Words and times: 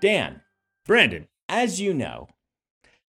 Dan, 0.00 0.40
Brandon. 0.86 1.26
as 1.48 1.80
you 1.80 1.92
know, 1.94 2.28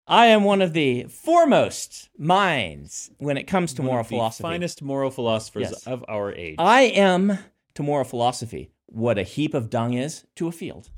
I 0.08 0.28
am 0.28 0.44
one 0.44 0.62
of 0.62 0.74
the 0.74 1.04
foremost 1.04 2.10
minds 2.18 3.12
when 3.18 3.38
it 3.38 3.44
comes 3.44 3.74
to 3.76 3.82
one 3.82 3.88
moral 3.92 4.02
of 4.02 4.08
the 4.08 4.16
philosophy. 4.16 4.42
Finest 4.44 4.82
moral 4.82 5.12
philosophers 5.12 5.70
Yes. 5.72 5.88
of 5.88 6.04
our 6.08 6.34
age. 6.34 6.56
I 6.58 6.82
am 6.84 7.38
to 7.76 7.84
moral 7.84 8.06
philosophy 8.06 8.72
what 8.88 9.18
a 9.18 9.24
heap 9.24 9.54
of 9.54 9.70
dung 9.70 9.94
is 9.94 10.26
to 10.36 10.48
a 10.48 10.52
field. 10.52 10.90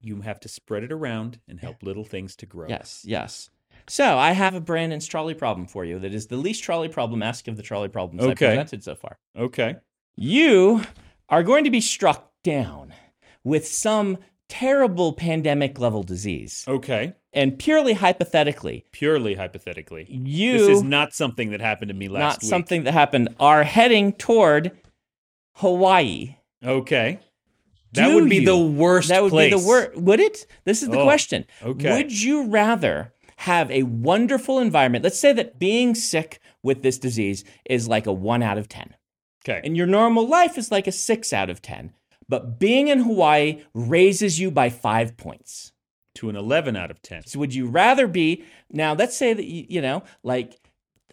you 0.00 0.20
have 0.20 0.38
to 0.38 0.48
spread 0.48 0.84
it 0.84 0.92
around 0.92 1.40
and 1.48 1.58
help 1.58 1.82
little 1.82 2.04
things 2.04 2.36
to 2.36 2.46
grow. 2.46 2.68
Yes, 2.68 3.02
yes. 3.04 3.50
So 3.88 4.16
I 4.16 4.30
have 4.30 4.54
a 4.54 4.60
Brandon's 4.60 5.08
trolley 5.08 5.34
problem 5.34 5.66
for 5.66 5.84
you 5.84 5.98
that 5.98 6.14
is 6.14 6.28
the 6.28 6.36
least 6.36 6.62
trolley 6.62 6.88
problem-esque 6.88 7.48
of 7.48 7.56
the 7.56 7.64
trolley 7.64 7.88
problems 7.88 8.22
I 8.24 8.28
Okay. 8.30 8.46
presented 8.50 8.84
so 8.84 8.94
far. 8.94 9.18
Okay. 9.36 9.74
You 10.16 10.82
are 11.28 11.42
going 11.42 11.64
to 11.64 11.70
be 11.70 11.80
struck 11.80 12.30
down 12.44 12.94
with 13.42 13.66
some 13.66 14.18
terrible 14.48 15.12
pandemic 15.12 15.78
level 15.78 16.02
disease. 16.02 16.64
Okay. 16.66 17.14
And 17.32 17.58
purely 17.58 17.92
hypothetically, 17.92 18.84
Purely 18.92 19.34
hypothetically. 19.34 20.06
you 20.10 20.52
This 20.58 20.68
is 20.78 20.82
not 20.82 21.12
something 21.14 21.50
that 21.50 21.60
happened 21.60 21.88
to 21.90 21.94
me 21.94 22.08
last 22.08 22.20
not 22.20 22.42
week. 22.42 22.48
something 22.48 22.84
that 22.84 22.92
happened 22.92 23.28
are 23.38 23.62
heading 23.64 24.12
toward 24.14 24.72
Hawaii. 25.56 26.36
Okay. 26.64 27.20
That 27.92 28.08
Do 28.08 28.14
would 28.16 28.28
be 28.28 28.36
you? 28.36 28.44
the 28.46 28.56
worst 28.56 29.08
That 29.08 29.22
would 29.22 29.30
place. 29.30 29.52
be 29.54 29.60
the 29.60 29.66
worst. 29.66 29.96
Would 29.96 30.20
it? 30.20 30.46
This 30.64 30.82
is 30.82 30.88
the 30.88 30.98
Oh, 31.00 31.04
question. 31.04 31.44
okay. 31.62 31.96
Would 31.96 32.20
you 32.22 32.46
rather 32.48 33.12
have 33.36 33.70
a 33.70 33.82
wonderful 33.84 34.58
environment? 34.58 35.04
Let's 35.04 35.18
say 35.18 35.32
that 35.32 35.58
being 35.58 35.94
sick 35.94 36.40
with 36.62 36.82
this 36.82 36.98
disease 36.98 37.44
is 37.64 37.88
like 37.88 38.06
a 38.06 38.12
one 38.12 38.42
out 38.42 38.58
of 38.58 38.68
10, 38.68 38.94
Okay. 39.44 39.60
and 39.64 39.76
your 39.76 39.86
normal 39.86 40.26
life 40.26 40.58
is 40.58 40.70
like 40.70 40.86
a 40.86 40.92
six 40.92 41.32
out 41.32 41.48
of 41.48 41.62
10. 41.62 41.92
But 42.28 42.58
being 42.58 42.88
in 42.88 43.00
Hawaii 43.00 43.62
raises 43.74 44.38
you 44.38 44.50
by 44.50 44.68
five 44.70 45.16
points. 45.16 45.72
to 46.14 46.28
an 46.28 46.34
11 46.34 46.74
out 46.74 46.90
of 46.90 47.00
10. 47.00 47.26
So 47.26 47.38
would 47.38 47.54
you 47.54 47.68
rather 47.68 48.08
be 48.08 48.42
now? 48.72 48.92
Let's 48.92 49.16
say 49.16 49.32
that 49.34 49.44
you, 49.44 49.64
you 49.68 49.80
know, 49.80 50.02
like 50.24 50.58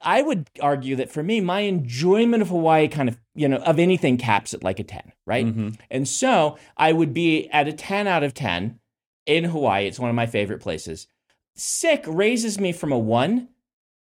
I 0.01 0.23
would 0.23 0.49
argue 0.59 0.95
that 0.95 1.11
for 1.11 1.21
me, 1.21 1.41
my 1.41 1.59
enjoyment 1.61 2.41
of 2.41 2.49
Hawaii 2.49 2.87
kind 2.87 3.07
of 3.09 3.19
you 3.35 3.47
know 3.47 3.57
of 3.57 3.77
anything 3.77 4.17
caps 4.17 4.53
at 4.55 4.63
like 4.63 4.79
a 4.79 4.83
ten, 4.83 5.11
right? 5.27 5.45
Mhm. 5.45 5.77
And 5.91 6.07
so 6.07 6.57
I 6.75 6.91
would 6.91 7.13
be 7.13 7.47
at 7.51 7.67
a 7.67 7.73
ten 7.73 8.07
out 8.07 8.23
of 8.23 8.33
ten 8.33 8.79
in 9.27 9.43
Hawaii. 9.43 9.85
It's 9.87 9.99
one 9.99 10.09
of 10.09 10.15
my 10.15 10.25
favorite 10.25 10.59
places. 10.61 11.05
Sick 11.55 12.03
raises 12.07 12.59
me 12.59 12.71
from 12.71 12.91
a 12.91 12.97
one 12.97 13.49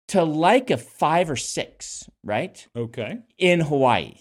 to 0.08 0.22
like 0.24 0.70
a 0.70 0.76
five 0.76 1.30
or 1.30 1.36
six, 1.36 2.08
right? 2.22 2.66
Okay. 2.76 3.18
In 3.38 3.60
Hawaii. 3.60 4.14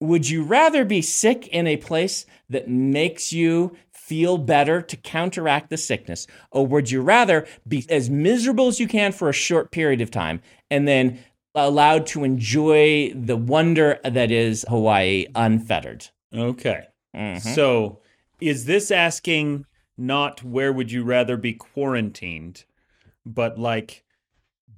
Would 0.00 0.28
you 0.28 0.42
rather 0.44 0.84
be 0.84 1.02
sick 1.02 1.46
in 1.48 1.66
a 1.66 1.76
place 1.76 2.26
that 2.50 2.68
makes 2.68 3.32
you 3.32 3.76
feel 3.92 4.36
better 4.36 4.82
to 4.82 4.96
counteract 4.96 5.70
the 5.70 5.76
sickness? 5.76 6.26
Or 6.50 6.66
would 6.66 6.90
you 6.90 7.00
rather 7.00 7.46
be 7.66 7.86
as 7.88 8.10
miserable 8.10 8.68
as 8.68 8.78
you 8.80 8.86
can 8.86 9.12
for 9.12 9.28
a 9.28 9.32
short 9.32 9.70
period 9.70 10.00
of 10.00 10.10
time 10.10 10.42
and 10.70 10.86
then 10.86 11.18
allowed 11.54 12.06
to 12.08 12.24
enjoy 12.24 13.12
the 13.14 13.36
wonder 13.36 13.98
that 14.04 14.30
is 14.30 14.64
Hawaii 14.68 15.26
unfettered? 15.34 16.08
Okay. 16.34 16.82
Mhm. 17.16 17.40
So, 17.40 18.00
is 18.40 18.66
this 18.66 18.90
asking 18.90 19.64
not 19.96 20.42
where 20.42 20.72
would 20.72 20.90
you 20.90 21.04
rather 21.04 21.36
be 21.36 21.52
quarantined, 21.54 22.64
but 23.24 23.58
like, 23.58 24.03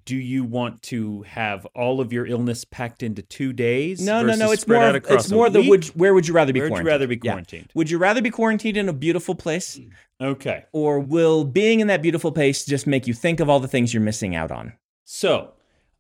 do 0.07 0.17
you 0.17 0.45
want 0.45 0.83
to 0.85 1.23
have 1.23 1.67
all 1.75 2.01
of 2.01 2.12
your 2.12 2.27
illness 2.27 2.65
packed 2.65 3.03
into 3.03 3.21
two 3.21 3.53
days? 3.53 4.01
No, 4.01 4.23
no, 4.23 4.35
no. 4.37 4.53
It's 4.53 4.67
more. 4.67 4.97
It's 4.97 5.31
more 5.31 5.51
the 5.51 5.62
would. 5.69 5.85
Where 5.89 6.15
would 6.15 6.27
you 6.27 6.33
rather 6.33 6.53
be 6.55 6.61
Where 6.61 6.71
would 6.71 6.79
you 6.79 6.87
rather 6.87 7.07
be 7.07 7.21
Yeah. 7.23 7.33
quarantined? 7.33 7.71
Would 7.75 7.91
you 7.91 7.99
rather 7.99 8.23
be 8.23 8.31
quarantined 8.31 8.77
in 8.79 8.89
a 8.89 8.93
beautiful 8.95 9.34
place, 9.34 9.79
Okay. 10.23 10.65
or 10.73 11.01
will 11.01 11.45
being 11.45 11.81
in 11.81 11.89
that 11.89 12.01
beautiful 12.03 12.33
place 12.33 12.65
just 12.65 12.87
make 12.87 13.07
you 13.07 13.12
think 13.12 13.41
of 13.41 13.50
all 13.50 13.61
the 13.61 13.69
things 13.69 13.93
you're 13.93 14.03
missing 14.03 14.34
out 14.34 14.50
on? 14.50 14.72
So, 15.05 15.53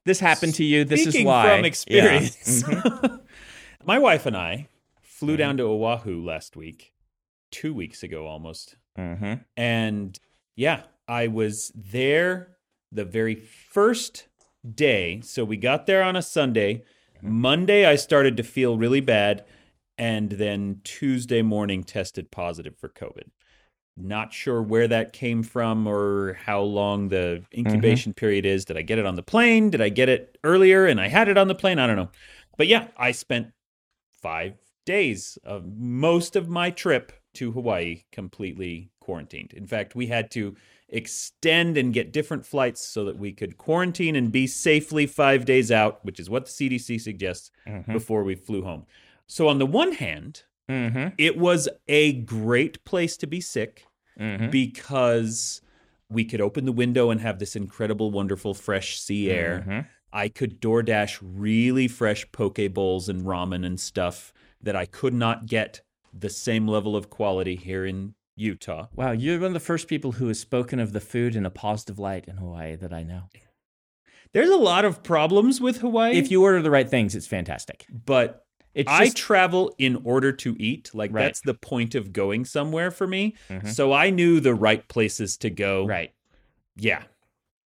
This 0.06 0.20
happened 0.20 0.54
to 0.54 0.64
you. 0.64 0.84
This 0.84 1.04
is 1.04 1.24
why. 1.24 1.48
from 1.48 1.60
Yeah. 1.62 1.66
experience, 1.66 2.62
Mhm. 2.62 3.20
my 3.84 3.98
wife 3.98 4.24
and 4.24 4.36
I 4.36 4.68
flew 5.02 5.34
Mhm. 5.34 5.38
down 5.38 5.56
to 5.56 5.64
Oahu 5.64 6.24
last 6.24 6.54
week, 6.56 6.92
two 7.50 7.74
weeks 7.74 8.04
ago 8.04 8.24
almost. 8.28 8.76
Mhm. 8.96 9.44
And 9.56 10.16
yeah, 10.54 10.82
I 11.08 11.26
was 11.26 11.72
there 11.74 12.55
the 12.92 13.04
very 13.04 13.34
first 13.34 14.28
day. 14.74 15.20
So 15.22 15.44
we 15.44 15.56
got 15.56 15.86
there 15.86 16.02
on 16.02 16.16
a 16.16 16.22
Sunday. 16.22 16.84
Monday, 17.22 17.86
I 17.86 17.96
started 17.96 18.36
to 18.36 18.42
feel 18.42 18.78
really 18.78 19.00
bad. 19.00 19.44
And 19.98 20.30
then 20.30 20.80
Tuesday 20.84 21.42
morning, 21.42 21.82
tested 21.82 22.30
positive 22.30 22.76
for 22.78 22.88
COVID. 22.88 23.30
Not 23.96 24.34
sure 24.34 24.62
where 24.62 24.88
that 24.88 25.14
came 25.14 25.42
from 25.42 25.86
or 25.86 26.34
how 26.34 26.60
long 26.60 27.08
the 27.08 27.42
mm-hmm. 27.42 27.60
incubation 27.60 28.12
period 28.12 28.44
is. 28.44 28.66
Did 28.66 28.76
I 28.76 28.82
get 28.82 28.98
it 28.98 29.06
on 29.06 29.14
the 29.14 29.22
plane? 29.22 29.70
Did 29.70 29.80
I 29.80 29.88
get 29.88 30.10
it 30.10 30.36
earlier 30.44 30.84
and 30.84 31.00
I 31.00 31.08
had 31.08 31.28
it 31.28 31.38
on 31.38 31.48
the 31.48 31.54
plane? 31.54 31.78
I 31.78 31.86
don't 31.86 31.96
know. 31.96 32.10
But 32.58 32.66
yeah, 32.66 32.88
I 32.98 33.12
spent 33.12 33.52
five 34.20 34.54
days 34.84 35.38
of 35.44 35.64
most 35.66 36.36
of 36.36 36.48
my 36.48 36.70
trip 36.70 37.12
to 37.34 37.52
Hawaii 37.52 38.02
completely 38.12 38.90
quarantined. 39.00 39.52
In 39.54 39.66
fact, 39.66 39.94
we 39.94 40.06
had 40.06 40.30
to 40.32 40.56
extend 40.88 41.76
and 41.76 41.92
get 41.92 42.12
different 42.12 42.46
flights 42.46 42.80
so 42.80 43.04
that 43.04 43.18
we 43.18 43.32
could 43.32 43.56
quarantine 43.58 44.14
and 44.16 44.30
be 44.30 44.46
safely 44.46 45.06
five 45.06 45.44
days 45.44 45.70
out, 45.72 46.04
which 46.04 46.20
is 46.20 46.30
what 46.30 46.44
the 46.46 46.50
CDC 46.50 46.98
suggests 46.98 47.50
Mhm. 47.66 47.92
before 47.92 48.22
we 48.24 48.34
flew 48.34 48.62
home. 48.62 48.86
So, 49.26 49.48
on 49.48 49.58
the 49.58 49.66
one 49.66 49.92
hand, 49.92 50.44
Mhm. 50.68 51.12
it 51.18 51.36
was 51.36 51.68
a 51.88 52.12
great 52.12 52.84
place 52.84 53.16
to 53.18 53.26
be 53.26 53.40
sick 53.40 53.84
Mhm. 54.18 54.50
because 54.50 55.60
we 56.08 56.24
could 56.24 56.40
open 56.40 56.64
the 56.64 56.72
window 56.72 57.10
and 57.10 57.20
have 57.20 57.38
this 57.40 57.56
incredible, 57.56 58.10
wonderful, 58.10 58.54
fresh 58.54 59.00
sea 59.00 59.30
air. 59.30 59.64
Mhm. 59.66 59.86
I 60.12 60.28
could 60.28 60.60
DoorDash 60.60 61.18
really 61.20 61.88
fresh 61.88 62.30
poke 62.32 62.72
bowls 62.72 63.08
and 63.08 63.22
ramen 63.22 63.66
and 63.66 63.78
stuff 63.78 64.32
that 64.62 64.76
I 64.76 64.86
could 64.86 65.14
not 65.14 65.46
get 65.46 65.82
the 66.12 66.30
same 66.30 66.66
level 66.66 66.96
of 66.96 67.10
quality 67.10 67.56
here 67.56 67.84
in 67.84 68.14
Utah. 68.36 68.88
Wow, 68.94 69.12
you're 69.12 69.38
one 69.38 69.48
of 69.48 69.52
the 69.54 69.60
first 69.60 69.88
people 69.88 70.12
who 70.12 70.28
has 70.28 70.38
spoken 70.38 70.78
of 70.78 70.92
the 70.92 71.00
food 71.00 71.34
in 71.34 71.46
a 71.46 71.50
positive 71.50 71.98
light 71.98 72.26
in 72.28 72.36
Hawaii 72.36 72.76
that 72.76 72.92
I 72.92 73.02
know. 73.02 73.22
There's 74.32 74.50
a 74.50 74.56
lot 74.56 74.84
of 74.84 75.02
problems 75.02 75.60
with 75.60 75.78
Hawaii, 75.78 76.16
If 76.16 76.30
you 76.30 76.42
order 76.42 76.60
the 76.60 76.70
right 76.70 76.88
things, 76.88 77.14
it's 77.14 77.26
fantastic. 77.26 77.86
but 78.04 78.44
It's 78.74 78.90
I 78.90 79.04
just, 79.06 79.16
travel 79.16 79.74
in 79.78 79.96
order 80.04 80.32
to 80.32 80.54
eat. 80.58 80.90
Like 80.92 81.12
Right. 81.12 81.22
that's 81.22 81.40
the 81.40 81.54
point 81.54 81.94
of 81.94 82.12
going 82.12 82.44
somewhere 82.44 82.90
for 82.90 83.06
me. 83.06 83.34
Mhm. 83.48 83.66
So 83.68 83.92
I 83.94 84.10
knew 84.10 84.38
the 84.40 84.54
right 84.54 84.86
places 84.88 85.38
to 85.38 85.48
go. 85.50 85.86
right. 85.86 86.12
Yeah. 86.76 87.04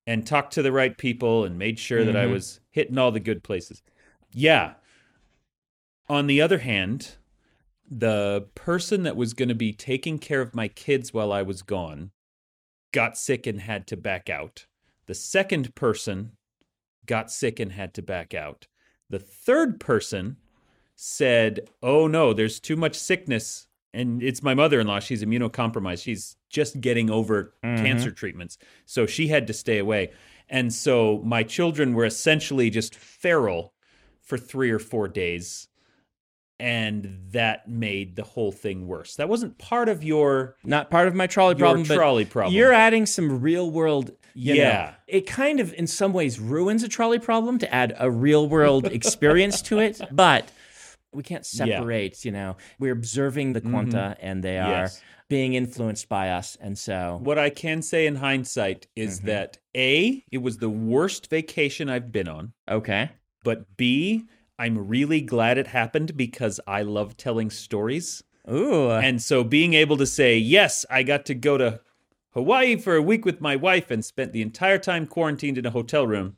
And 0.06 0.26
talked 0.28 0.54
to 0.54 0.62
the 0.62 0.72
right 0.72 0.96
people 0.96 1.46
and 1.46 1.58
made 1.58 1.80
sure 1.80 2.04
that 2.06 2.16
I 2.16 2.26
Mhm. 2.26 2.32
was 2.34 2.60
hitting 2.70 2.98
all 3.00 3.12
the 3.12 3.20
good 3.20 3.42
places. 3.44 3.82
Yeah. 4.32 4.76
On 6.08 6.28
the 6.28 6.42
other 6.42 6.60
hand, 6.60 7.16
the 7.90 8.48
person 8.56 9.04
that 9.04 9.16
was 9.16 9.34
going 9.34 9.50
to 9.50 9.56
be 9.56 9.74
taking 9.74 10.20
care 10.20 10.42
of 10.42 10.54
my 10.56 10.68
kids 10.68 11.14
while 11.14 11.32
I 11.32 11.42
was 11.42 11.62
gone 11.62 12.12
got 12.92 13.18
sick 13.18 13.48
and 13.48 13.62
had 13.62 13.88
to 13.88 13.98
back 13.98 14.30
out. 14.30 14.66
The 15.08 15.14
second 15.16 15.74
person 15.76 16.34
got 17.06 17.32
sick 17.32 17.60
and 17.60 17.72
had 17.72 17.94
to 17.96 18.02
back 18.02 18.34
out. 18.34 18.68
The 19.10 19.20
third 19.20 19.80
person 19.80 20.38
said, 20.96 21.62
Oh 21.82 22.08
no, 22.08 22.34
there's 22.34 22.60
too 22.60 22.76
much 22.76 22.96
sickness. 22.96 23.68
And 23.92 24.22
it's 24.22 24.44
my 24.44 24.54
mother 24.54 24.80
in 24.80 24.86
law. 24.86 25.00
She's 25.00 25.24
immunocompromised. 25.24 26.04
She's 26.04 26.36
just 26.50 26.80
getting 26.80 27.10
over 27.10 27.56
Mhm. 27.64 27.78
cancer 27.82 28.12
treatments. 28.12 28.60
So 28.86 29.08
she 29.08 29.30
had 29.30 29.48
to 29.48 29.54
stay 29.54 29.80
away. 29.80 30.12
And 30.48 30.72
so 30.72 31.22
my 31.24 31.42
children 31.42 31.94
were 31.96 32.06
essentially 32.06 32.70
just 32.70 32.94
feral 32.96 33.74
for 34.22 34.38
three 34.38 34.70
or 34.70 34.78
four 34.80 35.08
days. 35.08 35.69
And 36.60 37.20
that 37.32 37.70
made 37.70 38.16
the 38.16 38.24
whole 38.24 38.52
thing 38.52 38.86
worse. 38.88 39.16
That 39.16 39.30
wasn't 39.30 39.58
part 39.58 39.88
of 39.90 40.04
your, 40.04 40.56
Not 40.64 40.90
part 40.92 41.08
of 41.08 41.16
my 41.16 41.26
trolley 41.28 41.56
problem, 41.56 41.86
but 41.88 41.96
trolley 41.96 42.26
problem. 42.26 42.54
you're 42.54 42.74
adding 42.74 43.06
some 43.06 43.42
real 43.42 43.72
world. 43.72 44.12
You 44.34 44.56
know, 44.56 44.62
Yeah. 44.62 44.94
it 45.08 45.26
kind 45.26 45.60
of, 45.60 45.74
in 45.74 45.88
some 45.88 46.12
ways, 46.14 46.40
ruins 46.40 46.84
a 46.84 46.88
trolley 46.90 47.20
problem 47.20 47.58
to 47.60 47.74
add 47.74 47.96
a 47.98 48.12
real 48.12 48.48
world 48.48 48.86
experience 48.88 49.62
to 49.64 49.80
it. 49.80 50.02
But 50.12 50.52
we 51.14 51.24
can't 51.24 51.46
separate. 51.46 52.24
Yeah. 52.24 52.30
You 52.30 52.32
know, 52.34 52.58
we're 52.78 52.94
observing 52.94 53.54
the 53.54 53.62
quanta, 53.62 54.16
and 54.22 54.44
they 54.44 54.58
are 54.60 54.70
Yes. 54.84 55.02
being 55.30 55.54
influenced 55.54 56.10
by 56.10 56.30
us, 56.30 56.58
and 56.60 56.78
so 56.78 57.20
What 57.24 57.40
I 57.40 57.50
can 57.50 57.82
say 57.82 58.06
in 58.06 58.16
hindsight 58.18 58.88
is 58.96 59.22
Mhm. 59.22 59.26
that 59.26 59.58
A, 59.76 60.24
it 60.32 60.40
was 60.40 60.58
the 60.58 60.70
worst 60.70 61.30
vacation 61.30 61.90
I've 61.90 62.12
been 62.12 62.28
on. 62.28 62.52
okay. 62.70 63.10
But 63.44 63.78
B, 63.78 64.26
I'm 64.60 64.88
really 64.88 65.22
glad 65.22 65.58
it 65.58 65.68
happened 65.68 66.16
because 66.18 66.60
I 66.68 66.82
love 66.84 67.18
telling 67.18 67.50
stories. 67.50 68.24
Ooh, 68.52 68.92
And 68.92 69.22
so 69.22 69.44
being 69.44 69.74
able 69.74 69.96
to 69.98 70.06
say, 70.06 70.38
yes, 70.38 70.86
I 70.90 71.04
got 71.04 71.26
to 71.28 71.34
go 71.34 71.58
to 71.58 71.80
Hawaii 72.34 72.76
for 72.76 72.96
a 72.96 73.02
week 73.02 73.24
with 73.26 73.40
my 73.42 73.56
wife 73.56 73.90
and 73.90 74.04
spent 74.04 74.34
the 74.34 74.42
entire 74.42 74.78
time 74.78 75.08
quarantined 75.08 75.58
in 75.58 75.66
a 75.66 75.72
hotel 75.72 76.06
room, 76.06 76.36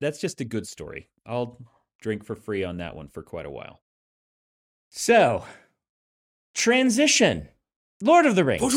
that's 0.00 0.20
just 0.20 0.40
a 0.40 0.44
good 0.44 0.66
story. 0.66 1.08
I'll 1.24 1.58
drink 2.00 2.24
for 2.24 2.34
free 2.36 2.64
on 2.64 2.76
that 2.78 2.94
one 2.94 3.08
for 3.08 3.22
quite 3.22 3.46
a 3.46 3.50
while. 3.50 3.80
So, 4.90 5.44
transition. 6.54 7.48
Lord 8.02 8.26
of 8.26 8.34
the 8.36 8.44
Rings. 8.44 8.74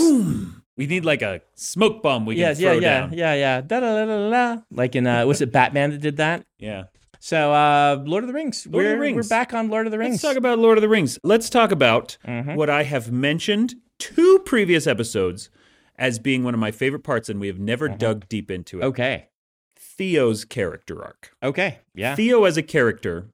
We 0.77 0.85
need 0.85 1.05
like 1.05 1.21
a 1.23 1.41
smoke 1.55 2.03
bomb 2.03 2.25
we 2.25 2.35
Yeah, 2.35 2.53
can 2.53 2.61
yeah, 2.61 2.69
throw 2.69 2.79
yeah, 2.79 2.99
down. 2.99 3.13
yeah, 3.13 3.33
yeah. 3.33 3.61
Da. 3.61 4.61
Like 4.71 4.95
in 4.95 5.07
uh, 5.07 5.25
was 5.25 5.41
it 5.41 5.51
Batman 5.51 5.89
that 5.91 6.01
did 6.01 6.17
that? 6.17 6.45
Yeah. 6.59 6.83
So 7.27 7.51
uh, 7.51 8.01
Lord 8.05 8.23
of 8.23 8.29
the 8.29 8.33
Rings. 8.33 8.65
Lord 8.65 8.85
of 8.85 8.91
the 8.91 8.95
we're, 8.95 9.01
Rings. 9.01 9.15
We're 9.17 9.27
back 9.37 9.53
on 9.53 9.67
Lord 9.67 9.85
of 9.85 9.91
the 9.91 9.97
Rings. 9.97 10.13
Let's 10.13 10.21
talk 10.21 10.37
about 10.37 10.59
Lord 10.59 10.77
of 10.77 10.81
the 10.81 10.87
Rings. 10.87 11.19
Let's 11.23 11.49
talk 11.49 11.73
about 11.73 12.17
Mm-hmm. 12.25 12.55
what 12.55 12.69
I 12.69 12.83
have 12.83 13.11
mentioned 13.11 13.75
two 13.99 14.39
previous 14.45 14.87
episodes 14.87 15.49
as 15.97 16.19
being 16.19 16.45
one 16.45 16.53
of 16.53 16.59
my 16.61 16.71
favorite 16.71 17.03
parts, 17.03 17.27
and 17.27 17.37
we 17.41 17.47
have 17.47 17.59
never 17.59 17.89
dug 17.89 18.29
deep 18.29 18.49
into 18.49 18.77
it. 18.77 18.79
Mm-hmm. 18.79 18.87
okay. 18.87 19.27
Theo's 19.75 20.45
character 20.45 21.03
arc. 21.03 21.31
Okay. 21.43 21.79
Yeah. 21.93 22.15
Theo 22.15 22.45
as 22.45 22.55
a 22.55 22.63
character 22.63 23.27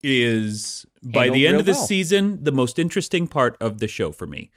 is 0.00 0.86
by 1.02 1.22
Handled 1.24 1.34
the 1.34 1.46
end 1.48 1.56
of 1.58 1.66
the 1.66 1.72
well. 1.72 1.86
season 1.88 2.44
the 2.44 2.52
most 2.52 2.78
interesting 2.78 3.26
part 3.26 3.56
of 3.60 3.78
the 3.78 3.88
show 3.88 4.12
for 4.12 4.28
me. 4.28 4.52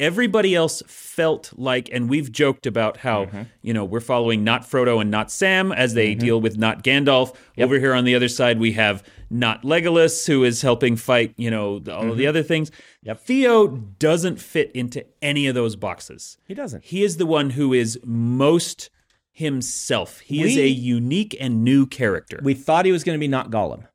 Everybody 0.00 0.54
else 0.54 0.80
felt 0.86 1.52
like, 1.56 1.88
and 1.92 2.08
we've 2.08 2.30
joked 2.30 2.66
about 2.66 2.98
how 2.98 3.24
Mm-hmm. 3.26 3.42
you 3.62 3.74
know 3.74 3.84
we're 3.84 4.00
following 4.00 4.44
not 4.44 4.62
Frodo 4.62 5.00
and 5.00 5.10
not 5.10 5.30
Sam 5.30 5.72
as 5.72 5.94
they 5.94 6.14
deal 6.14 6.40
with 6.40 6.56
not 6.56 6.84
Gandalf. 6.84 7.34
Over 7.58 7.78
here 7.80 7.94
on 7.94 8.04
the 8.04 8.14
other 8.14 8.28
side, 8.28 8.60
we 8.60 8.72
have 8.72 9.02
not 9.28 9.62
Legolas 9.62 10.26
who 10.26 10.44
is 10.44 10.62
helping 10.62 10.94
fight 10.96 11.34
you 11.36 11.50
know 11.50 11.82
all 11.90 12.10
of 12.12 12.16
the 12.16 12.26
other 12.28 12.42
things. 12.44 12.70
Mm-hmm. 12.70 13.08
Yep. 13.08 13.20
Theo 13.22 13.66
doesn't 13.68 14.40
fit 14.40 14.70
into 14.72 15.04
any 15.20 15.46
of 15.48 15.54
those 15.54 15.74
boxes. 15.76 16.38
he 16.46 16.54
doesn't. 16.54 16.84
He 16.84 17.02
is 17.02 17.16
the 17.16 17.26
one 17.26 17.50
who 17.50 17.72
is 17.72 17.98
most 18.04 18.90
himself. 19.32 20.20
He 20.20 20.42
is 20.42 20.56
a 20.56 20.68
unique 20.68 21.36
and 21.40 21.62
new 21.64 21.86
character. 21.86 22.40
We 22.42 22.54
thought 22.54 22.84
he 22.84 22.92
was 22.92 23.04
going 23.04 23.16
to 23.16 23.20
be 23.20 23.28
not 23.28 23.50
Gollum, 23.50 23.86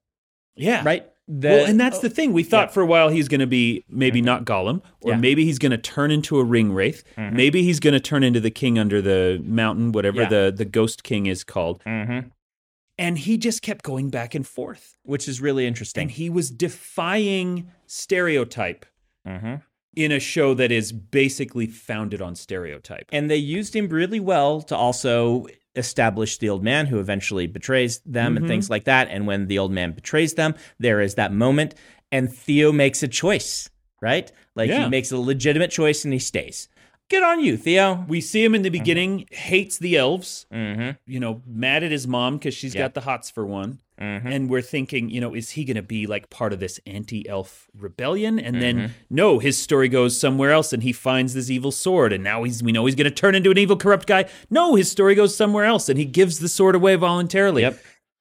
yeah. 0.56 0.84
right? 0.86 1.06
The- 1.28 1.48
well, 1.50 1.66
and 1.66 1.80
that's 1.80 2.00
the 2.00 2.10
thing. 2.10 2.34
We 2.34 2.44
thought 2.44 2.58
yeah. 2.58 2.66
Mm-hmm. 2.66 2.74
for 2.74 2.82
a 2.82 2.86
while 2.86 3.10
he's 3.10 3.28
going 3.30 3.40
to 3.40 3.48
be 3.48 3.86
maybe 3.90 4.22
not 4.22 4.44
Gollum, 4.46 4.82
or 5.02 5.12
Yeah. 5.12 5.18
maybe 5.18 5.46
he's 5.46 5.58
going 5.58 5.72
to 5.72 5.78
turn 5.78 6.12
into 6.12 6.38
a 6.38 6.44
ring 6.44 6.74
wraith. 6.74 7.04
Maybe 7.18 7.64
he's 7.64 7.80
going 7.80 7.94
to 7.94 8.00
turn 8.00 8.24
into 8.24 8.40
the 8.42 8.52
king 8.52 8.78
under 8.78 9.02
the 9.02 9.42
mountain, 9.46 9.92
whatever 9.94 10.24
Yeah. 10.24 10.30
the 10.30 10.54
the 10.56 10.66
ghost 10.66 11.04
king 11.04 11.26
is 11.28 11.44
called. 11.46 11.82
Mhm. 11.86 12.32
And 12.98 13.18
he 13.18 13.38
just 13.38 13.62
kept 13.62 13.84
going 13.84 14.10
back 14.10 14.36
and 14.36 14.46
forth, 14.46 14.98
which 15.04 15.28
is 15.28 15.40
really 15.42 15.66
interesting. 15.66 16.04
and 16.04 16.12
he 16.12 16.30
was 16.30 16.52
defying 16.52 17.68
stereotype 17.88 18.86
Mhm. 19.28 19.62
in 19.96 20.12
a 20.12 20.20
show 20.20 20.54
that 20.54 20.72
is 20.72 20.92
basically 20.92 21.68
founded 21.68 22.22
on 22.22 22.36
stereotype. 22.36 23.06
and 23.12 23.30
they 23.32 23.38
used 23.38 23.76
him 23.76 23.88
really 23.88 24.20
well 24.20 24.62
to 24.62 24.76
also 24.76 25.48
establish 25.76 26.38
the 26.38 26.50
old 26.50 26.64
man 26.64 26.86
who 26.86 27.00
eventually 27.00 27.48
betrays 27.48 28.00
them 28.06 28.34
Mm-hmm. 28.34 28.38
and 28.38 28.48
things 28.48 28.70
like 28.70 28.84
that. 28.86 29.08
And 29.10 29.26
when 29.28 29.48
the 29.48 29.60
old 29.60 29.72
man 29.72 29.92
betrays 29.92 30.34
them, 30.36 30.56
there 30.80 31.02
is 31.02 31.16
that 31.16 31.34
moment, 31.34 31.76
and 32.12 32.32
Theo 32.34 32.72
makes 32.72 33.02
a 33.04 33.08
choice, 33.08 33.70
right? 34.02 34.32
Like 34.56 34.70
Yeah. 34.70 34.84
he 34.84 34.90
makes 34.90 35.12
a 35.12 35.18
legitimate 35.18 35.72
choice 35.72 36.04
and 36.04 36.14
he 36.14 36.20
stays. 36.20 36.68
Good 37.10 37.24
on 37.24 37.42
you, 37.42 37.58
Theo. 37.58 38.06
We 38.08 38.22
see 38.22 38.44
him 38.44 38.56
in 38.56 38.62
the 38.62 38.70
beginning 38.70 39.28
hates 39.32 39.78
the 39.78 39.98
elves. 39.98 40.46
Mm-hmm. 40.54 40.92
you 41.06 41.20
know, 41.20 41.42
mad 41.46 41.84
at 41.84 41.92
his 41.92 42.08
mom 42.08 42.38
because 42.38 42.54
she's 42.54 42.74
Yeah. 42.74 42.84
got 42.84 42.94
the 42.94 43.02
hots 43.02 43.30
for 43.30 43.46
one. 43.46 43.80
Mhm. 44.04 44.26
And 44.26 44.50
we're 44.50 44.62
thinking, 44.62 45.10
you 45.10 45.22
know, 45.22 45.34
is 45.34 45.52
he 45.52 45.64
going 45.66 45.76
to 45.78 45.82
be 45.82 46.06
like 46.08 46.30
part 46.30 46.52
of 46.54 46.60
this 46.60 46.80
anti 46.86 47.28
elf 47.30 47.68
rebellion? 47.78 48.38
And 48.40 48.56
Mm-hmm. 48.58 48.78
then, 48.80 48.94
no, 49.10 49.40
his 49.40 49.58
story 49.58 49.88
goes 49.90 50.20
somewhere 50.20 50.52
else 50.52 50.74
and 50.74 50.84
he 50.84 50.92
finds 50.92 51.34
this 51.34 51.50
evil 51.50 51.72
sword. 51.72 52.12
And 52.14 52.24
now 52.24 52.44
he's, 52.44 52.62
we 52.62 52.72
know 52.72 52.86
he's 52.86 52.96
going 52.96 53.06
to 53.06 53.12
turn 53.12 53.36
into 53.36 53.52
an 53.52 53.58
evil, 53.58 53.78
corrupt 53.78 54.06
guy. 54.08 54.26
No, 54.50 54.76
his 54.76 54.92
story 54.92 55.16
goes 55.16 55.36
somewhere 55.36 55.66
else 55.66 55.90
and 55.90 55.98
he 55.98 56.06
gives 56.06 56.40
the 56.40 56.50
sword 56.50 56.76
away 56.76 56.96
voluntarily. 56.96 57.62
Yep. 57.62 57.80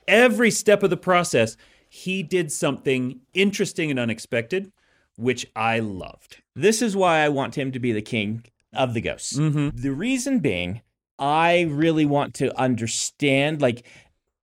Every 0.08 0.50
step 0.50 0.82
of 0.82 0.90
the 0.90 0.96
process, 0.96 1.56
he 1.88 2.22
did 2.22 2.50
something 2.52 3.20
interesting 3.34 3.90
and 3.90 3.98
unexpected, 4.00 4.72
which 5.16 5.46
I 5.54 5.80
loved. 5.80 6.42
This 6.56 6.80
is 6.82 6.96
why 6.96 7.18
I 7.20 7.28
want 7.28 7.56
him 7.56 7.72
to 7.72 7.78
be 7.78 7.92
the 7.92 8.02
king 8.02 8.44
of 8.72 8.94
the 8.94 9.00
ghosts. 9.00 9.36
Mm-hmm. 9.38 9.80
The 9.80 9.92
reason 9.92 10.38
being, 10.40 10.80
I 11.18 11.62
really 11.70 12.06
want 12.06 12.34
to 12.34 12.58
understand 12.58 13.60
like 13.60 13.86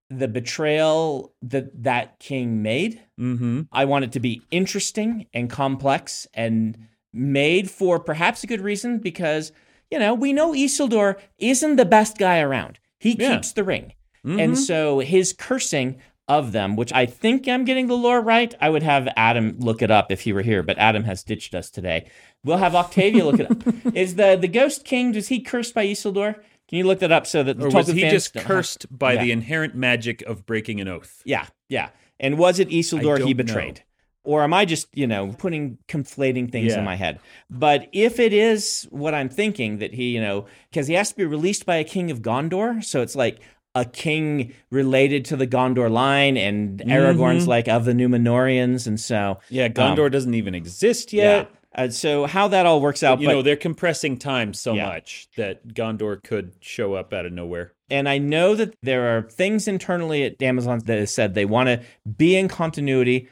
the 0.10 0.28
betrayal 0.28 1.34
that 1.42 1.84
that 1.84 2.20
king 2.20 2.62
made. 2.62 3.02
Mm-hmm. 3.20 3.62
I 3.72 3.86
want 3.86 4.06
it 4.06 4.12
to 4.14 4.20
be 4.20 4.42
interesting 4.52 5.28
and 5.34 5.50
complex 5.50 6.28
and 6.34 6.78
made 7.14 7.70
for 7.70 8.00
perhaps 8.00 8.44
a 8.44 8.48
good 8.48 8.62
reason 8.62 9.00
because, 9.00 9.52
you 9.92 10.00
know, 10.00 10.14
we 10.14 10.34
know 10.34 10.52
Isildur 10.54 11.16
isn't 11.38 11.76
the 11.76 11.86
best 11.86 12.18
guy 12.18 12.40
around. 12.40 12.80
He 13.00 13.12
Yeah. 13.12 13.36
keeps 13.36 13.52
the 13.52 13.64
ring. 13.64 13.94
Mhm. 14.26 14.42
And 14.44 14.58
so 14.58 15.00
his 15.00 15.32
cursing 15.34 15.98
of 16.28 16.52
them, 16.52 16.76
which 16.76 16.94
I 16.94 17.06
think 17.08 17.48
I'm 17.48 17.66
getting 17.66 17.88
the 17.88 17.98
lore 17.98 18.22
right, 18.22 18.54
I 18.62 18.70
would 18.70 18.84
have 18.84 19.08
Adam 19.16 19.56
look 19.60 19.82
it 19.82 19.90
up 19.90 20.12
if 20.12 20.22
he 20.22 20.34
were 20.34 20.44
here, 20.44 20.62
but 20.62 20.78
Adam 20.78 21.04
has 21.06 21.24
ditched 21.24 21.56
us 21.56 21.70
today. 21.72 22.06
We'll 22.44 22.58
have 22.58 22.76
Octavia 22.76 23.26
look 23.26 23.40
it 23.40 23.50
up. 23.52 23.64
Is 23.96 24.16
the 24.16 24.38
the 24.40 24.48
Ghost 24.48 24.86
King, 24.86 25.14
was 25.14 25.30
he 25.30 25.40
cursed 25.40 25.74
by 25.74 25.86
Isildur? 25.88 26.36
Can 26.70 26.78
you 26.78 26.86
look 26.86 27.00
that 27.00 27.12
up 27.12 27.26
so 27.28 27.42
that 27.44 27.58
the 27.58 27.66
Or 27.66 27.70
was 27.70 27.88
he 27.88 28.02
just 28.02 28.34
don't 28.34 28.44
have- 28.44 28.48
cursed 28.48 28.86
by 28.96 29.14
Yeah. 29.14 29.24
the 29.24 29.32
inherent 29.32 29.76
magic 29.76 30.22
of 30.24 30.46
breaking 30.46 30.80
an 30.80 30.88
oath? 30.88 31.22
Yeah, 31.26 31.46
yeah. 31.68 31.90
And 32.20 32.38
was 32.38 32.60
it 32.60 32.70
Isildur 32.70 33.00
he 33.02 33.02
don't 33.02 33.20
know. 33.20 33.34
betrayed? 33.34 33.84
Or 34.24 34.44
am 34.44 34.54
I 34.54 34.66
just, 34.66 34.88
you 34.94 35.08
know, 35.08 35.34
putting 35.38 35.78
conflating 35.88 36.52
things 36.52 36.74
Yeah. 36.74 36.80
in 36.80 36.86
my 36.86 36.96
head? 36.96 37.20
But 37.50 37.88
if 37.94 38.20
it 38.20 38.34
is 38.34 38.88
what 38.92 39.16
I'm 39.16 39.30
thinking 39.30 39.80
that 39.80 39.94
he, 39.96 40.10
you 40.10 40.22
know, 40.22 40.46
because 40.70 40.88
he 40.88 40.94
has 40.94 41.10
to 41.10 41.16
be 41.16 41.26
released 41.26 41.66
by 41.66 41.78
a 41.78 41.84
king 41.84 42.12
of 42.12 42.22
Gondor, 42.22 42.84
so 42.84 43.02
it's 43.02 43.16
like 43.16 43.40
a 43.74 43.86
king 43.86 44.52
related 44.72 45.24
to 45.26 45.38
the 45.38 45.48
Gondor 45.48 45.90
line, 45.90 46.36
and 46.38 46.80
Aragorn's 46.82 47.48
like 47.48 47.68
of 47.68 47.86
the 47.86 47.94
Numenoreans, 47.94 48.86
and 48.88 49.00
so 49.00 49.40
Yeah, 49.50 49.70
Gondor 49.70 50.12
doesn't 50.12 50.34
even 50.34 50.54
exist 50.54 51.14
yet. 51.14 51.40
Um, 51.42 51.48
yeah. 51.52 51.59
Uh, 51.76 51.88
so 51.90 52.26
how 52.26 52.48
that 52.48 52.66
all 52.66 52.82
works 52.82 53.04
out, 53.04 53.20
you 53.22 53.28
but 53.28 53.34
know 53.34 53.42
they're 53.44 53.56
compressing 53.56 54.18
time 54.18 54.54
so 54.54 54.74
Yeah. 54.74 54.88
much 54.88 55.28
that 55.38 55.68
Gondor 55.76 56.22
could 56.24 56.54
show 56.62 56.96
up 56.96 57.14
out 57.14 57.26
of 57.28 57.32
nowhere. 57.34 57.74
And 57.92 58.10
I 58.10 58.18
know 58.18 58.56
that 58.56 58.74
there 58.82 59.16
are 59.18 59.22
things 59.30 59.68
internally 59.68 60.24
at 60.24 60.42
Amazon 60.42 60.80
that 60.86 60.98
has 60.98 61.12
said 61.14 61.34
they 61.36 61.46
want 61.46 61.68
to 61.68 61.82
be 62.18 62.36
in 62.36 62.48
continuity 62.48 63.28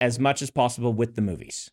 as 0.00 0.18
much 0.18 0.42
as 0.42 0.50
possible 0.50 0.92
with 0.92 1.16
the 1.16 1.22
movies. 1.22 1.70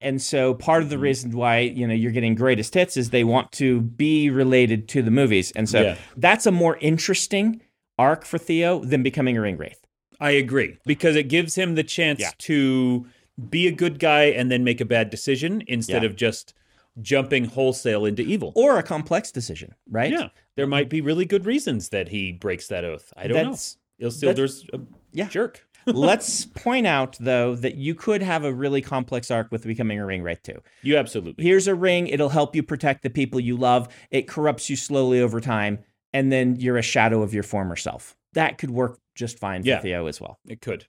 And 0.00 0.20
so 0.20 0.54
part 0.54 0.82
of 0.82 0.88
the 0.90 0.96
Mhm. 0.96 1.00
reason 1.02 1.30
why, 1.32 1.58
you 1.60 1.86
know, 1.86 1.94
you're 1.94 2.10
getting 2.12 2.34
greatest 2.34 2.74
hits 2.74 2.96
is 2.96 3.10
they 3.10 3.24
want 3.24 3.52
to 3.52 3.82
be 3.82 4.30
related 4.30 4.88
to 4.88 5.02
the 5.02 5.10
movies. 5.10 5.52
And 5.54 5.68
so 5.68 5.82
Yeah. 5.82 5.96
that's 6.16 6.46
a 6.46 6.52
more 6.52 6.76
interesting 6.80 7.60
arc 7.98 8.24
for 8.24 8.38
Theo 8.38 8.80
than 8.80 9.02
becoming 9.02 9.36
a 9.36 9.40
ring 9.42 9.56
wraith. 9.58 9.84
I 10.18 10.30
agree 10.32 10.76
because 10.86 11.16
it 11.16 11.24
gives 11.28 11.54
him 11.54 11.74
the 11.74 11.82
chance 11.84 12.20
Yeah. 12.20 12.30
to 12.38 13.06
be 13.48 13.66
a 13.66 13.72
good 13.72 13.98
guy 13.98 14.24
and 14.24 14.50
then 14.50 14.64
make 14.64 14.80
a 14.80 14.84
bad 14.84 15.10
decision 15.10 15.62
instead 15.66 16.02
Yeah. 16.02 16.08
of 16.10 16.16
just 16.16 16.54
jumping 17.00 17.44
wholesale 17.46 18.04
into 18.04 18.22
evil. 18.22 18.52
Or 18.56 18.78
a 18.78 18.82
complex 18.82 19.30
decision, 19.30 19.74
right? 19.88 20.10
yeah, 20.12 20.28
there 20.56 20.66
might 20.66 20.88
be 20.90 21.00
really 21.00 21.24
good 21.24 21.46
reasons 21.46 21.90
that 21.90 22.08
he 22.08 22.32
breaks 22.32 22.66
that 22.68 22.84
oath. 22.84 23.12
I 23.16 23.28
don't 23.28 23.36
That's- 23.36 23.76
know. 23.98 24.08
Isildur's 24.08 24.66
a 24.72 24.80
Yeah. 25.12 25.28
jerk. 25.28 25.66
Let's 25.86 26.44
point 26.46 26.86
out 26.86 27.16
though 27.20 27.54
that 27.56 27.76
you 27.76 27.94
could 27.94 28.22
have 28.22 28.44
a 28.44 28.52
really 28.52 28.80
complex 28.82 29.30
arc 29.30 29.50
with 29.52 29.64
becoming 29.64 29.98
a 29.98 30.04
ring 30.06 30.22
wraith 30.22 30.42
too. 30.42 30.60
You 30.82 30.96
absolutely. 30.96 31.44
here's 31.44 31.66
a 31.68 31.74
ring 31.74 32.06
it'll 32.08 32.28
help 32.30 32.54
you 32.56 32.62
protect 32.62 33.02
the 33.02 33.08
people 33.10 33.40
you 33.40 33.56
love 33.56 33.88
it 34.10 34.26
corrupts 34.28 34.68
you 34.68 34.76
slowly 34.76 35.20
over 35.20 35.40
time 35.40 35.78
and 36.12 36.30
then 36.32 36.56
you're 36.56 36.76
a 36.76 36.82
shadow 36.82 37.22
of 37.22 37.32
your 37.32 37.42
former 37.42 37.76
self 37.76 38.14
that 38.34 38.58
could 38.58 38.70
work 38.70 38.98
just 39.14 39.38
fine 39.38 39.62
for 39.62 39.68
Yeah. 39.68 39.80
theo 39.80 40.06
as 40.06 40.20
well 40.20 40.38
It 40.46 40.60
could. 40.60 40.86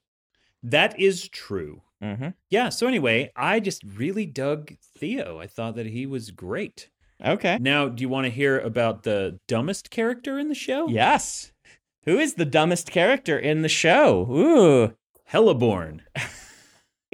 That 0.62 0.98
is 1.00 1.26
true. 1.28 1.82
Mm-hmm. 2.02 2.28
Yeah. 2.50 2.68
So 2.68 2.86
anyway, 2.86 3.30
I 3.36 3.60
just 3.60 3.82
really 3.84 4.26
dug 4.26 4.72
Theo. 4.98 5.38
I 5.38 5.46
thought 5.46 5.76
that 5.76 5.86
he 5.86 6.06
was 6.06 6.30
great. 6.30 6.90
okay 7.24 7.58
Now, 7.60 7.88
do 7.88 8.02
you 8.02 8.08
want 8.08 8.24
to 8.26 8.30
hear 8.30 8.58
about 8.58 9.04
the 9.04 9.38
dumbest 9.48 9.90
character 9.90 10.38
in 10.38 10.48
the 10.48 10.54
show? 10.54 10.88
yes 10.88 11.52
who 12.04 12.18
is 12.18 12.34
the 12.34 12.44
dumbest 12.44 12.90
character 12.90 13.38
in 13.38 13.62
the 13.62 13.68
show 13.68 14.26
ooh 14.30 14.96
Helleborn. 15.32 16.00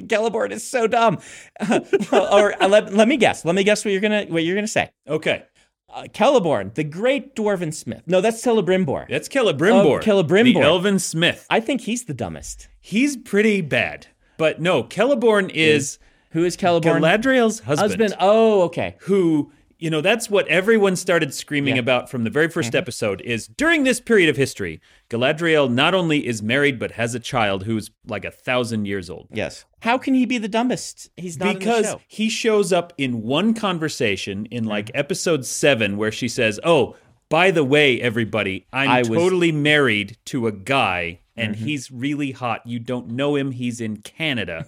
Celeborn 0.01 0.51
is 0.53 0.69
so 0.69 0.87
dumb. 0.87 1.19
or 2.13 2.61
uh, 2.63 2.69
let, 2.69 2.93
let 2.93 3.07
me 3.07 3.17
guess. 3.17 3.45
Let 3.45 3.55
me 3.55 3.63
guess 3.63 3.85
what 3.85 3.93
you're 3.93 4.01
gonna 4.01 4.27
what 4.29 4.43
you're 4.43 4.57
gonna 4.57 4.67
say. 4.67 4.91
Okay. 5.09 5.45
Uh, 5.91 6.03
Celeborn, 6.13 6.75
the 6.75 6.85
great 6.85 7.35
dwarven 7.35 7.73
smith. 7.73 8.03
No, 8.07 8.21
that's 8.21 8.45
Celebrimbor. 8.45 9.09
That's 9.09 9.29
Celebrimbor. 9.29 9.99
Oh, 9.99 9.99
Celebrimbor. 10.01 10.55
The 10.55 10.61
Elven 10.61 10.99
Smith. 10.99 11.47
I 11.49 11.61
think 11.61 11.81
he's 11.81 12.05
the 12.05 12.13
dumbest. 12.13 12.69
He's 12.81 13.17
pretty 13.17 13.63
bad. 13.63 14.09
But 14.39 14.61
no, 14.63 14.85
Celeborn 14.85 15.51
is 15.51 15.99
Who 16.31 16.45
is 16.45 16.57
Celeborn? 16.57 17.01
Galadriel's 17.03 17.61
husband. 17.61 17.91
husband. 18.01 18.15
Oh, 18.19 18.63
okay. 18.63 18.97
Who, 19.01 19.53
you 19.79 19.91
know, 19.91 20.01
that's 20.01 20.29
what 20.31 20.49
everyone 20.49 20.97
started 20.97 21.33
screaming 21.35 21.77
Yeah. 21.77 21.81
about 21.81 22.11
from 22.11 22.25
the 22.25 22.31
very 22.31 22.49
1st 22.49 22.75
episode 22.75 23.21
is 23.23 23.47
during 23.47 23.85
this 23.85 24.01
period 24.01 24.29
of 24.29 24.37
history, 24.37 24.81
Galadriel 25.11 25.71
not 25.71 25.95
only 25.95 26.27
is 26.27 26.43
married 26.43 26.79
but 26.79 26.93
has 26.93 27.15
a 27.15 27.21
child 27.21 27.65
who's 27.65 27.91
like 28.07 28.25
a 28.25 28.31
thousand 28.31 28.87
years 28.87 29.09
old. 29.11 29.29
Yes. 29.33 29.65
How 29.81 29.99
can 29.99 30.15
he 30.15 30.25
be 30.27 30.39
the 30.39 30.49
dumbest? 30.49 31.11
He's 31.17 31.39
not 31.39 31.49
in 31.49 31.55
the 31.55 31.59
because 31.61 31.87
show. 31.87 32.01
he 32.09 32.29
shows 32.29 32.73
up 32.73 32.93
in 32.99 33.23
one 33.23 33.55
conversation 33.55 34.47
in 34.47 34.65
like 34.65 34.91
episode 34.95 35.45
seven 35.47 35.97
where 35.97 36.11
she 36.13 36.27
says, 36.29 36.59
"Oh, 36.65 36.97
by 37.31 37.51
the 37.51 37.63
way, 37.65 38.01
everybody, 38.01 38.67
I'm 38.73 38.89
I 38.89 38.99
was- 39.01 39.09
Mm-hmm. 39.09 39.17
totally 39.19 39.53
married 39.53 40.17
to 40.27 40.47
a 40.47 40.53
guy, 40.53 41.21
and 41.39 41.55
mm-hmm. 41.55 41.65
he's 41.65 41.91
really 41.91 42.33
hot. 42.33 42.67
You 42.67 42.79
don't 42.79 43.09
know 43.09 43.37
him. 43.37 43.53
He's 43.53 43.81
in 43.81 43.99
Canada." 43.99 44.67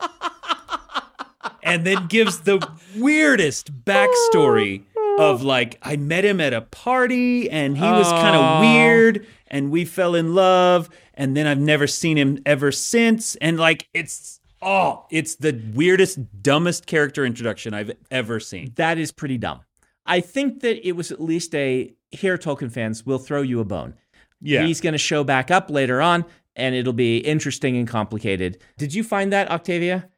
and 1.62 1.84
then 1.84 2.06
gives 2.06 2.40
the 2.40 2.66
weirdest 2.96 3.84
backstory 3.84 4.84
of 5.18 5.42
like 5.42 5.78
I 5.82 5.96
met 5.96 6.24
him 6.24 6.40
at 6.40 6.52
a 6.52 6.62
party 6.62 7.50
and 7.50 7.76
he 7.76 7.84
was 7.84 8.08
kind 8.08 8.36
of 8.36 8.60
weird 8.60 9.26
and 9.48 9.70
we 9.70 9.84
fell 9.84 10.14
in 10.14 10.34
love 10.34 10.88
and 11.14 11.36
then 11.36 11.46
I've 11.46 11.58
never 11.58 11.86
seen 11.86 12.16
him 12.16 12.40
ever 12.46 12.70
since 12.70 13.34
and 13.36 13.58
like 13.58 13.88
it's 13.92 14.40
oh 14.62 15.06
it's 15.10 15.36
the 15.36 15.60
weirdest 15.74 16.42
dumbest 16.42 16.86
character 16.86 17.24
introduction 17.24 17.74
I've 17.74 17.92
ever 18.10 18.40
seen. 18.40 18.72
That 18.76 18.98
is 18.98 19.12
pretty 19.12 19.38
dumb. 19.38 19.60
I 20.06 20.20
think 20.20 20.60
that 20.60 20.86
it 20.86 20.92
was 20.92 21.12
at 21.12 21.20
least 21.20 21.54
a 21.54 21.92
here, 22.10 22.38
Tolkien 22.38 22.72
fans, 22.72 23.04
we'll 23.04 23.18
throw 23.18 23.42
you 23.42 23.60
a 23.60 23.64
bone. 23.64 23.94
Yeah. 24.40 24.64
He's 24.64 24.80
going 24.80 24.92
to 24.92 24.98
show 24.98 25.24
back 25.24 25.50
up 25.50 25.70
later 25.70 26.00
on, 26.00 26.24
and 26.56 26.74
it'll 26.74 26.92
be 26.92 27.18
interesting 27.18 27.76
and 27.76 27.88
complicated. 27.88 28.58
Did 28.76 28.94
you 28.94 29.02
find 29.04 29.32
that, 29.32 29.50
Octavia? 29.50 30.08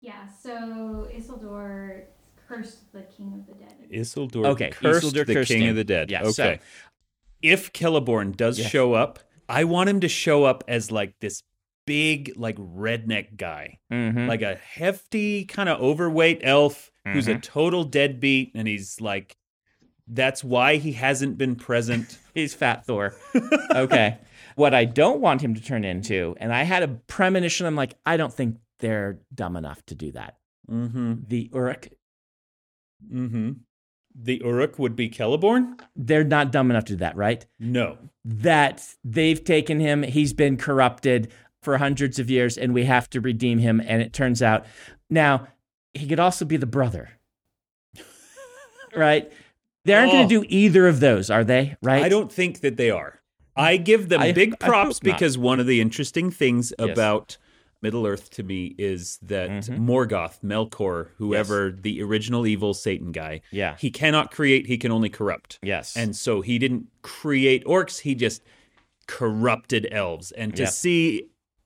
Yeah, 0.00 0.28
so 0.42 1.08
Isildur 1.12 2.04
cursed 2.46 2.92
the 2.92 3.02
king 3.02 3.32
of 3.34 3.46
the 3.46 3.54
dead. 3.64 3.74
Isildur 3.92 4.46
Okay, 4.46 4.70
cursed 4.70 5.06
Isildur 5.06 5.26
the 5.26 5.34
cursed 5.34 5.48
king 5.50 5.62
him. 5.62 5.70
of 5.70 5.76
the 5.76 5.84
dead. 5.84 6.10
Yeah, 6.10 6.22
okay. 6.22 6.30
so- 6.32 6.58
if 7.42 7.72
Celeborn 7.72 8.36
does 8.36 8.58
Yes. 8.58 8.70
show 8.70 8.94
up, 8.94 9.18
I 9.48 9.64
want 9.64 9.88
him 9.88 10.00
to 10.00 10.08
show 10.08 10.44
up 10.44 10.64
as 10.68 10.90
like 10.90 11.18
this 11.20 11.42
big 11.86 12.32
like 12.36 12.56
redneck 12.56 13.36
guy. 13.36 13.78
Mm-hmm. 13.92 14.26
like 14.26 14.42
a 14.42 14.56
hefty 14.56 15.44
kind 15.46 15.68
of 15.68 15.80
overweight 15.80 16.40
elf 16.42 16.90
who's 17.06 17.28
a 17.28 17.36
Mhm. 17.36 17.42
total 17.42 17.84
deadbeat 17.84 18.52
and 18.54 18.68
he's 18.68 19.00
like 19.00 19.36
that's 20.06 20.42
why 20.44 20.76
he 20.76 20.92
hasn't 20.92 21.38
been 21.38 21.54
present 21.56 22.18
He's 22.38 22.54
Fat 22.54 22.86
Thor. 22.86 23.14
okay. 23.74 24.18
What 24.54 24.74
I 24.74 24.84
don't 24.84 25.20
want 25.20 25.40
him 25.40 25.54
to 25.54 25.60
turn 25.60 25.84
into, 25.84 26.36
and 26.38 26.52
I 26.52 26.62
had 26.62 26.82
a 26.84 26.88
premonition, 26.88 27.66
I'm 27.66 27.74
like, 27.74 27.94
I 28.06 28.16
don't 28.16 28.32
think 28.32 28.58
they're 28.78 29.18
dumb 29.34 29.56
enough 29.56 29.84
to 29.86 29.94
do 29.96 30.12
that. 30.12 30.36
mm-hmm 30.70 31.14
The 31.26 31.50
Uruk, 31.52 31.88
mm-hmm 33.12 33.52
the 34.20 34.40
uruk 34.44 34.78
would 34.80 34.96
be 34.96 35.08
Celeborn? 35.08 35.78
they're 35.94 36.24
not 36.24 36.50
dumb 36.50 36.70
enough 36.70 36.84
to 36.86 36.94
do 36.94 36.98
that, 36.98 37.16
right? 37.16 37.46
no 37.60 37.96
that 38.24 38.94
they've 39.04 39.42
taken 39.42 39.80
him, 39.80 40.02
he's 40.02 40.32
been 40.32 40.56
corrupted 40.56 41.30
for 41.62 41.78
hundreds 41.78 42.18
of 42.18 42.28
years, 42.30 42.58
and 42.58 42.72
we 42.74 42.84
have 42.84 43.08
to 43.10 43.20
redeem 43.20 43.58
him. 43.58 43.80
And 43.80 44.02
it 44.02 44.12
turns 44.12 44.42
out 44.42 44.66
now 45.10 45.48
he 45.94 46.06
could 46.06 46.20
also 46.20 46.44
be 46.44 46.56
the 46.56 46.66
brother, 46.66 47.10
right? 48.96 49.32
They 49.88 49.94
aren't 49.94 50.12
going 50.12 50.26
Oh. 50.26 50.28
to 50.28 50.40
do 50.42 50.46
either 50.48 50.86
of 50.86 51.00
those, 51.00 51.30
are 51.30 51.42
they? 51.44 51.76
Right? 51.82 52.04
i 52.04 52.08
don't 52.08 52.30
think 52.32 52.60
that 52.60 52.76
they 52.76 52.90
are 52.90 53.20
i 53.56 53.76
give 53.76 54.08
them 54.08 54.20
I- 54.20 54.32
big 54.32 54.58
props 54.60 55.00
because 55.00 55.36
one 55.36 55.58
of 55.58 55.66
the 55.66 55.80
interesting 55.80 56.30
things 56.30 56.72
Yes. 56.78 56.88
about 56.90 57.36
middle 57.82 58.06
earth 58.06 58.30
to 58.30 58.42
me 58.42 58.74
is 58.78 59.18
that 59.22 59.50
Mhm. 59.50 59.78
morgoth 59.80 60.40
melkor 60.44 61.08
whoever 61.18 61.70
the 61.72 62.02
original 62.02 62.46
evil 62.46 62.74
satan 62.74 63.10
guy 63.12 63.40
Yeah. 63.50 63.76
he 63.78 63.90
cannot 63.90 64.30
create 64.30 64.66
he 64.66 64.76
can 64.78 64.90
only 64.92 65.08
corrupt 65.08 65.58
Yes. 65.62 65.96
And 65.96 66.14
so 66.14 66.40
he 66.40 66.58
didn't 66.58 66.86
create 67.02 67.64
orcs, 67.64 68.00
he 68.00 68.14
just 68.14 68.42
corrupted 69.06 69.88
elves. 69.90 70.32
And 70.32 70.54
to 70.56 70.62
Yep. 70.64 70.72
see 70.72 71.22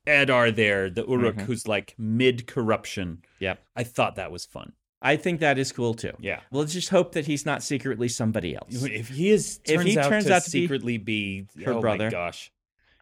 Adar 0.07 0.51
there, 0.51 0.89
the 0.89 1.05
Uruk, 1.07 1.35
Mhm. 1.37 1.41
who's 1.41 1.67
like 1.67 1.93
mid 1.97 2.45
corruption, 2.47 3.21
Yep. 3.39 3.59
I 3.75 3.83
thought 3.83 4.15
that 4.15 4.31
was 4.31 4.45
fun. 4.45 4.73
I 5.05 5.17
think 5.17 5.41
that 5.41 5.57
is 5.59 5.71
cool 5.71 5.93
too. 5.93 6.13
Yeah. 6.19 6.39
Well, 6.49 6.61
let's 6.61 6.73
just 6.73 6.89
hope 6.89 7.11
that 7.11 7.25
he's 7.27 7.45
not 7.45 7.61
secretly 7.61 8.07
somebody 8.07 8.55
else. 8.55 8.83
If 8.83 9.09
he 9.09 9.29
is 9.31 9.59
If 9.65 9.75
turns 9.75 9.89
he 9.89 9.99
out 9.99 10.09
turns 10.09 10.25
to 10.25 10.33
out 10.35 10.43
to 10.43 10.51
be 10.51 10.61
secretly 10.61 10.97
be, 10.97 11.45
her 11.65 11.73
oh 11.73 11.81
brother. 11.81 12.05
my 12.05 12.09
gosh. 12.11 12.51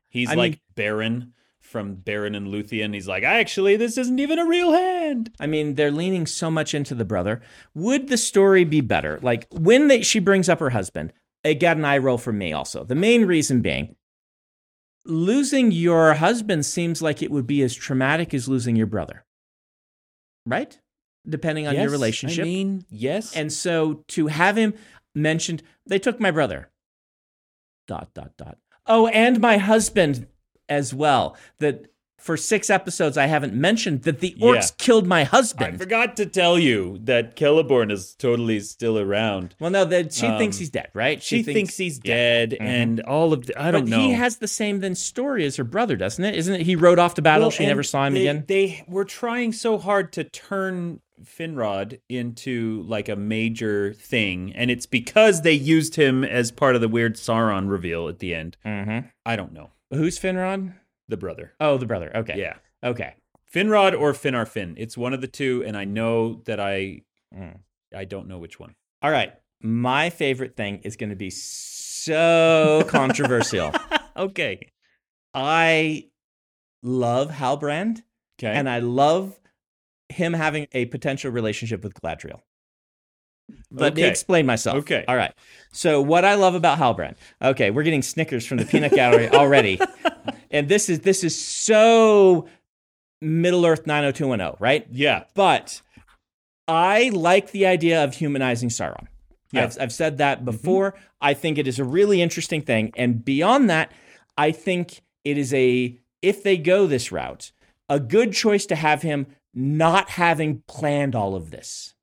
He's 0.10 0.30
I 0.30 0.34
like 0.34 0.52
mean- 0.52 0.60
Beren 0.76 1.32
from 1.60 1.98
Beren 1.98 2.36
and 2.36 2.48
Luthien. 2.48 2.94
He's 2.94 3.08
like, 3.08 3.24
actually, 3.24 3.78
this 3.78 3.98
isn't 3.98 4.20
even 4.20 4.40
a 4.40 4.46
real 4.48 4.74
hand. 4.74 5.32
I 5.40 5.46
mean, 5.48 5.76
they're 5.76 5.92
leaning 5.92 6.26
so 6.26 6.50
much 6.52 6.74
into 6.74 6.96
the 6.96 7.06
brother. 7.06 7.40
Would 7.76 8.10
the 8.10 8.18
story 8.18 8.64
be 8.66 8.82
better? 8.82 9.20
Like 9.22 9.48
when 9.52 9.88
they, 9.88 10.02
she 10.02 10.20
brings 10.20 10.50
up 10.50 10.60
her 10.60 10.72
husband, 10.72 11.14
it 11.44 11.56
got 11.62 11.78
an 11.78 11.86
eye 11.86 12.00
roll 12.00 12.18
from 12.18 12.38
me 12.40 12.52
also. 12.52 12.84
The 12.84 12.96
main 12.96 13.26
reason 13.26 13.62
being, 13.62 13.96
losing 15.06 15.72
your 15.72 16.16
husband 16.16 16.66
seems 16.66 17.02
like 17.02 17.22
it 17.22 17.32
would 17.32 17.48
be 17.48 17.62
as 17.62 17.74
traumatic 17.76 18.34
as 18.34 18.48
losing 18.50 18.76
your 18.76 18.88
brother, 18.88 19.24
right? 20.46 20.78
Depending 21.28 21.68
on 21.68 21.76
your 21.76 21.84
Yes, 21.84 21.92
relationship. 21.92 22.42
I 22.42 22.48
mean, 22.48 22.86
yes. 22.90 23.36
and 23.36 23.54
so 23.54 24.04
to 24.10 24.28
have 24.28 24.58
him 24.58 24.74
mentioned, 25.14 25.62
they 25.86 26.00
took 26.00 26.20
my 26.20 26.32
brother. 26.32 26.70
Dot 27.88 28.10
dot 28.14 28.32
dot. 28.38 28.58
Oh, 28.88 29.08
and 29.08 29.40
my 29.40 29.58
husband 29.58 30.28
as 30.70 30.94
well. 30.94 31.36
That 31.60 31.86
for 32.18 32.38
six 32.38 32.70
episodes 32.70 33.18
I 33.18 33.26
haven't 33.26 33.54
mentioned 33.56 34.04
that 34.04 34.20
the 34.20 34.36
orcs 34.40 34.54
Yeah. 34.72 34.76
killed 34.78 35.08
my 35.08 35.24
husband. 35.24 35.76
I 35.76 35.78
forgot 35.78 36.16
to 36.18 36.26
tell 36.28 36.58
you 36.60 37.00
that 37.04 37.36
Celeborn 37.36 37.92
is 37.92 38.14
totally 38.14 38.60
still 38.60 39.00
around. 39.00 39.56
Well, 39.60 39.72
no, 39.72 39.86
that 39.86 40.14
she 40.14 40.28
Um, 40.28 40.38
thinks 40.38 40.58
he's 40.60 40.70
dead, 40.70 40.90
right? 40.94 41.22
She, 41.22 41.42
thinks, 41.42 41.78
he's 41.78 42.00
yeah. 42.04 42.14
dead, 42.14 42.52
Mhm. 42.52 42.62
and 42.62 43.00
all 43.02 43.34
of 43.34 43.48
the, 43.48 43.60
I 43.60 43.72
don't 43.72 43.86
but 43.86 43.90
know. 43.90 44.00
he 44.02 44.12
has 44.14 44.38
the 44.38 44.48
same 44.48 44.82
then 44.82 44.94
story 44.94 45.46
as 45.46 45.56
her 45.56 45.64
brother, 45.64 45.96
doesn't 45.96 46.24
it? 46.24 46.36
Isn't 46.36 46.54
it? 46.54 46.62
He 46.62 46.76
rode 46.76 47.00
off 47.00 47.16
to 47.16 47.24
battle. 47.24 47.46
Well, 47.46 47.52
she 47.52 47.66
never 47.66 47.82
saw 47.84 48.06
him 48.06 48.14
they, 48.14 48.22
again. 48.28 48.44
They 48.48 48.84
were 48.88 49.06
trying 49.06 49.52
so 49.52 49.80
hard 49.80 50.14
to 50.14 50.24
turn 50.24 51.00
Finrod 51.24 52.00
into 52.10 52.84
like 52.88 53.10
a 53.10 53.16
major 53.16 53.94
thing, 53.94 54.52
and 54.56 54.70
it's 54.72 54.86
because 54.86 55.42
they 55.42 55.54
used 55.54 55.96
him 55.96 56.24
as 56.24 56.52
part 56.52 56.76
of 56.76 56.82
the 56.82 56.88
weird 56.88 57.16
Sauron 57.16 57.70
reveal 57.70 58.08
at 58.08 58.20
the 58.20 58.34
end. 58.36 58.58
Mm-hmm. 58.66 59.08
I 59.26 59.36
don't 59.36 59.54
know 59.54 59.72
Who's 59.92 60.20
Finrod? 60.20 60.74
the 61.08 61.18
brother. 61.18 61.54
Oh, 61.60 61.78
the 61.78 61.86
brother. 61.86 62.12
Okay. 62.16 62.40
Yeah, 62.40 62.56
Okay. 62.84 63.16
Finrod 63.54 64.00
or 64.00 64.14
Finarfin. 64.14 64.76
It's 64.78 64.98
one 64.98 65.14
of 65.14 65.20
the 65.20 65.28
two, 65.28 65.62
and 65.68 65.76
I 65.76 65.84
know 65.86 66.42
that 66.46 66.60
I 66.60 67.02
Mm. 67.38 67.60
I 67.96 68.06
don't 68.06 68.28
know 68.28 68.38
which 68.40 68.60
one. 68.60 68.76
All 69.02 69.12
right. 69.12 69.34
My 69.62 70.10
favorite 70.10 70.56
thing 70.58 70.80
is 70.84 70.96
going 70.96 71.12
to 71.12 71.16
be 71.16 71.30
so 71.30 72.84
controversial. 72.88 73.72
okay, 74.18 74.70
I 75.34 76.08
love 76.84 77.30
Halbrand, 77.32 78.02
okay, 78.40 78.52
and 78.54 78.70
I 78.70 78.80
love 78.80 79.40
him 80.12 80.34
having 80.34 80.68
a 80.74 80.86
potential 80.86 81.32
relationship 81.32 81.84
with 81.84 81.94
Galadriel. 81.94 82.42
Let 83.70 83.96
me 83.96 84.04
Okay. 84.04 84.10
explain 84.10 84.46
myself. 84.46 84.78
Okay. 84.80 85.04
All 85.08 85.16
right. 85.18 85.34
So 85.72 86.02
what 86.02 86.24
I 86.24 86.36
love 86.36 86.56
about 86.56 86.78
Halbrand. 86.78 87.16
Okay, 87.42 87.70
we're 87.72 87.84
getting 87.84 88.02
Snickers 88.02 88.46
from 88.46 88.58
the 88.58 88.66
peanut 88.66 88.94
gallery 88.94 89.28
already. 89.34 89.80
and 90.52 90.70
this 90.70 90.90
is 90.90 91.02
this 91.02 91.24
is 91.24 91.38
so 91.38 92.48
Middle 93.22 93.66
Earth 93.66 93.86
90210, 93.86 94.58
right? 94.60 94.88
yeah, 94.92 95.24
But 95.36 95.82
I 96.68 97.10
like 97.14 97.52
the 97.52 97.66
idea 97.66 98.04
of 98.04 98.16
humanizing 98.16 98.70
Sauron. 98.70 99.08
Yeah. 99.52 99.64
I've, 99.66 99.78
I've 99.80 99.94
said 99.94 100.18
that 100.20 100.38
mm-hmm. 100.38 100.46
before. 100.46 100.96
I 101.20 101.34
think 101.34 101.58
it 101.58 101.68
is 101.68 101.78
a 101.78 101.84
really 101.84 102.22
interesting 102.22 102.62
thing. 102.62 102.94
And 102.96 103.24
beyond 103.24 103.70
that, 103.70 103.92
I 104.38 104.52
think 104.52 105.02
it 105.26 105.38
is 105.38 105.54
a, 105.54 106.00
if 106.22 106.42
they 106.42 106.58
go 106.58 106.88
this 106.88 107.12
route, 107.12 107.52
a 107.90 108.00
good 108.00 108.32
choice 108.34 108.66
to 108.68 108.76
have 108.76 109.02
him 109.02 109.28
not 109.54 110.10
having 110.10 110.64
planned 110.68 111.16
all 111.16 111.36
of 111.36 111.52
this, 111.52 111.96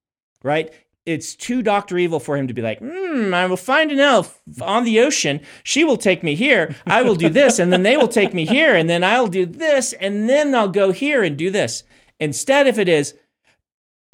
right? 0.42 0.72
It's 1.06 1.34
too 1.34 1.62
Dr. 1.62 1.96
Evil 1.96 2.20
for 2.20 2.36
him 2.36 2.48
to 2.48 2.54
be 2.54 2.60
like, 2.60 2.80
hmm, 2.80 3.32
I 3.32 3.46
will 3.46 3.56
find 3.56 3.90
an 3.90 3.98
elf 3.98 4.42
on 4.60 4.84
the 4.84 5.00
ocean. 5.00 5.40
She 5.62 5.82
will 5.82 5.96
take 5.96 6.22
me 6.22 6.34
here. 6.34 6.76
I 6.86 7.00
will 7.02 7.14
do 7.14 7.30
this. 7.30 7.58
And 7.58 7.72
then 7.72 7.82
they 7.82 7.96
will 7.96 8.08
take 8.08 8.34
me 8.34 8.44
here. 8.44 8.74
And 8.74 8.90
then 8.90 9.02
I'll 9.02 9.26
do 9.26 9.46
this. 9.46 9.94
And 9.94 10.28
then 10.28 10.54
I'll 10.54 10.68
go 10.68 10.92
here 10.92 11.22
and 11.22 11.34
do 11.38 11.50
this. 11.50 11.82
Instead, 12.20 12.66
if 12.66 12.78
it 12.78 12.90
is 12.90 13.14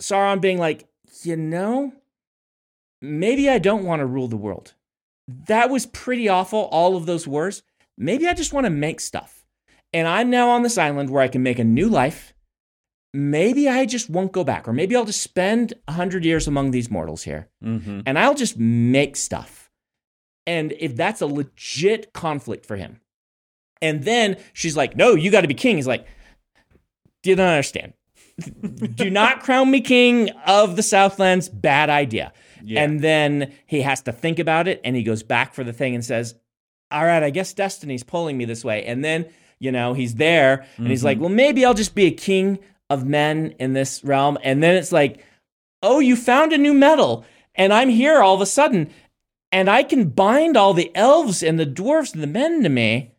Sauron 0.00 0.41
being 0.41 0.59
like, 0.59 0.87
you 1.23 1.37
know, 1.37 1.93
maybe 3.03 3.49
I 3.49 3.59
don't 3.59 3.85
want 3.85 4.00
to 4.00 4.07
rule 4.07 4.29
the 4.29 4.37
world. 4.37 4.75
That 5.26 5.71
was 5.71 5.87
pretty 5.87 6.29
awful, 6.29 6.69
all 6.71 6.97
of 6.97 7.07
those 7.07 7.26
wars. 7.26 7.62
Maybe 7.97 8.29
I 8.29 8.35
just 8.35 8.53
want 8.53 8.67
to 8.67 8.71
make 8.71 9.00
stuff. 9.00 9.45
And 9.93 10.07
I'm 10.07 10.31
now 10.31 10.50
on 10.50 10.62
this 10.62 10.79
island 10.79 11.11
where 11.11 11.23
I 11.23 11.29
can 11.29 11.43
make 11.43 11.59
a 11.59 11.64
new 11.64 11.88
life. 11.88 12.34
Maybe 13.16 13.68
I 13.68 13.87
just 13.87 14.11
won't 14.11 14.33
go 14.33 14.42
back, 14.42 14.66
or 14.66 14.73
maybe 14.73 14.97
I'll 14.97 15.04
just 15.04 15.23
spend 15.23 15.73
a 15.87 15.92
hundred 15.92 16.25
years 16.25 16.49
among 16.49 16.73
these 16.73 16.90
mortals 16.90 17.23
here 17.23 17.49
mm-hmm. 17.62 18.00
and 18.04 18.18
I'll 18.18 18.35
just 18.35 18.59
make 18.59 19.14
stuff. 19.14 19.71
And 20.49 20.73
if 20.80 20.97
that's 20.97 21.21
a 21.21 21.26
legit 21.26 22.12
conflict 22.12 22.66
for 22.66 22.75
him, 22.75 23.00
and 23.80 24.02
then 24.02 24.38
she's 24.52 24.76
like, 24.76 24.97
No, 24.97 25.14
you 25.14 25.30
got 25.30 25.42
to 25.42 25.49
be 25.49 25.54
king. 25.54 25.76
He's 25.76 25.87
like, 25.87 26.06
Do 27.23 27.30
you 27.30 27.37
not 27.37 27.52
understand. 27.52 27.92
Do 28.94 29.11
not 29.11 29.44
crown 29.44 29.71
me 29.71 29.80
king 29.80 30.30
of 30.44 30.75
the 30.75 30.83
Southlands. 30.83 31.49
Bad 31.49 31.90
idea. 31.90 32.33
Yeah. 32.64 32.83
And 32.83 33.00
then 33.00 33.52
he 33.66 33.83
has 33.83 34.02
to 34.02 34.12
think 34.12 34.40
about 34.40 34.66
it 34.66 34.80
and 34.85 34.97
he 34.97 35.02
goes 35.04 35.23
back 35.23 35.54
for 35.54 35.62
the 35.62 35.73
thing 35.73 35.94
and 35.94 36.04
says, 36.04 36.35
All 36.90 37.04
right, 37.04 37.23
I 37.23 37.30
guess 37.30 37.52
destiny's 37.52 38.02
pulling 38.02 38.37
me 38.37 38.44
this 38.44 38.64
way. 38.64 38.85
And 38.85 39.04
then, 39.04 39.26
you 39.61 39.71
know, 39.71 39.92
he's 39.92 40.16
there 40.16 40.66
and 40.78 40.88
he's 40.88 41.04
like, 41.04 41.21
Well, 41.21 41.28
maybe 41.28 41.64
I'll 41.64 41.75
just 41.75 41.94
be 41.94 42.06
a 42.06 42.11
king 42.11 42.59
of 42.94 43.04
men 43.06 43.54
in 43.58 43.72
this 43.74 44.02
realm. 44.04 44.38
And 44.42 44.62
then 44.62 44.74
it's 44.76 44.92
like, 44.92 45.22
Oh, 45.82 45.98
you 45.98 46.16
found 46.16 46.52
a 46.54 46.58
new 46.58 46.72
metal 46.72 47.24
and 47.54 47.72
I'm 47.72 47.90
here 47.90 48.22
all 48.22 48.34
of 48.34 48.40
a 48.40 48.46
sudden 48.46 48.90
and 49.52 49.68
I 49.68 49.82
can 49.82 50.08
bind 50.08 50.56
all 50.56 50.72
the 50.72 50.90
elves 50.94 51.42
and 51.42 51.60
the 51.60 51.66
dwarves 51.66 52.14
and 52.14 52.22
the 52.22 52.26
men 52.26 52.62
to 52.62 52.68
me. 52.70 53.12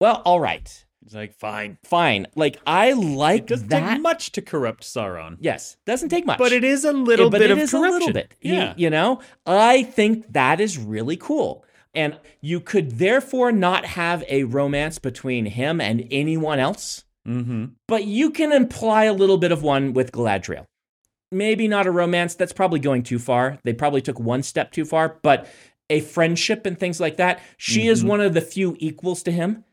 Well, 0.00 0.22
all 0.24 0.38
right. 0.40 0.84
It's 1.04 1.14
like 1.14 1.34
fine. 1.34 1.78
Fine. 1.84 2.26
Like 2.36 2.58
I 2.66 2.92
like 2.92 3.42
It 3.42 3.46
doesn't 3.48 3.68
that. 3.68 3.94
take 3.94 4.02
much 4.02 4.32
to 4.32 4.42
corrupt 4.42 4.82
Sauron. 4.84 5.36
yes, 5.40 5.76
doesn't 5.86 6.08
take 6.08 6.26
much. 6.26 6.38
But 6.38 6.52
it 6.52 6.64
is 6.64 6.84
a 6.84 6.92
little 6.92 7.26
Yeah, 7.26 7.30
but 7.30 7.40
bit 7.40 7.50
it 7.50 7.52
of 7.52 7.58
is 7.58 7.70
corruption. 7.70 7.90
a 7.90 7.92
little 7.98 8.12
bit. 8.12 8.34
Yeah. 8.40 8.74
You, 8.76 8.90
know, 8.90 9.20
I 9.46 9.82
think 9.84 10.32
that 10.32 10.60
is 10.60 10.78
really 10.78 11.16
cool. 11.16 11.64
And 11.94 12.18
you 12.40 12.60
could 12.60 12.98
therefore 12.98 13.52
not 13.52 13.84
have 13.84 14.22
a 14.28 14.44
romance 14.44 14.98
between 14.98 15.46
him 15.46 15.80
and 15.80 16.06
anyone 16.10 16.58
else, 16.58 17.04
mm-hmm. 17.26 17.64
but 17.88 18.04
you 18.04 18.30
can 18.30 18.52
imply 18.52 19.04
a 19.04 19.12
little 19.12 19.38
bit 19.38 19.52
of 19.52 19.62
one 19.62 19.92
with 19.92 20.12
Galadriel. 20.12 20.66
Maybe 21.32 21.66
not 21.66 21.86
a 21.86 21.90
romance, 21.90 22.34
that's 22.34 22.52
probably 22.52 22.78
going 22.78 23.02
too 23.02 23.18
far. 23.18 23.58
They 23.64 23.72
probably 23.72 24.00
took 24.00 24.20
one 24.20 24.42
step 24.42 24.70
too 24.70 24.84
far, 24.84 25.18
but 25.22 25.48
a 25.90 26.00
friendship 26.00 26.66
and 26.66 26.78
things 26.78 27.00
like 27.00 27.16
that. 27.16 27.40
She 27.56 27.88
is 27.88 28.04
Mhm. 28.04 28.08
one 28.08 28.20
of 28.20 28.34
the 28.34 28.40
few 28.40 28.76
equals 28.78 29.22
to 29.24 29.32
him 29.32 29.64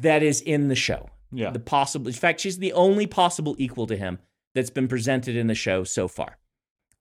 that 0.00 0.22
is 0.22 0.40
in 0.40 0.68
the 0.68 0.74
show. 0.74 1.08
Yeah. 1.32 1.50
The 1.50 1.60
possible, 1.60 2.08
in 2.08 2.14
fact, 2.14 2.40
she's 2.40 2.58
the 2.58 2.72
only 2.72 3.06
possible 3.06 3.54
equal 3.58 3.86
to 3.86 3.96
him 3.96 4.18
that's 4.54 4.70
been 4.70 4.88
presented 4.88 5.36
in 5.36 5.46
the 5.46 5.54
show 5.54 5.84
so 5.84 6.08
far. 6.08 6.38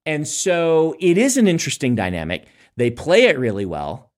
And 0.06 0.28
so 0.28 0.96
it 1.00 1.18
is 1.18 1.38
an 1.38 1.48
interesting 1.48 1.96
dynamic. 1.96 2.46
They 2.76 2.92
play 2.92 3.24
it 3.24 3.38
really 3.40 3.66
well. 3.66 4.12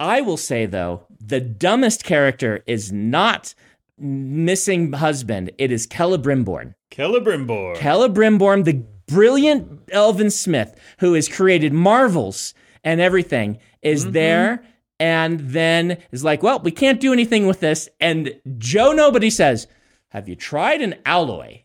I 0.00 0.20
will 0.22 0.36
say, 0.36 0.66
though, 0.66 1.06
the 1.20 1.40
dumbest 1.40 2.04
character 2.04 2.62
is 2.66 2.92
not 2.92 3.54
missing 3.98 4.92
husband, 4.92 5.50
it 5.58 5.70
is 5.70 5.86
Celebrimbor. 5.86 6.74
Celebrimbor. 6.90 7.76
Celebrimbor, 7.76 8.64
the 8.64 8.84
brilliant 9.06 9.82
Elvin 9.92 10.30
Smith, 10.30 10.78
who 10.98 11.14
has 11.14 11.28
created 11.28 11.72
marvels 11.72 12.54
and 12.82 13.00
everything, 13.00 13.58
is 13.82 14.04
mm-hmm. 14.04 14.12
there 14.12 14.64
and 15.00 15.40
then 15.40 15.98
is 16.12 16.24
like, 16.24 16.42
well, 16.42 16.60
we 16.60 16.70
can't 16.70 17.00
do 17.00 17.12
anything 17.12 17.46
with 17.46 17.60
this. 17.60 17.88
And 18.00 18.40
Joe 18.58 18.92
Nobody 18.92 19.30
says, 19.30 19.66
Have 20.10 20.28
you 20.28 20.36
tried 20.36 20.80
an 20.80 20.96
alloy? 21.04 21.62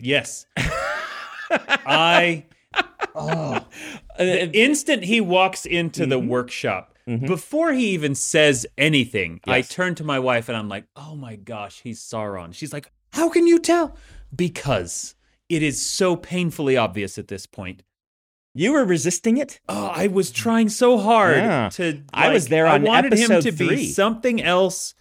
yes. 0.00 0.46
I 1.86 2.44
Oh. 3.14 3.64
the 4.18 4.50
instant 4.56 5.04
he 5.04 5.20
walks 5.20 5.66
into 5.66 6.06
the 6.06 6.18
mm-hmm. 6.18 6.28
workshop, 6.28 6.93
before 7.06 7.72
he 7.72 7.88
even 7.90 8.14
says 8.14 8.66
anything, 8.78 9.40
I 9.46 9.60
turn 9.62 9.94
to 9.96 10.04
my 10.04 10.18
wife 10.18 10.48
and 10.48 10.56
I'm 10.56 10.68
like, 10.68 10.86
"Oh 10.96 11.14
my 11.14 11.36
gosh, 11.36 11.80
he's 11.82 12.00
Sauron." 12.00 12.54
She's 12.54 12.72
like, 12.72 12.90
"How 13.12 13.28
can 13.28 13.46
you 13.46 13.58
tell?" 13.58 13.96
Because 14.34 15.14
it 15.48 15.62
is 15.62 15.84
so 15.84 16.16
painfully 16.16 16.76
obvious 16.76 17.18
at 17.18 17.28
this 17.28 17.46
point. 17.46 17.82
you 18.56 18.72
were 18.72 18.84
resisting 18.84 19.36
it? 19.36 19.58
Oh, 19.68 19.86
I 19.92 20.06
was 20.06 20.30
trying 20.30 20.68
so 20.68 20.96
hard 20.98 21.38
Yeah. 21.38 21.68
to. 21.70 22.02
I 22.12 22.32
was 22.32 22.46
there 22.48 22.66
on 22.68 22.82
I 22.82 22.88
wanted 22.88 23.12
him 23.14 23.40
to 23.42 23.50
be 23.50 23.66
three. 23.66 23.86
something 23.88 24.40
else, 24.40 24.94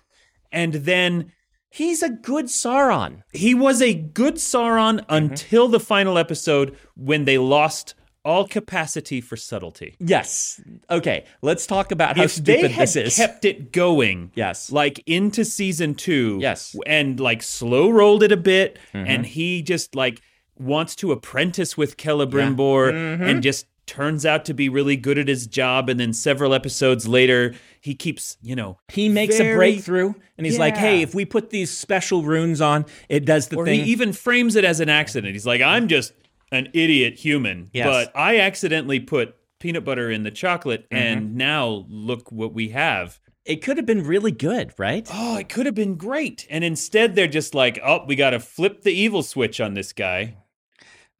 and 0.51 0.73
then 0.73 1.31
He's 1.69 2.01
a 2.03 2.09
good 2.09 2.45
Sauron. 2.45 3.21
he 3.31 3.53
was 3.55 3.81
a 3.81 3.93
good 3.93 4.35
Sauron 4.35 4.99
Mm-hmm. 5.01 5.13
until 5.13 5.67
the 5.67 5.79
final 5.79 6.17
episode 6.17 6.75
when 6.95 7.25
they 7.25 7.37
lost 7.37 7.93
all 8.25 8.47
capacity 8.47 9.19
for 9.21 9.35
subtlety. 9.35 9.95
Yes. 9.99 10.61
Okay, 10.89 11.25
let's 11.41 11.67
talk 11.67 11.91
about 11.91 12.17
how 12.17 12.23
if 12.23 12.31
stupid 12.31 12.71
this 12.71 12.95
is. 12.95 13.15
kept 13.15 13.45
it 13.45 13.71
going, 13.71 14.31
Yes. 14.35 14.71
like 14.71 15.03
into 15.05 15.43
season 15.43 15.93
two, 15.95 16.37
Yes. 16.41 16.69
Mm-hmm. 16.71 16.79
and 16.87 17.19
like 17.19 17.43
slow 17.43 17.89
rolled 17.89 18.23
it 18.23 18.31
a 18.31 18.37
bit, 18.37 18.79
and 18.93 19.25
he 19.25 19.61
just 19.61 19.95
like 19.95 20.21
wants 20.57 20.95
to 20.97 21.11
apprentice 21.11 21.75
with 21.77 21.97
Celebrimbor, 21.97 22.93
Mm-hmm. 22.93 23.23
and 23.23 23.43
just 23.43 23.65
turns 23.85 24.25
out 24.25 24.45
to 24.45 24.53
be 24.53 24.69
really 24.69 24.95
good 24.95 25.17
at 25.17 25.27
his 25.27 25.45
job, 25.45 25.89
and 25.89 25.99
then 25.99 26.13
several 26.13 26.53
episodes 26.53 27.05
later, 27.05 27.53
he 27.81 27.93
keeps 27.93 28.37
you 28.41 28.55
know 28.55 28.77
he 28.89 29.09
makes 29.09 29.37
very- 29.37 29.51
a 29.51 29.55
breakthrough 29.57 30.13
and 30.37 30.45
he's 30.47 30.57
like, 30.57 30.77
hey, 30.77 31.01
if 31.01 31.13
we 31.13 31.25
put 31.25 31.49
these 31.49 31.69
special 31.77 32.23
runes 32.23 32.61
on, 32.61 32.85
it 33.09 33.25
does 33.25 33.49
the 33.49 33.57
thing. 33.57 33.59
or 33.61 33.65
thing. 33.65 33.83
he 33.83 33.91
even 33.91 34.13
frames 34.13 34.55
it 34.55 34.63
as 34.63 34.79
an 34.79 34.87
accident. 34.89 35.33
He's 35.33 35.45
like, 35.45 35.61
I'm 35.61 35.87
just 35.89 36.13
an 36.53 36.69
idiot 36.73 37.15
human, 37.19 37.69
Yes. 37.73 37.85
but 37.87 38.11
I 38.17 38.39
accidentally 38.39 38.99
put 38.99 39.35
peanut 39.59 39.83
butter 39.83 40.09
in 40.11 40.23
the 40.23 40.31
chocolate, 40.31 40.89
Mm-hmm. 40.89 40.95
and 41.03 41.35
now 41.35 41.85
look 41.89 42.31
what 42.31 42.53
we 42.53 42.69
have. 42.69 43.19
it 43.45 43.61
could 43.61 43.75
have 43.75 43.85
been 43.85 44.05
really 44.05 44.31
good, 44.31 44.73
right? 44.77 45.05
Oh, 45.11 45.35
it 45.37 45.49
could 45.49 45.65
have 45.65 45.75
been 45.75 45.95
great. 45.95 46.47
And 46.49 46.63
instead, 46.63 47.13
they're 47.15 47.27
just 47.27 47.53
like, 47.53 47.77
oh, 47.83 48.05
we 48.07 48.15
got 48.15 48.29
to 48.29 48.39
flip 48.39 48.83
the 48.83 48.93
evil 48.93 49.21
switch 49.21 49.59
on 49.59 49.73
this 49.73 49.91
guy. 49.91 50.37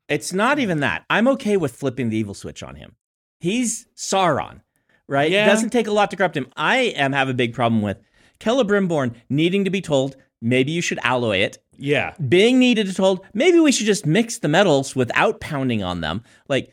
It's 0.08 0.32
not 0.32 0.58
even 0.60 0.80
that. 0.80 1.04
I'm 1.10 1.28
okay 1.30 1.58
with 1.58 1.76
flipping 1.76 2.08
the 2.10 2.18
evil 2.18 2.34
switch 2.34 2.64
on 2.64 2.76
him. 2.76 2.96
He's 3.42 3.88
Sauron, 3.98 4.62
right? 5.08 5.30
Yeah. 5.32 5.44
It 5.44 5.48
doesn't 5.50 5.72
take 5.72 5.88
a 5.88 5.92
lot 5.92 6.12
to 6.12 6.16
corrupt 6.18 6.38
him. 6.38 6.48
I 6.56 6.78
am 6.96 7.12
have 7.12 7.28
a 7.30 7.34
big 7.34 7.54
problem 7.54 7.82
with 7.82 7.98
Celebrimbor 8.40 9.16
needing 9.30 9.64
to 9.66 9.70
be 9.70 9.82
told, 9.82 10.16
maybe 10.42 10.72
you 10.72 10.82
should 10.82 11.00
alloy 11.04 11.38
it. 11.38 11.58
Yeah. 11.78 12.14
Being 12.28 12.60
needed 12.60 12.88
to 12.88 12.94
told, 12.94 13.26
maybe 13.34 13.60
we 13.60 13.72
should 13.72 13.86
just 13.86 14.06
mix 14.06 14.40
the 14.40 14.48
metals 14.48 14.96
without 14.96 15.40
pounding 15.40 15.84
on 15.84 16.02
them. 16.02 16.24
Like, 16.48 16.72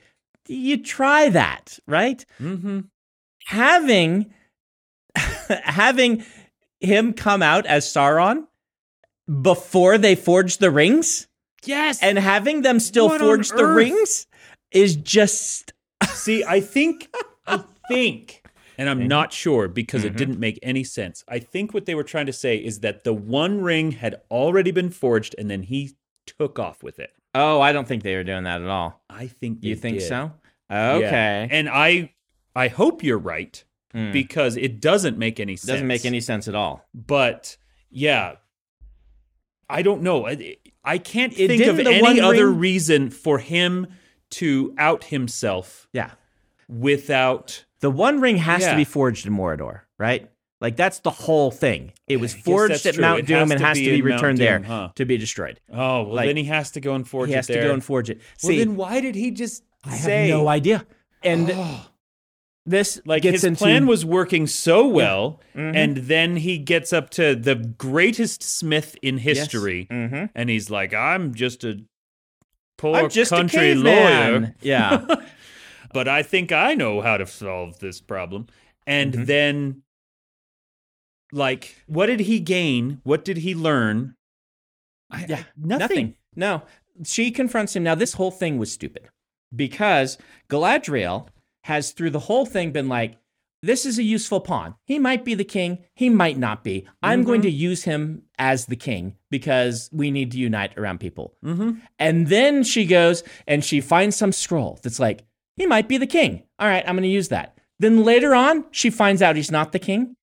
you 0.49 0.83
try 0.83 1.29
that, 1.31 1.79
right? 1.87 2.25
Mm-hmm. 2.41 2.81
having 3.47 4.33
having 5.49 6.25
him 6.81 7.13
come 7.13 7.43
out 7.43 7.67
as 7.67 7.85
Sauron 7.87 8.45
before 9.43 9.99
they 9.99 10.15
forge 10.15 10.59
the 10.59 10.71
rings 10.71 11.27
Yes. 11.65 12.01
and 12.03 12.19
having 12.19 12.63
them 12.63 12.81
still 12.81 13.09
What 13.09 13.21
forge 13.21 13.49
the 13.51 13.67
rings 13.67 14.27
is 14.71 14.97
just 14.97 15.73
see, 16.09 16.43
I 16.45 16.61
think, 16.61 17.09
I 17.47 17.63
think, 17.89 18.39
and 18.81 18.88
Mm-hmm. 18.88 19.03
I'm 19.03 19.09
not 19.09 19.33
sure 19.33 19.69
because 19.69 20.05
it 20.05 20.16
didn't 20.16 20.38
make 20.40 20.59
any 20.62 20.83
sense. 20.85 21.23
I 21.29 21.38
think 21.38 21.75
what 21.75 21.85
they 21.87 21.95
were 21.95 22.03
trying 22.05 22.27
to 22.27 22.33
say 22.33 22.57
is 22.57 22.81
that 22.81 23.05
the 23.05 23.12
one 23.12 23.61
ring 23.61 23.93
had 23.93 24.21
already 24.31 24.71
been 24.71 24.90
forged 24.90 25.35
and 25.38 25.51
then 25.51 25.62
he 25.64 25.90
took 26.27 26.59
off 26.59 26.83
with 26.83 26.99
it. 26.99 27.11
Oh, 27.35 27.61
I 27.61 27.73
don't 27.73 27.87
think 27.87 28.03
they 28.03 28.16
were 28.16 28.25
doing 28.25 28.45
that 28.45 28.62
at 28.62 28.69
all. 28.69 29.03
I 29.11 29.27
think 29.27 29.59
You 29.62 29.77
think 29.77 29.99
did. 29.99 30.09
so? 30.09 30.33
Yeah. 30.71 30.93
Okay. 30.95 31.49
And 31.51 31.69
I, 31.69 32.14
I 32.57 32.69
hope 32.69 33.03
you're 33.05 33.19
right 33.19 33.62
Hmm. 33.93 34.12
because 34.12 34.57
it 34.57 34.81
doesn't 34.81 35.19
make 35.19 35.40
any 35.40 35.57
sense. 35.57 35.66
Doesn't 35.73 35.87
make 35.88 36.05
any 36.05 36.21
sense 36.21 36.47
at 36.49 36.55
all. 36.55 36.85
but 36.95 37.57
yeah 37.93 38.35
i 39.69 39.83
don't 39.83 40.01
know 40.03 40.27
i, 40.29 40.57
I 40.85 40.99
can't 40.99 41.33
It 41.37 41.49
think 41.49 41.64
of 41.66 41.79
any 41.81 42.21
other 42.21 42.47
Ring- 42.51 42.59
reason 42.61 43.11
for 43.11 43.38
him 43.40 43.88
to 44.38 44.73
out 44.79 45.05
himself 45.05 45.88
Yeah. 45.93 46.12
without 46.69 47.64
The 47.81 47.90
one 47.90 48.21
ring 48.21 48.37
has 48.38 48.62
Yeah. 48.62 48.73
to 48.73 48.77
be 48.77 48.85
forged 48.85 49.27
in 49.27 49.33
Mordor, 49.33 49.81
right? 49.99 50.29
Like 50.61 50.77
that's 50.77 50.99
the 51.01 51.11
whole 51.11 51.51
thing. 51.51 51.93
It 52.07 52.19
was 52.19 52.35
forged 52.49 52.85
at 52.87 52.95
true. 52.95 53.01
Mount 53.03 53.21
It 53.21 53.27
Doom 53.27 53.38
has 53.38 53.51
and 53.53 53.61
has 53.61 53.79
to 53.79 53.85
be 53.85 54.03
returned 54.03 54.38
Doom, 54.38 54.47
there 54.47 54.62
huh? 54.62 54.90
to 54.97 55.05
be 55.07 55.16
destroyed. 55.16 55.59
oh 55.73 56.03
well 56.03 56.14
Like, 56.16 56.27
then 56.29 56.37
he 56.37 56.45
has 56.45 56.71
to 56.73 56.81
go 56.81 56.95
and 56.95 57.09
forge 57.09 57.29
it. 57.29 57.33
he 57.33 57.37
has 57.37 57.49
it 57.51 57.55
to 57.55 57.62
go 57.62 57.73
and 57.73 57.83
forge 57.85 58.11
it. 58.11 58.21
well 58.43 58.57
then 58.57 58.77
why 58.77 59.01
did 59.01 59.14
he 59.14 59.31
just 59.31 59.64
I 59.85 59.90
have 59.90 60.01
say 60.01 60.29
no 60.29 60.47
idea. 60.49 60.87
And 61.23 61.51
Oh, 61.55 61.87
this 62.66 63.01
like 63.07 63.25
his 63.25 63.43
into 63.43 63.59
plan 63.59 63.87
was 63.87 64.05
working 64.05 64.47
so 64.47 64.87
well 64.87 65.40
Mhm. 65.57 65.75
and 65.75 65.97
then 65.97 66.37
he 66.37 66.59
gets 66.59 66.93
up 66.93 67.09
to 67.11 67.35
the 67.35 67.55
greatest 67.55 68.43
smith 68.43 68.97
in 69.01 69.16
history 69.19 69.88
Mhm. 69.90 70.29
and 70.35 70.51
he's 70.51 70.69
like 70.69 70.93
i'm 70.93 71.33
just 71.33 71.64
a 71.64 71.81
poor 72.77 72.97
I'm 72.97 73.09
just 73.11 73.31
country 73.31 73.73
a 73.73 73.75
lawyer. 73.75 74.55
Yeah. 74.62 75.05
but 75.92 76.09
I 76.09 76.22
think 76.22 76.53
I 76.53 76.74
know 76.74 77.00
how 77.00 77.16
to 77.16 77.26
solve 77.26 77.79
this 77.81 78.00
problem. 78.00 78.46
And 78.87 79.12
Mhm. 79.14 79.26
then, 79.26 79.83
like, 81.33 81.76
what 81.87 82.07
did 82.07 82.20
he 82.20 82.40
gain? 82.40 83.00
What 83.05 83.24
did 83.24 83.38
he 83.38 83.55
learn? 83.55 84.14
I- 85.11 85.26
Yeah, 85.29 85.38
I- 85.40 85.44
nothing. 85.57 86.16
No, 86.37 86.62
she 87.05 87.31
confronts 87.31 87.74
him. 87.74 87.83
Now, 87.83 87.94
this 87.94 88.14
whole 88.14 88.31
thing 88.31 88.59
was 88.59 88.72
stupid 88.72 89.09
because 89.55 90.18
Galadriel 90.48 91.29
has, 91.64 91.92
through 91.92 92.11
the 92.11 92.20
whole 92.20 92.46
thing, 92.46 92.72
been 92.72 92.88
like, 92.88 93.16
this 93.62 93.85
is 93.85 93.98
a 93.98 94.03
useful 94.03 94.40
pawn. 94.40 94.74
He 94.87 94.98
might 94.98 95.22
be 95.24 95.35
the 95.35 95.44
king. 95.44 95.85
He 95.94 96.09
might 96.09 96.38
not 96.38 96.64
be. 96.64 96.87
I'm 97.03 97.24
going 97.24 97.42
to 97.42 97.50
use 97.50 97.85
him 97.85 98.22
as 98.38 98.66
the 98.66 98.76
king 98.76 99.16
because 99.31 99.90
we 99.92 100.11
need 100.11 100.31
to 100.33 100.38
unite 100.38 100.79
around 100.79 100.98
people. 101.00 101.37
Mm-hmm. 101.44 101.81
And 101.98 102.29
then 102.29 102.62
she 102.64 102.87
goes 102.87 103.22
and 103.46 103.62
she 103.62 103.83
finds 103.83 104.16
some 104.16 104.33
scroll 104.33 104.79
that's 104.83 104.98
like, 104.98 105.24
he 105.61 105.66
might 105.66 105.88
be 105.88 105.99
the 105.99 106.07
king. 106.07 106.42
All 106.59 106.66
right, 106.68 106.83
I'm 106.87 106.94
going 106.94 107.03
to 107.03 107.09
use 107.09 107.29
that. 107.29 107.57
Then 107.79 108.03
later 108.05 108.35
on, 108.35 108.64
she 108.70 108.90
finds 108.90 109.20
out 109.23 109.37
he's 109.37 109.51
not 109.51 109.73
the 109.73 109.79
king. 109.79 110.16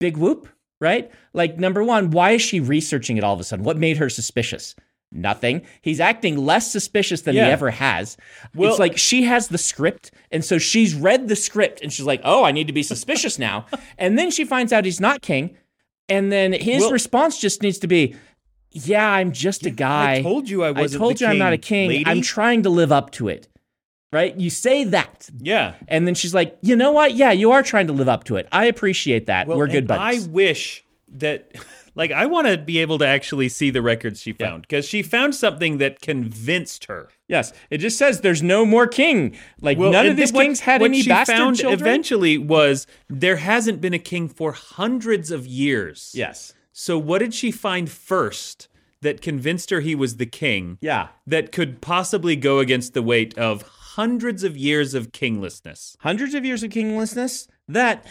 Big 0.00 0.16
whoop, 0.16 0.48
right? 0.80 1.10
Like, 1.32 1.58
number 1.58 1.82
one, 1.82 2.10
why 2.10 2.32
is 2.32 2.42
she 2.42 2.60
researching 2.60 3.16
it 3.16 3.24
all 3.24 3.34
of 3.34 3.40
a 3.40 3.44
sudden? 3.44 3.64
What 3.64 3.76
made 3.76 3.96
her 3.96 4.08
suspicious? 4.08 4.74
Nothing. 5.10 5.62
He's 5.82 6.00
acting 6.00 6.36
less 6.36 6.70
suspicious 6.70 7.22
than 7.22 7.34
Yeah. 7.34 7.46
he 7.46 7.50
ever 7.52 7.70
has. 7.70 8.16
Well- 8.54 8.70
it's 8.70 8.78
like 8.78 8.96
she 8.98 9.22
has 9.24 9.48
the 9.48 9.58
script, 9.58 10.10
and 10.30 10.44
so 10.44 10.58
she's 10.58 10.94
read 10.94 11.28
the 11.28 11.36
script, 11.36 11.80
and 11.82 11.92
she's 11.92 12.04
like, 12.06 12.20
"Oh, 12.24 12.44
I 12.44 12.52
need 12.52 12.66
to 12.66 12.72
be 12.74 12.82
suspicious 12.82 13.38
now." 13.38 13.66
and 13.98 14.18
then 14.18 14.30
she 14.30 14.44
finds 14.44 14.72
out 14.72 14.84
he's 14.84 15.00
not 15.00 15.22
king, 15.22 15.56
and 16.08 16.30
then 16.30 16.52
his 16.52 16.82
Well- 16.82 16.92
response 16.92 17.40
just 17.40 17.62
needs 17.62 17.78
to 17.78 17.86
be, 17.86 18.14
"Yeah, 18.70 19.08
I'm 19.10 19.32
just 19.32 19.64
a 19.64 19.70
guy." 19.70 20.16
I 20.16 20.22
told 20.22 20.48
you 20.50 20.62
I 20.62 20.68
I 20.68 20.70
wasn't. 20.72 21.00
told 21.00 21.16
the 21.16 21.24
you 21.24 21.30
I'm 21.30 21.38
not 21.38 21.54
a 21.54 21.58
king, 21.58 21.88
king. 21.88 21.98
lady. 22.04 22.06
I'm 22.06 22.20
trying 22.20 22.62
to 22.64 22.70
live 22.70 22.92
up 22.92 23.10
to 23.12 23.28
it. 23.28 23.48
Right? 24.10 24.34
You 24.38 24.48
say 24.50 24.84
that. 24.84 25.28
yeah. 25.38 25.74
And 25.86 26.06
then 26.06 26.14
she's 26.14 26.32
like, 26.34 26.56
you 26.62 26.76
know 26.76 26.92
what? 26.92 27.14
Yeah, 27.14 27.30
you 27.32 27.52
are 27.52 27.62
trying 27.62 27.88
to 27.88 27.92
live 27.92 28.08
up 28.08 28.24
to 28.24 28.36
it. 28.36 28.48
I 28.50 28.64
appreciate 28.64 29.26
that. 29.26 29.46
Well, 29.46 29.58
We're 29.58 29.66
good 29.66 29.90
and 29.90 29.92
I 29.92 30.18
wish 30.30 30.82
that 31.16 31.52
like 31.94 32.10
I 32.10 32.24
want 32.26 32.46
to 32.46 32.56
be 32.56 32.78
able 32.78 32.98
to 32.98 33.06
actually 33.06 33.48
see 33.50 33.68
the 33.70 33.82
records 33.82 34.20
she 34.22 34.32
found 34.32 34.62
because 34.62 34.86
she 34.86 35.02
found 35.02 35.34
something 35.34 35.76
that 35.78 36.00
convinced 36.00 36.86
her. 36.86 37.08
Yes, 37.28 37.52
it 37.68 37.78
just 37.78 37.98
says 37.98 38.22
there's 38.22 38.42
no 38.42 38.64
more 38.64 38.86
king. 38.86 39.36
Like 39.60 39.76
Well, 39.76 39.92
none 39.92 40.06
of 40.06 40.16
these 40.16 40.32
what- 40.32 40.44
kings 40.44 40.60
had 40.60 40.80
what 40.80 40.90
any 40.90 41.02
she 41.02 41.08
bastard 41.10 41.36
found 41.36 41.56
children. 41.56 41.78
eventually 41.80 42.38
was 42.38 42.86
there 43.10 43.36
hasn't 43.36 43.82
been 43.82 43.92
a 43.92 43.98
king 43.98 44.28
for 44.30 44.52
hundreds 44.52 45.30
of 45.30 45.46
years. 45.46 46.12
Yes. 46.14 46.54
So 46.72 46.96
what 46.98 47.18
did 47.18 47.34
she 47.34 47.50
find 47.50 47.90
first 47.90 48.68
that 49.02 49.20
convinced 49.20 49.68
her 49.70 49.80
he 49.80 49.94
was 49.94 50.16
the 50.16 50.26
king? 50.26 50.78
Yeah. 50.80 51.08
That 51.26 51.52
could 51.52 51.80
possibly 51.82 52.36
go 52.36 52.58
against 52.60 52.94
the 52.94 53.02
weight 53.02 53.36
of 53.36 53.62
hundreds 53.98 54.44
of 54.44 54.56
years 54.56 54.94
of 54.94 55.10
kinglessness. 55.12 55.96
Hundreds 56.00 56.34
of 56.34 56.44
years 56.44 56.62
of 56.62 56.70
kinglessness 56.70 57.48
that 57.66 58.06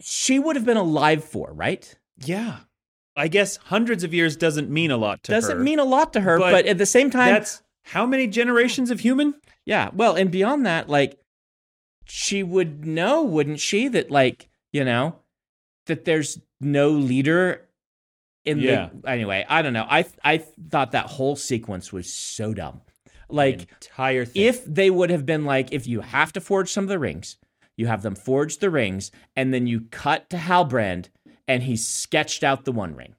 she 0.00 0.38
would 0.40 0.56
have 0.56 0.64
been 0.64 0.76
alive 0.76 1.22
for, 1.22 1.52
right? 1.52 1.94
Yeah. 2.24 2.58
I 3.16 3.28
guess 3.28 3.56
hundreds 3.56 4.02
of 4.02 4.12
years 4.12 4.36
doesn't 4.36 4.68
mean 4.68 4.90
a 4.90 4.96
lot 4.96 5.22
to 5.24 5.32
her. 5.32 5.40
Doesn't 5.40 5.62
mean 5.62 5.78
a 5.78 5.84
lot 5.84 6.12
to 6.14 6.20
her, 6.20 6.38
But 6.40 6.50
but, 6.50 6.66
at 6.66 6.78
the 6.78 6.86
same 6.86 7.10
time, 7.10 7.32
That's 7.32 7.62
how 7.84 8.04
many 8.04 8.26
generations 8.26 8.90
of 8.90 9.00
human? 9.00 9.34
yeah. 9.64 9.90
Well, 9.92 10.16
and 10.16 10.30
beyond 10.32 10.66
that, 10.66 10.88
like 10.88 11.20
she 12.06 12.42
would 12.42 12.84
know, 12.84 13.22
wouldn't 13.22 13.60
she, 13.60 13.86
that 13.88 14.10
like 14.10 14.48
you 14.72 14.84
know 14.84 15.16
that 15.86 16.04
there's 16.04 16.40
no 16.60 16.90
leader 16.90 17.68
in 18.44 18.58
Yeah. 18.58 18.88
the. 19.02 19.08
Anyway, 19.08 19.46
I 19.48 19.62
don't 19.62 19.72
know. 19.72 19.86
I 19.88 20.04
I 20.24 20.38
thought 20.38 20.90
that 20.92 21.06
whole 21.06 21.36
sequence 21.36 21.92
was 21.92 22.12
so 22.12 22.52
dumb. 22.52 22.80
Like 23.28 23.68
entire 23.72 24.24
thing. 24.24 24.42
if 24.42 24.64
they 24.64 24.90
would 24.90 25.10
have 25.10 25.24
been 25.26 25.44
like, 25.44 25.72
if 25.72 25.86
you 25.86 26.00
have 26.00 26.32
to 26.34 26.40
forge 26.40 26.70
some 26.72 26.84
of 26.84 26.88
the 26.88 26.98
rings, 26.98 27.36
you 27.76 27.86
have 27.86 28.02
them 28.02 28.14
forge 28.14 28.58
the 28.58 28.70
rings, 28.70 29.10
and 29.34 29.52
then 29.52 29.66
you 29.66 29.82
cut 29.90 30.30
to 30.30 30.36
Halbrand 30.36 31.08
and 31.48 31.62
he 31.64 31.76
sketched 31.76 32.42
out 32.44 32.64
the 32.64 32.72
one 32.72 32.94
ring 32.94 33.14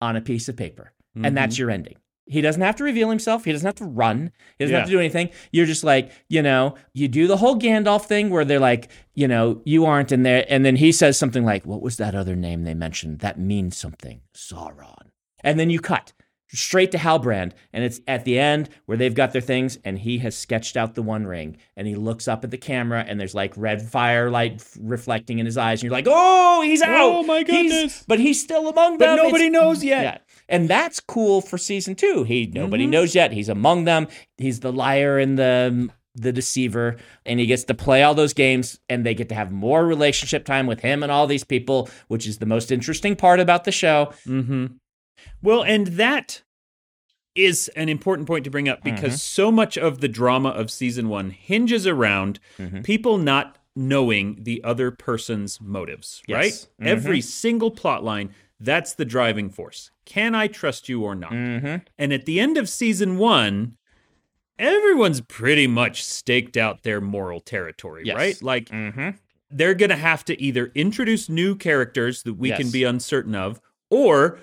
on 0.00 0.14
a 0.16 0.20
piece 0.20 0.48
of 0.48 0.56
paper. 0.56 0.92
And 1.14 1.36
that's 1.36 1.54
Mm-hmm. 1.56 1.60
your 1.62 1.70
ending. 1.70 1.96
He 2.30 2.42
doesn't 2.42 2.60
have 2.60 2.76
to 2.76 2.84
reveal 2.84 3.08
himself. 3.08 3.44
He 3.46 3.52
doesn't 3.52 3.64
have 3.66 3.74
to 3.76 3.86
run. 3.86 4.30
He 4.58 4.64
doesn't 4.64 4.76
have 4.76 4.84
to 4.84 4.90
do 4.90 4.98
anything. 5.00 5.30
You're 5.50 5.64
just 5.66 5.82
like, 5.82 6.12
you 6.28 6.42
know, 6.42 6.74
you 6.92 7.08
do 7.08 7.26
the 7.26 7.38
whole 7.38 7.58
Gandalf 7.58 8.04
thing 8.04 8.28
where 8.28 8.44
they're 8.44 8.60
like, 8.60 8.88
you 9.14 9.26
know, 9.26 9.62
you 9.64 9.86
aren't 9.86 10.12
in 10.12 10.24
there. 10.24 10.44
And 10.48 10.62
then 10.64 10.76
he 10.76 10.92
says 10.92 11.18
something 11.18 11.42
like, 11.44 11.64
what 11.64 11.80
was 11.80 11.96
that 11.96 12.14
other 12.14 12.36
name 12.36 12.64
they 12.64 12.74
mentioned? 12.74 13.20
That 13.20 13.40
means 13.40 13.78
something. 13.78 14.20
Sauron. 14.36 15.06
And 15.42 15.58
then 15.58 15.70
you 15.70 15.80
cut 15.80 16.12
straight 16.48 16.90
to 16.92 16.98
Halbrand. 16.98 17.52
And 17.72 17.84
it's 17.84 18.00
at 18.08 18.24
the 18.24 18.38
end 18.38 18.68
where 18.86 18.96
they've 18.98 19.14
got 19.14 19.32
their 19.32 19.40
things 19.42 19.78
and 19.84 19.98
he 19.98 20.18
has 20.18 20.36
sketched 20.36 20.76
out 20.76 20.94
the 20.94 21.02
one 21.02 21.26
ring. 21.26 21.56
And 21.76 21.86
he 21.86 21.94
looks 21.94 22.26
up 22.28 22.44
at 22.44 22.50
the 22.50 22.58
camera 22.58 23.04
and 23.06 23.20
there's 23.20 23.34
like 23.34 23.52
red 23.56 23.82
firelight 23.82 24.54
f- 24.56 24.76
reflecting 24.80 25.38
in 25.38 25.46
his 25.46 25.56
eyes. 25.58 25.78
And 25.80 25.84
you're 25.84 25.92
like, 25.92 26.06
oh, 26.08 26.62
he's 26.62 26.82
out. 26.82 26.96
Oh, 27.00 27.22
my 27.22 27.38
He's- 27.38 27.46
goodness. 27.50 28.04
but 28.08 28.18
he's 28.18 28.42
still 28.42 28.68
among 28.68 28.98
them. 28.98 29.16
But 29.16 29.22
nobody 29.22 29.46
It's- 29.46 29.52
knows 29.52 29.84
yet. 29.84 30.02
Yeah. 30.02 30.18
And 30.50 30.68
that's 30.68 30.98
cool 31.00 31.40
for 31.42 31.58
season 31.58 31.94
two. 31.94 32.24
He 32.24 32.46
nobody 32.46 32.84
Mm-hmm. 32.84 32.90
knows 32.92 33.14
yet. 33.14 33.32
He's 33.32 33.48
among 33.50 33.84
them. 33.84 34.08
He's 34.38 34.60
the 34.60 34.72
liar 34.72 35.18
and 35.18 35.38
the 35.38 35.90
the 36.14 36.32
deceiver, 36.32 36.96
and 37.26 37.38
he 37.38 37.46
gets 37.46 37.62
to 37.64 37.74
play 37.74 38.02
all 38.02 38.12
those 38.14 38.32
games, 38.32 38.80
and 38.88 39.06
they 39.06 39.14
get 39.14 39.28
to 39.28 39.36
have 39.36 39.52
more 39.52 39.86
relationship 39.86 40.44
time 40.44 40.66
with 40.66 40.80
him 40.80 41.04
and 41.04 41.12
all 41.12 41.28
these 41.28 41.44
people, 41.44 41.88
which 42.08 42.26
is 42.26 42.38
the 42.38 42.46
most 42.46 42.72
interesting 42.72 43.14
part 43.14 43.38
about 43.38 43.62
the 43.62 43.70
show. 43.70 44.12
Mm-hmm. 44.26 44.66
Well, 45.42 45.62
and 45.62 45.86
that 45.88 46.42
is 47.34 47.68
an 47.76 47.88
important 47.88 48.26
point 48.26 48.44
to 48.44 48.50
bring 48.50 48.68
up 48.68 48.82
because 48.82 49.12
Mm-hmm. 49.14 49.42
so 49.42 49.52
much 49.52 49.78
of 49.78 50.00
the 50.00 50.08
drama 50.08 50.48
of 50.48 50.70
season 50.70 51.08
one 51.08 51.30
hinges 51.30 51.86
around 51.86 52.40
Mm-hmm. 52.58 52.82
people 52.82 53.18
not 53.18 53.58
knowing 53.76 54.38
the 54.42 54.62
other 54.64 54.90
person's 54.90 55.60
motives, 55.60 56.20
Yes. 56.26 56.36
right? 56.36 56.86
Mhm. 56.86 56.90
Every 56.90 57.20
single 57.20 57.70
plot 57.70 58.02
line, 58.02 58.34
that's 58.58 58.94
the 58.94 59.04
driving 59.04 59.50
force. 59.50 59.92
Can 60.04 60.34
I 60.34 60.48
trust 60.48 60.88
you 60.88 61.02
or 61.04 61.14
not? 61.14 61.30
Mm-hmm. 61.30 61.76
And 61.96 62.12
at 62.12 62.26
the 62.26 62.40
end 62.40 62.56
of 62.56 62.68
season 62.68 63.18
one, 63.18 63.76
everyone's 64.58 65.20
pretty 65.20 65.68
much 65.68 66.04
staked 66.04 66.56
out 66.56 66.82
their 66.82 67.00
moral 67.00 67.40
territory, 67.40 68.02
Yes. 68.04 68.16
right? 68.16 68.42
Like 68.42 68.68
Mm-hmm. 68.70 69.10
they're 69.50 69.74
going 69.74 69.90
to 69.90 69.96
have 69.96 70.24
to 70.24 70.42
either 70.42 70.72
introduce 70.74 71.28
new 71.28 71.54
characters 71.54 72.24
that 72.24 72.34
we 72.34 72.50
can 72.50 72.70
be 72.70 72.82
uncertain 72.82 73.36
of, 73.36 73.60
or 73.90 74.40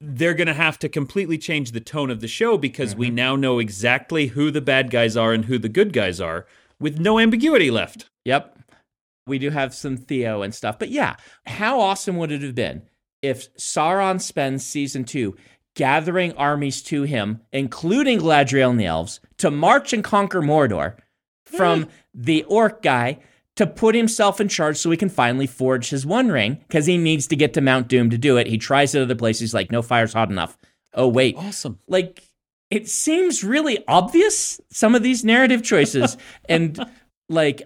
they're 0.00 0.34
going 0.34 0.46
to 0.46 0.54
have 0.54 0.78
to 0.78 0.88
completely 0.88 1.38
change 1.38 1.72
the 1.72 1.80
tone 1.80 2.10
of 2.10 2.20
the 2.20 2.28
show 2.28 2.56
because 2.56 2.94
we 2.94 3.08
mm-hmm. 3.08 3.16
now 3.16 3.36
know 3.36 3.58
exactly 3.58 4.28
who 4.28 4.50
the 4.50 4.60
bad 4.60 4.90
guys 4.90 5.16
are 5.16 5.32
and 5.32 5.46
who 5.46 5.58
the 5.58 5.68
good 5.68 5.92
guys 5.92 6.20
are 6.20 6.46
with 6.80 7.00
no 7.00 7.18
ambiguity 7.18 7.70
left. 7.70 8.08
Yep. 8.24 8.58
We 9.26 9.38
do 9.38 9.50
have 9.50 9.74
some 9.74 9.96
Theo 9.96 10.42
and 10.42 10.54
stuff. 10.54 10.78
But 10.78 10.90
yeah, 10.90 11.16
how 11.46 11.80
awesome 11.80 12.16
would 12.16 12.32
it 12.32 12.42
have 12.42 12.54
been 12.54 12.82
if 13.22 13.54
Sauron 13.56 14.20
spends 14.20 14.64
season 14.64 15.04
two 15.04 15.36
gathering 15.74 16.32
armies 16.34 16.82
to 16.82 17.02
him, 17.02 17.40
including 17.52 18.20
Galadriel 18.20 18.70
and 18.70 18.80
the 18.80 18.86
elves, 18.86 19.20
to 19.38 19.50
march 19.50 19.92
and 19.92 20.02
conquer 20.02 20.40
Mordor 20.40 20.96
from 21.44 21.84
mm. 21.84 21.88
the 22.14 22.44
orc 22.44 22.82
guy 22.82 23.18
to 23.58 23.66
put 23.66 23.94
himself 23.94 24.40
in 24.40 24.48
charge 24.48 24.76
so 24.78 24.90
he 24.90 24.96
can 24.96 25.08
finally 25.08 25.46
forge 25.46 25.90
his 25.90 26.04
one 26.06 26.28
ring 26.28 26.54
because 26.66 26.86
he 26.86 26.96
needs 26.96 27.26
to 27.28 27.36
get 27.36 27.54
to 27.54 27.60
Mount 27.60 27.86
Doom 27.88 28.10
to 28.10 28.18
do 28.18 28.36
it. 28.36 28.46
He 28.48 28.56
tries 28.58 28.94
it 28.94 29.02
other 29.02 29.14
places. 29.14 29.40
He's 29.40 29.54
like, 29.54 29.70
no 29.70 29.82
fire's 29.82 30.12
hot 30.14 30.30
enough. 30.30 30.56
Oh, 30.94 31.06
wait 31.08 31.36
Awesome. 31.36 31.78
like 31.86 32.22
it 32.70 32.88
seems 32.88 33.44
really 33.44 33.84
obvious 33.86 34.60
some 34.70 34.94
of 34.94 35.02
these 35.02 35.24
narrative 35.24 35.62
choices 35.62 36.16
and 36.48 36.78
like 37.28 37.62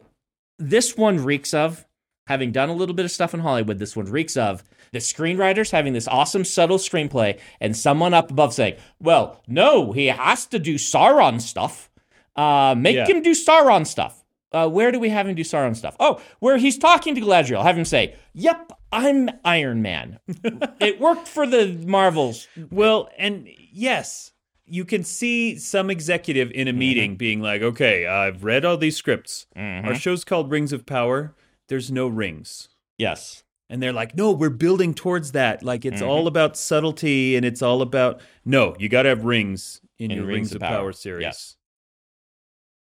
this 0.58 0.96
one 0.96 1.22
reeks 1.24 1.54
of 1.54 1.86
having 2.26 2.52
done 2.52 2.68
a 2.68 2.74
little 2.74 2.94
bit 2.94 3.04
of 3.04 3.10
stuff 3.10 3.34
in 3.34 3.40
hollywood 3.40 3.78
this 3.78 3.96
one 3.96 4.06
reeks 4.06 4.36
of 4.36 4.62
the 4.92 4.98
screenwriters 4.98 5.70
having 5.70 5.92
this 5.92 6.06
awesome 6.08 6.44
subtle 6.44 6.78
screenplay 6.78 7.38
and 7.60 7.76
someone 7.76 8.12
up 8.14 8.30
above 8.30 8.52
saying 8.54 8.74
well 9.00 9.40
no 9.48 9.92
he 9.92 10.06
has 10.06 10.46
to 10.46 10.58
do 10.58 10.74
sauron 10.76 11.40
stuff 11.40 11.90
uh, 12.36 12.74
make 12.78 12.96
Yeah. 12.96 13.06
him 13.06 13.22
do 13.22 13.32
sauron 13.32 13.86
stuff 13.86 14.21
uh, 14.52 14.68
where 14.68 14.92
do 14.92 14.98
we 14.98 15.08
have 15.08 15.26
him 15.26 15.34
do 15.34 15.42
Sauron 15.42 15.76
stuff? 15.76 15.96
Oh, 16.00 16.20
where 16.40 16.56
he's 16.56 16.78
talking 16.78 17.14
to 17.14 17.20
Galadriel. 17.20 17.62
Have 17.62 17.78
him 17.78 17.84
say, 17.84 18.16
"Yep, 18.34 18.72
I'm 18.92 19.30
Iron 19.44 19.82
Man." 19.82 20.18
it 20.80 21.00
worked 21.00 21.28
for 21.28 21.46
the 21.46 21.78
Marvels. 21.86 22.48
Well, 22.70 23.08
and 23.18 23.48
yes, 23.72 24.32
you 24.72 24.84
can 24.84 25.04
see 25.04 25.58
some 25.58 25.90
executive 25.90 26.50
in 26.52 26.68
a 26.68 26.72
meeting 26.72 27.12
mm-hmm. 27.12 27.18
being 27.18 27.40
like, 27.42 27.62
okay, 27.62 28.06
I've 28.06 28.42
read 28.42 28.64
all 28.64 28.76
these 28.76 28.96
scripts. 28.96 29.46
Our 29.54 29.62
mm-hmm. 29.62 29.92
show's 29.94 30.24
called 30.24 30.50
Rings 30.50 30.72
of 30.72 30.86
Power. 30.86 31.34
There's 31.68 31.90
no 31.90 32.06
rings. 32.06 32.68
Yes. 32.96 33.44
And 33.68 33.82
they're 33.82 33.92
like, 33.92 34.16
no, 34.16 34.32
we're 34.32 34.50
building 34.50 34.94
towards 34.94 35.32
that. 35.32 35.62
Like 35.62 35.84
it's 35.84 36.02
all 36.02 36.20
mm-hmm. 36.20 36.28
about 36.28 36.56
subtlety 36.56 37.36
and 37.36 37.44
it's 37.44 37.62
all 37.62 37.82
about 37.82 38.20
no, 38.44 38.74
you 38.78 38.88
got 38.88 39.02
to 39.02 39.10
have 39.10 39.24
rings 39.24 39.80
in, 39.98 40.10
In 40.10 40.18
your 40.18 40.26
Rings, 40.26 40.54
of 40.54 40.60
Power, 40.60 40.92
series. 40.92 41.22
Yes. 41.22 41.56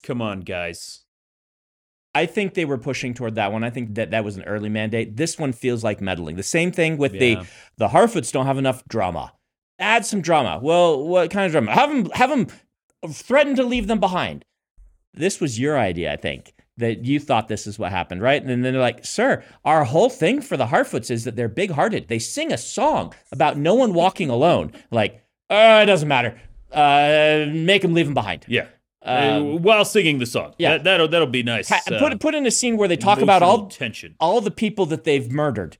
Come 0.03 0.21
on, 0.21 0.41
guys. 0.41 1.05
I 2.15 2.25
think 2.25 2.53
they 2.55 2.65
were 2.65 2.77
pushing 2.77 3.13
toward 3.13 3.35
that 3.35 3.51
one. 3.51 3.63
I 3.63 3.69
think 3.69 3.95
that 3.95 4.11
that 4.11 4.23
was 4.23 4.35
an 4.35 4.43
early 4.43 4.69
mandate. 4.69 5.15
This 5.15 5.37
one 5.37 5.53
feels 5.53 5.83
like 5.83 6.01
meddling. 6.01 6.35
The 6.37 6.43
same 6.43 6.71
thing 6.71 6.97
with 6.97 7.13
Yeah. 7.13 7.19
the 7.19 7.47
the 7.77 7.87
Harfoots 7.89 8.31
don't 8.31 8.45
have 8.47 8.57
enough 8.57 8.83
drama. 8.87 9.33
Add 9.77 10.05
some 10.05 10.21
drama. 10.21 10.59
Well, 10.61 11.07
what 11.07 11.29
kind 11.31 11.45
of 11.45 11.51
drama? 11.51 11.71
Have 11.73 11.89
them 11.89 12.09
have 12.13 12.29
them 12.29 12.47
threaten 13.13 13.55
to 13.55 13.63
leave 13.63 13.87
them 13.87 13.99
behind. 13.99 14.43
This 15.13 15.39
was 15.39 15.59
your 15.59 15.77
idea, 15.77 16.11
I 16.11 16.17
think. 16.17 16.53
That 16.77 17.03
you 17.05 17.19
thought 17.19 17.47
this 17.49 17.67
is 17.67 17.77
what 17.77 17.91
happened, 17.91 18.21
right? 18.21 18.41
And 18.41 18.49
then 18.49 18.61
they're 18.61 18.81
like, 18.81 19.05
"Sir, 19.05 19.43
our 19.65 19.83
whole 19.83 20.09
thing 20.09 20.41
for 20.41 20.55
the 20.55 20.67
Harfoots 20.67 21.11
is 21.11 21.25
that 21.25 21.35
they're 21.35 21.49
big-hearted. 21.49 22.07
They 22.07 22.19
sing 22.19 22.53
a 22.53 22.57
song 22.57 23.13
about 23.33 23.57
no 23.57 23.73
one 23.75 23.93
walking 23.93 24.29
alone. 24.29 24.71
Like, 24.89 25.21
uh, 25.49 25.81
it 25.83 25.87
doesn't 25.87 26.07
matter. 26.07 26.39
Uh, 26.71 27.45
make 27.49 27.81
them 27.81 27.93
leave 27.93 28.05
them 28.05 28.13
behind. 28.13 28.45
Yeah. 28.47 28.67
Um, 29.01 29.61
while 29.61 29.85
singing 29.85 30.19
the 30.19 30.25
song. 30.25 30.53
yeah. 30.57 30.71
That, 30.71 30.83
that'll, 30.83 31.07
that'll 31.07 31.27
be 31.27 31.41
nice. 31.43 31.69
Ha- 31.69 31.81
uh, 31.89 31.99
put 31.99 32.19
put 32.19 32.35
in 32.35 32.45
a 32.45 32.51
scene 32.51 32.75
where 32.77 32.87
they 32.89 32.97
talk 32.97 33.21
about 33.21 33.41
all 33.41 33.67
tension. 33.67 34.15
all 34.19 34.41
the 34.41 34.51
people 34.51 34.85
that 34.87 35.05
they've 35.05 35.31
murdered 35.31 35.77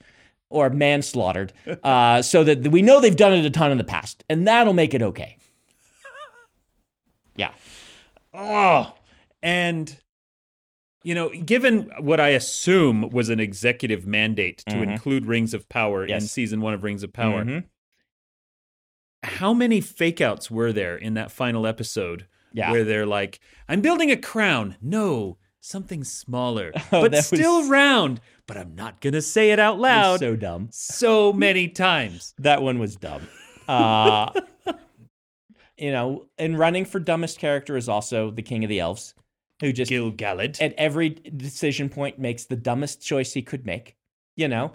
or 0.50 0.70
manslaughtered, 0.70 1.52
uh, 1.84 2.22
so 2.22 2.44
that 2.44 2.68
we 2.70 2.82
know 2.82 3.00
they've 3.02 3.16
done 3.16 3.34
it 3.34 3.44
a 3.46 3.50
ton 3.50 3.72
in 3.72 3.78
the 3.78 3.84
past, 3.84 4.24
and 4.30 4.48
that'll 4.48 4.74
make 4.74 4.94
it 4.94 5.02
okay. 5.02 5.38
Yeah, 7.36 7.52
Oh, 8.34 8.94
and 9.42 9.96
you 11.04 11.16
know, 11.16 11.30
given 11.30 11.90
what 12.00 12.20
I 12.20 12.30
assume 12.30 13.10
was 13.10 13.30
an 13.30 13.40
executive 13.40 14.06
mandate 14.06 14.64
to 14.68 14.82
include 14.84 15.26
Rings 15.26 15.54
of 15.54 15.68
Power 15.70 16.04
in 16.04 16.10
Mm-hmm. 16.18 16.26
Season 16.26 16.62
one 16.62 16.74
of 16.74 16.84
Rings 16.84 17.04
of 17.04 17.14
Power, 17.14 17.46
Mhm. 17.46 17.64
how 19.24 19.54
many 19.54 19.80
fake 19.82 20.20
outs 20.22 20.52
were 20.52 20.74
there 20.74 20.98
in 20.98 21.14
that 21.14 21.32
final 21.32 21.66
episode 21.66 22.28
Yeah. 22.54 22.72
where 22.72 22.84
they're 22.84 23.06
like, 23.06 23.40
I'm 23.68 23.82
building 23.82 24.12
a 24.12 24.18
crown. 24.18 24.76
No, 24.82 25.38
something 25.62 26.04
smaller, 26.04 26.72
Oh, 26.92 27.02
but 27.02 27.12
that 27.12 27.18
was- 27.18 27.28
still 27.28 27.68
round. 27.70 28.22
But 28.48 28.58
I'm 28.58 28.74
not 28.76 29.00
going 29.02 29.14
to 29.14 29.22
say 29.22 29.52
it 29.52 29.60
out 29.60 29.78
loud 29.80 30.20
so 30.20 30.36
dumb. 30.36 30.70
so 30.72 31.32
many 31.32 31.68
times. 31.68 32.34
That 32.40 32.62
one 32.64 32.80
was 32.80 32.96
dumb. 32.96 33.28
Uh, 33.68 34.32
you 35.78 35.92
know, 35.92 36.26
and 36.38 36.58
running 36.58 36.86
for 36.86 37.00
dumbest 37.00 37.40
character 37.40 37.78
is 37.78 37.88
also 37.88 38.32
the 38.32 38.42
king 38.42 38.64
of 38.64 38.70
the 38.70 38.80
elves, 38.80 39.14
who 39.62 39.72
just 39.72 39.90
Gil 39.90 40.12
Galad. 40.12 40.60
at 40.62 40.74
every 40.78 41.10
decision 41.10 41.90
point 41.90 42.20
makes 42.20 42.46
the 42.46 42.56
dumbest 42.56 43.02
choice 43.02 43.34
he 43.34 43.42
could 43.42 43.66
make. 43.66 43.96
You 44.36 44.48
know, 44.48 44.74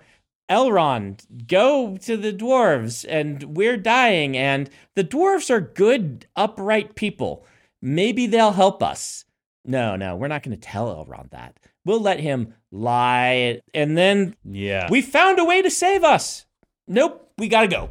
Elrond, 0.50 1.24
go 1.46 1.96
to 1.96 2.16
the 2.16 2.32
dwarves, 2.32 3.04
and 3.08 3.56
we're 3.56 3.76
dying, 3.76 4.36
and 4.36 4.70
the 4.94 5.04
dwarves 5.04 5.50
are 5.50 5.60
good, 5.60 6.26
upright 6.36 6.94
people. 6.94 7.44
Maybe 7.84 8.26
they'll 8.26 8.52
help 8.52 8.82
us. 8.82 9.26
No, 9.66 9.94
no, 9.94 10.16
we're 10.16 10.28
not 10.28 10.42
going 10.42 10.56
to 10.56 10.60
tell 10.60 10.86
Elrond 10.88 11.30
that. 11.32 11.60
We'll 11.84 12.00
let 12.00 12.18
him 12.18 12.54
lie, 12.72 13.60
and 13.74 13.96
then 13.96 14.36
Yeah. 14.42 14.88
we 14.90 15.02
found 15.02 15.38
a 15.38 15.44
way 15.44 15.60
to 15.60 15.70
save 15.70 16.02
us. 16.02 16.46
Nope, 16.88 17.30
we 17.36 17.46
gotta 17.46 17.68
go. 17.68 17.90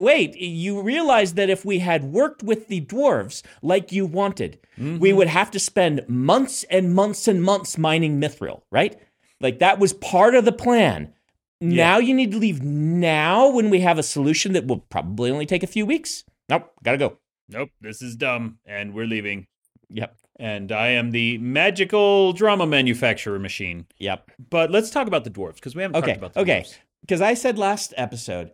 Wait, 0.00 0.36
you 0.36 0.82
realize 0.82 1.34
that 1.34 1.50
if 1.50 1.64
we 1.64 1.78
had 1.78 2.04
worked 2.04 2.42
with 2.42 2.66
the 2.66 2.80
dwarves 2.80 3.42
like 3.62 3.92
you 3.92 4.06
wanted, 4.06 4.58
we 4.76 4.84
mm-hmm. 4.84 5.16
would 5.16 5.28
have 5.28 5.50
to 5.52 5.60
spend 5.60 6.04
months 6.08 6.64
and 6.64 6.92
months 6.92 7.28
and 7.28 7.44
months 7.44 7.78
mining 7.78 8.20
mithril, 8.20 8.62
right? 8.72 9.00
Like 9.40 9.60
that 9.60 9.78
was 9.78 9.92
part 9.92 10.34
of 10.34 10.44
the 10.44 10.52
plan. 10.52 11.12
Now 11.60 11.98
you 11.98 12.14
need 12.14 12.32
to 12.32 12.38
leave 12.38 12.62
now 12.62 13.50
when 13.50 13.70
we 13.70 13.80
have 13.80 13.98
a 13.98 14.02
solution 14.02 14.54
that 14.54 14.66
will 14.66 14.78
probably 14.78 15.30
only 15.30 15.46
take 15.46 15.62
a 15.62 15.68
few 15.68 15.84
weeks. 15.84 16.24
Nope, 16.48 16.72
gotta 16.82 16.98
go. 16.98 17.18
Nope, 17.50 17.70
this 17.80 18.02
is 18.02 18.16
dumb, 18.16 18.58
and 18.66 18.94
we're 18.94 19.06
leaving. 19.06 19.46
Yep, 19.92 20.16
And 20.38 20.70
I 20.70 20.88
am 20.88 21.10
the 21.10 21.36
magical 21.38 22.32
drama 22.32 22.64
manufacturer 22.66 23.38
machine. 23.38 23.86
yep. 23.98 24.30
But 24.50 24.70
let's 24.70 24.90
talk 24.90 25.06
about 25.08 25.24
the 25.24 25.30
dwarves 25.30 25.56
because 25.56 25.74
we 25.74 25.82
haven't 25.82 25.96
Okay, 25.96 26.12
talked 26.12 26.18
about 26.18 26.34
the 26.34 26.40
okay. 26.40 26.64
Because 27.00 27.20
I 27.20 27.34
said 27.34 27.58
last 27.58 27.92
episode, 27.96 28.52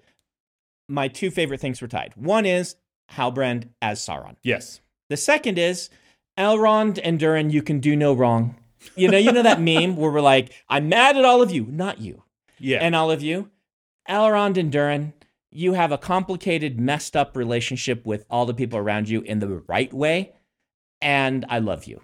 my 0.89 1.09
two 1.09 1.31
favorite 1.31 1.61
things 1.61 1.83
were 1.83 1.89
tied. 1.89 2.13
One 2.17 2.47
is 2.47 2.77
Halbrand 3.13 3.69
as 3.83 4.01
Sauron. 4.01 4.37
Yes. 4.43 4.81
The 5.11 5.17
second 5.17 5.59
is 5.59 5.91
Elrond 6.39 6.99
and 7.05 7.19
Durin, 7.19 7.51
you 7.51 7.63
can 7.63 7.81
do 7.81 7.95
no 7.97 8.13
wrong. 8.15 8.57
You 8.95 9.09
know, 9.11 9.19
you 9.19 9.33
know 9.33 9.43
that 9.43 9.61
meme 9.71 9.97
where 9.97 10.11
we're 10.11 10.21
like, 10.21 10.53
I'm 10.69 10.89
mad 10.89 11.17
at 11.17 11.25
all 11.25 11.43
of 11.43 11.51
you, 11.51 11.67
not 11.69 12.01
you, 12.01 12.23
Yeah. 12.59 12.79
and 12.81 12.95
all 12.95 13.11
of 13.11 13.21
you. 13.23 13.51
Elrond 14.09 14.57
and 14.57 14.71
Durin, 14.73 15.13
you 15.51 15.73
have 15.75 15.93
a 15.93 15.99
complicated, 15.99 16.79
messed 16.81 17.17
up 17.17 17.37
relationship 17.37 18.05
with 18.05 18.27
all 18.31 18.47
the 18.47 18.55
people 18.55 18.79
around 18.79 19.09
you 19.09 19.21
in 19.23 19.39
the 19.39 19.63
right 19.69 19.93
way, 19.93 20.33
and 21.01 21.45
I 21.49 21.59
love 21.61 21.85
you. 21.85 22.01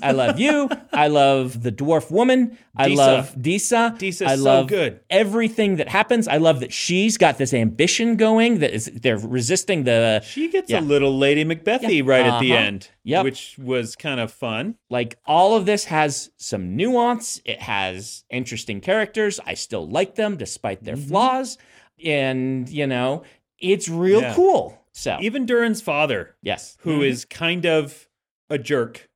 I 0.00 0.12
love 0.12 0.38
you. 0.38 0.70
I 0.92 1.08
love 1.08 1.64
the 1.64 1.72
dwarf 1.72 2.08
woman. 2.08 2.56
I 2.76 2.90
Disa. 2.90 3.00
love 3.02 3.42
Disa. 3.42 3.94
Disa's 3.98 4.28
I 4.28 4.36
so 4.36 4.42
love 4.44 4.66
good. 4.68 5.00
everything 5.10 5.76
that 5.76 5.88
happens. 5.88 6.28
I 6.28 6.36
love 6.36 6.60
that 6.60 6.72
she's 6.72 7.18
got 7.18 7.38
this 7.38 7.52
ambition 7.52 8.14
going. 8.14 8.60
That 8.60 8.72
is, 8.72 8.84
they're 8.94 9.18
resisting 9.18 9.82
the 9.82 10.20
she 10.24 10.48
gets 10.48 10.70
Yeah. 10.70 10.78
a 10.78 10.80
little 10.80 11.18
Lady 11.18 11.44
Macbethy 11.44 11.96
Yeah. 11.98 12.02
right 12.12 12.24
at 12.24 12.38
the 12.40 12.52
Uh-huh. 12.52 12.62
end, 12.62 12.88
Yep. 13.02 13.24
which 13.24 13.56
was 13.58 13.96
kind 13.96 14.20
of 14.20 14.32
fun. 14.32 14.76
like 14.90 15.18
all 15.26 15.56
of 15.56 15.66
this 15.66 15.86
has 15.86 16.30
some 16.36 16.76
nuance 16.76 17.40
it 17.44 17.60
has 17.62 18.22
interesting 18.30 18.80
characters 18.80 19.40
i 19.44 19.54
still 19.54 19.88
like 19.88 20.14
them 20.14 20.36
despite 20.36 20.84
their 20.84 20.96
flaws 20.96 21.58
and 22.04 22.68
you 22.68 22.86
know 22.86 23.22
it's 23.58 23.88
real 23.88 24.20
Yeah. 24.22 24.34
cool 24.34 24.78
so 24.92 25.18
Even 25.20 25.44
Durin's 25.46 25.80
father, 25.82 26.34
yes 26.42 26.76
who 26.80 27.02
is 27.02 27.24
Mhm. 27.24 27.30
kind 27.30 27.66
of 27.66 28.08
a 28.48 28.58
jerk, 28.58 29.08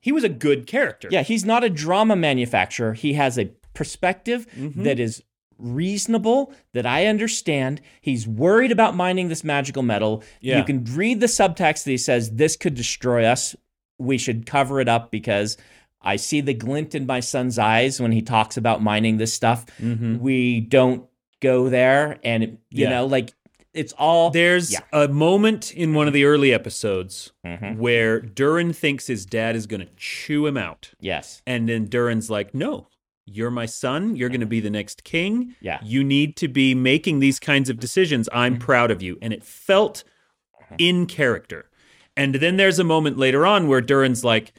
he 0.00 0.12
was 0.12 0.24
a 0.24 0.28
good 0.28 0.66
character. 0.66 1.08
yeah 1.10 1.22
he's 1.22 1.44
not 1.44 1.64
a 1.64 1.70
drama 1.70 2.16
manufacturer 2.16 2.94
he 2.94 3.14
has 3.14 3.38
a 3.38 3.50
perspective 3.74 4.46
Mhm. 4.56 4.84
that 4.84 4.98
is 5.00 5.22
reasonable 5.58 6.52
that 6.74 6.84
i 6.86 7.06
understand 7.06 7.80
he's 8.02 8.26
worried 8.28 8.70
about 8.70 8.94
mining 8.94 9.28
this 9.28 9.42
magical 9.42 9.82
metal 9.82 10.22
Yeah. 10.40 10.58
you 10.58 10.64
can 10.64 10.84
read 10.84 11.20
the 11.20 11.26
subtext 11.26 11.84
that 11.84 11.90
he 11.90 11.96
says 11.98 12.32
this 12.32 12.56
could 12.56 12.74
destroy 12.74 13.24
us 13.24 13.56
we 13.98 14.18
should 14.18 14.44
cover 14.46 14.80
it 14.80 14.88
up 14.88 15.10
because 15.10 15.56
I 16.02 16.16
see 16.16 16.40
the 16.42 16.52
glint 16.54 16.94
in 16.94 17.06
my 17.06 17.18
son's 17.20 17.58
eyes 17.58 17.98
when 18.00 18.12
he 18.12 18.20
talks 18.22 18.56
about 18.58 18.80
mining 18.82 19.16
this 19.16 19.32
stuff. 19.32 19.64
Mhm. 19.80 20.20
We 20.20 20.60
don't 20.60 21.06
go 21.46 21.68
there, 21.68 22.18
and 22.24 22.42
you 22.42 22.84
Yeah. 22.84 22.90
know, 22.90 23.06
like 23.06 23.32
it's 23.74 23.92
all 23.98 24.30
There's 24.30 24.72
Yeah. 24.72 24.80
a 24.92 25.06
moment 25.06 25.70
in 25.74 25.92
one 25.92 26.06
of 26.08 26.14
the 26.14 26.24
early 26.24 26.50
episodes 26.52 27.32
Mhm. 27.46 27.76
where 27.76 28.20
Durin 28.20 28.72
thinks 28.72 29.06
his 29.06 29.26
dad 29.26 29.54
is 29.54 29.66
going 29.66 29.80
to 29.82 29.88
chew 29.96 30.46
him 30.46 30.56
out. 30.56 30.92
yes, 30.98 31.42
And 31.46 31.68
then 31.68 31.84
Durin's 31.84 32.30
like, 32.30 32.54
no, 32.54 32.88
you're 33.26 33.50
my 33.50 33.66
son. 33.66 34.16
You're 34.16 34.30
going 34.30 34.40
to 34.40 34.46
be 34.46 34.60
the 34.60 34.70
next 34.70 35.04
king. 35.04 35.54
Yeah. 35.60 35.78
You 35.84 36.02
need 36.04 36.36
to 36.36 36.48
be 36.48 36.74
making 36.74 37.18
these 37.18 37.38
kinds 37.38 37.68
of 37.68 37.78
decisions. 37.78 38.28
I'm 38.32 38.56
proud 38.58 38.90
of 38.90 39.02
you. 39.02 39.18
And 39.20 39.32
it 39.34 39.44
felt 39.44 40.04
in 40.78 41.04
character. 41.06 41.68
And 42.16 42.36
then 42.36 42.56
there's 42.56 42.78
a 42.78 42.84
moment 42.84 43.18
later 43.18 43.44
on 43.44 43.68
where 43.68 43.82
Durin's 43.82 44.24
like, 44.24 44.54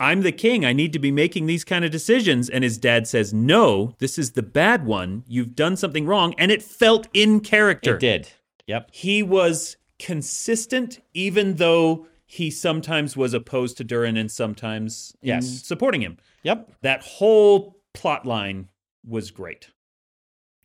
I'm 0.00 0.22
the 0.22 0.32
king. 0.32 0.64
I 0.64 0.72
need 0.72 0.92
to 0.94 0.98
be 0.98 1.10
making 1.12 1.46
these 1.46 1.62
kind 1.64 1.84
of 1.84 1.90
decisions. 1.90 2.48
And 2.48 2.64
his 2.64 2.78
dad 2.78 3.06
says, 3.06 3.32
No, 3.34 3.94
this 3.98 4.18
is 4.18 4.32
the 4.32 4.42
bad 4.42 4.86
one. 4.86 5.22
You've 5.28 5.54
done 5.54 5.76
something 5.76 6.06
wrong. 6.06 6.34
And 6.38 6.50
it 6.50 6.62
felt 6.62 7.06
in 7.14 7.40
character 7.40 7.94
it 7.96 8.00
did. 8.00 8.30
Yep. 8.66 8.88
he 8.92 9.22
was 9.22 9.76
consistent, 9.98 11.00
even 11.14 11.56
though 11.56 12.06
he 12.24 12.50
sometimes 12.50 13.16
was 13.16 13.34
opposed 13.34 13.76
to 13.78 13.84
Durin 13.84 14.16
and 14.16 14.30
sometimes 14.30 15.14
Yes. 15.22 15.46
supporting 15.64 16.00
him. 16.00 16.16
Yep. 16.44 16.72
That 16.82 17.02
whole 17.02 17.76
plot 17.94 18.24
line 18.24 18.68
was 19.04 19.30
great. 19.30 19.70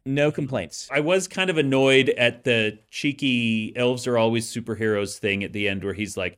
No 0.05 0.31
complaints. 0.31 0.87
I 0.91 0.99
was 0.99 1.27
kind 1.27 1.49
of 1.49 1.57
annoyed 1.57 2.09
at 2.09 2.43
the 2.43 2.77
cheeky 2.91 3.73
elves 3.75 4.05
are 4.05 4.17
always 4.19 4.45
superheroes 4.45 5.17
thing 5.17 5.43
at 5.43 5.51
the 5.53 5.67
end 5.67 5.83
where 5.83 5.93
he's 5.95 6.15
like, 6.15 6.37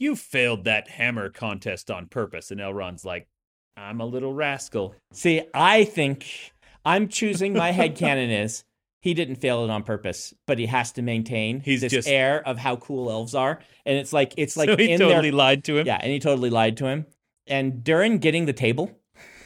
You 0.00 0.16
failed 0.16 0.64
that 0.64 0.88
hammer 0.88 1.28
contest 1.30 1.90
on 1.90 2.06
purpose. 2.06 2.50
And 2.50 2.60
Elrond's 2.60 3.04
like, 3.04 3.28
I'm 3.76 4.00
a 4.00 4.06
little 4.06 4.32
rascal. 4.34 4.94
See, 5.12 5.42
I 5.54 5.84
think 5.84 6.52
I'm 6.84 7.06
choosing 7.06 7.52
my 7.52 7.70
head 7.70 7.94
headcanon 7.96 8.42
is 8.44 8.64
he 9.02 9.14
didn't 9.14 9.36
fail 9.36 9.62
it 9.62 9.70
on 9.70 9.82
purpose, 9.82 10.34
but 10.46 10.58
he 10.58 10.66
has 10.66 10.90
to 10.92 11.02
maintain 11.02 11.60
He's 11.60 11.82
this 11.82 11.92
just- 11.92 12.08
air 12.08 12.42
of 12.46 12.58
how 12.58 12.76
cool 12.76 13.10
elves 13.10 13.34
are. 13.34 13.60
And 13.86 13.96
it's 13.98 14.12
like 14.12 14.34
it's 14.36 14.56
like 14.56 14.68
so 14.70 14.76
he 14.76 14.96
totally 14.98 15.30
their 15.30 15.32
lied 15.38 15.64
to 15.64 15.78
him. 15.78 15.86
Yeah, 15.86 15.98
and 16.02 16.10
he 16.10 16.18
totally 16.18 16.50
lied 16.50 16.76
to 16.78 16.86
him. 16.86 17.06
And 17.46 17.84
Durin 17.84 18.18
getting 18.18 18.46
the 18.46 18.52
table 18.52 18.90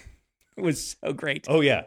was 0.56 0.96
so 1.04 1.12
great. 1.12 1.46
Oh 1.48 1.60
yeah, 1.60 1.82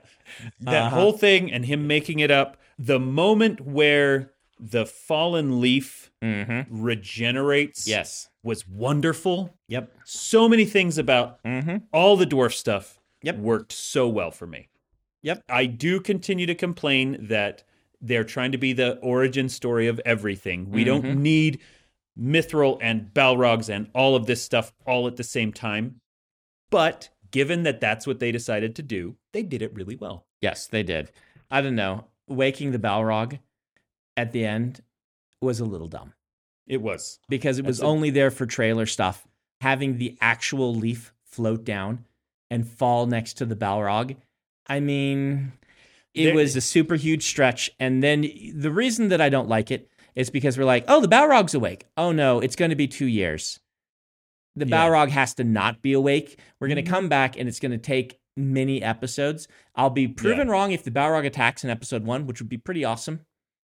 that 0.60 0.84
Uh-huh. 0.88 0.96
whole 0.96 1.12
thing 1.14 1.52
and 1.52 1.66
him 1.66 1.88
making 1.88 2.20
it 2.20 2.32
up. 2.32 2.58
The 2.80 3.00
moment 3.00 3.62
where 3.62 4.32
the 4.60 4.86
fallen 4.86 5.62
leaf 5.62 6.12
Mm-hmm. 6.24 6.82
regenerates, 6.84 7.88
Yes. 7.88 8.28
Was 8.48 8.68
wonderful. 8.68 9.54
Yep. 9.68 9.94
So 10.06 10.48
many 10.50 10.66
things 10.66 10.98
about 10.98 11.44
Mm-hmm. 11.44 11.78
all 11.94 12.18
the 12.18 12.26
dwarf 12.26 12.54
stuff 12.54 13.00
Yep. 13.24 13.38
worked 13.38 13.72
so 13.74 14.08
well 14.08 14.32
for 14.32 14.48
me. 14.48 14.70
Yep. 15.24 15.44
I 15.50 15.66
do 15.66 16.00
continue 16.00 16.46
to 16.46 16.56
complain 16.56 17.18
that 17.28 17.64
they're 18.00 18.24
trying 18.24 18.52
to 18.54 18.58
be 18.58 18.74
the 18.74 18.98
origin 19.00 19.50
story 19.50 19.88
of 19.88 20.00
everything. 20.06 20.70
We 20.72 20.84
Mhm. 20.84 20.86
don't 20.86 21.22
need 21.22 21.60
Mithril 22.20 22.78
and 22.82 23.14
Balrogs 23.14 23.70
and 23.70 23.90
all 23.94 24.16
of 24.16 24.26
this 24.28 24.42
stuff 24.42 24.74
all 24.86 25.08
at 25.08 25.18
the 25.18 25.24
same 25.24 25.52
time. 25.52 26.00
But 26.70 27.10
given 27.32 27.64
that 27.64 27.80
that's 27.80 28.08
what 28.08 28.20
they 28.20 28.32
decided 28.32 28.76
to 28.76 28.82
do, 28.84 29.18
they 29.34 29.44
did 29.44 29.62
it 29.62 29.74
really 29.74 29.96
well. 29.96 30.26
Yes, 30.42 30.68
they 30.68 30.84
did. 30.84 31.12
I 31.52 31.62
don't 31.62 31.76
know. 31.76 32.06
Waking 32.28 32.72
the 32.72 32.80
Balrog 32.80 33.40
at 34.16 34.32
the 34.32 34.46
end 34.46 34.82
was 35.42 35.60
a 35.60 35.66
little 35.66 35.88
dumb 35.88 36.14
It 36.68 36.82
was. 36.82 37.20
because 37.30 37.60
it 37.60 37.66
was 37.66 37.78
That's 37.78 37.88
only 37.88 38.10
there 38.10 38.32
for 38.32 38.46
trailer 38.46 38.86
stuff. 38.86 39.26
Having 39.62 39.98
the 39.98 40.18
actual 40.22 40.76
leaf 40.76 41.14
float 41.26 41.64
down 41.64 42.06
and 42.50 42.68
fall 42.68 43.06
next 43.08 43.34
to 43.36 43.46
the 43.46 43.56
Balrog, 43.56 44.16
I 44.68 44.80
mean, 44.80 45.54
it 46.14 46.26
There- 46.26 46.36
was 46.36 46.56
a 46.56 46.62
super 46.62 46.96
huge 46.96 47.26
stretch. 47.26 47.70
And 47.80 48.04
then 48.04 48.22
the 48.54 48.72
reason 48.72 49.10
that 49.10 49.22
I 49.22 49.30
don't 49.30 49.48
like 49.50 49.72
it 49.72 49.90
is 50.16 50.30
because 50.30 50.58
we're 50.58 50.66
like, 50.66 50.84
oh, 50.88 51.00
the 51.00 51.08
Balrog's 51.08 51.54
awake. 51.54 51.86
Oh 51.96 52.12
no, 52.12 52.40
it's 52.40 52.56
going 52.56 52.70
to 52.70 52.76
be 52.76 52.88
two 52.88 53.06
years. 53.06 53.60
The 54.56 54.68
Yeah. 54.68 54.76
Balrog 54.88 55.10
has 55.10 55.34
to 55.36 55.44
not 55.44 55.82
be 55.82 55.94
awake. 55.94 56.40
We're 56.60 56.68
going 56.68 56.78
to 56.78 56.82
Mhm. 56.84 56.88
come 56.88 57.10
back 57.10 57.38
and 57.38 57.48
it's 57.48 57.60
going 57.60 57.72
to 57.72 57.78
take 57.78 58.18
many 58.36 58.82
episodes. 58.82 59.48
I'll 59.76 59.90
be 59.92 60.08
proven 60.08 60.48
wrong 60.50 60.72
if 60.72 60.84
the 60.84 60.92
Balrog 60.92 61.26
attacks 61.26 61.64
in 61.64 61.70
episode 61.70 62.04
one, 62.04 62.26
which 62.26 62.42
would 62.42 62.50
be 62.50 62.58
pretty 62.58 62.84
awesome. 62.84 63.22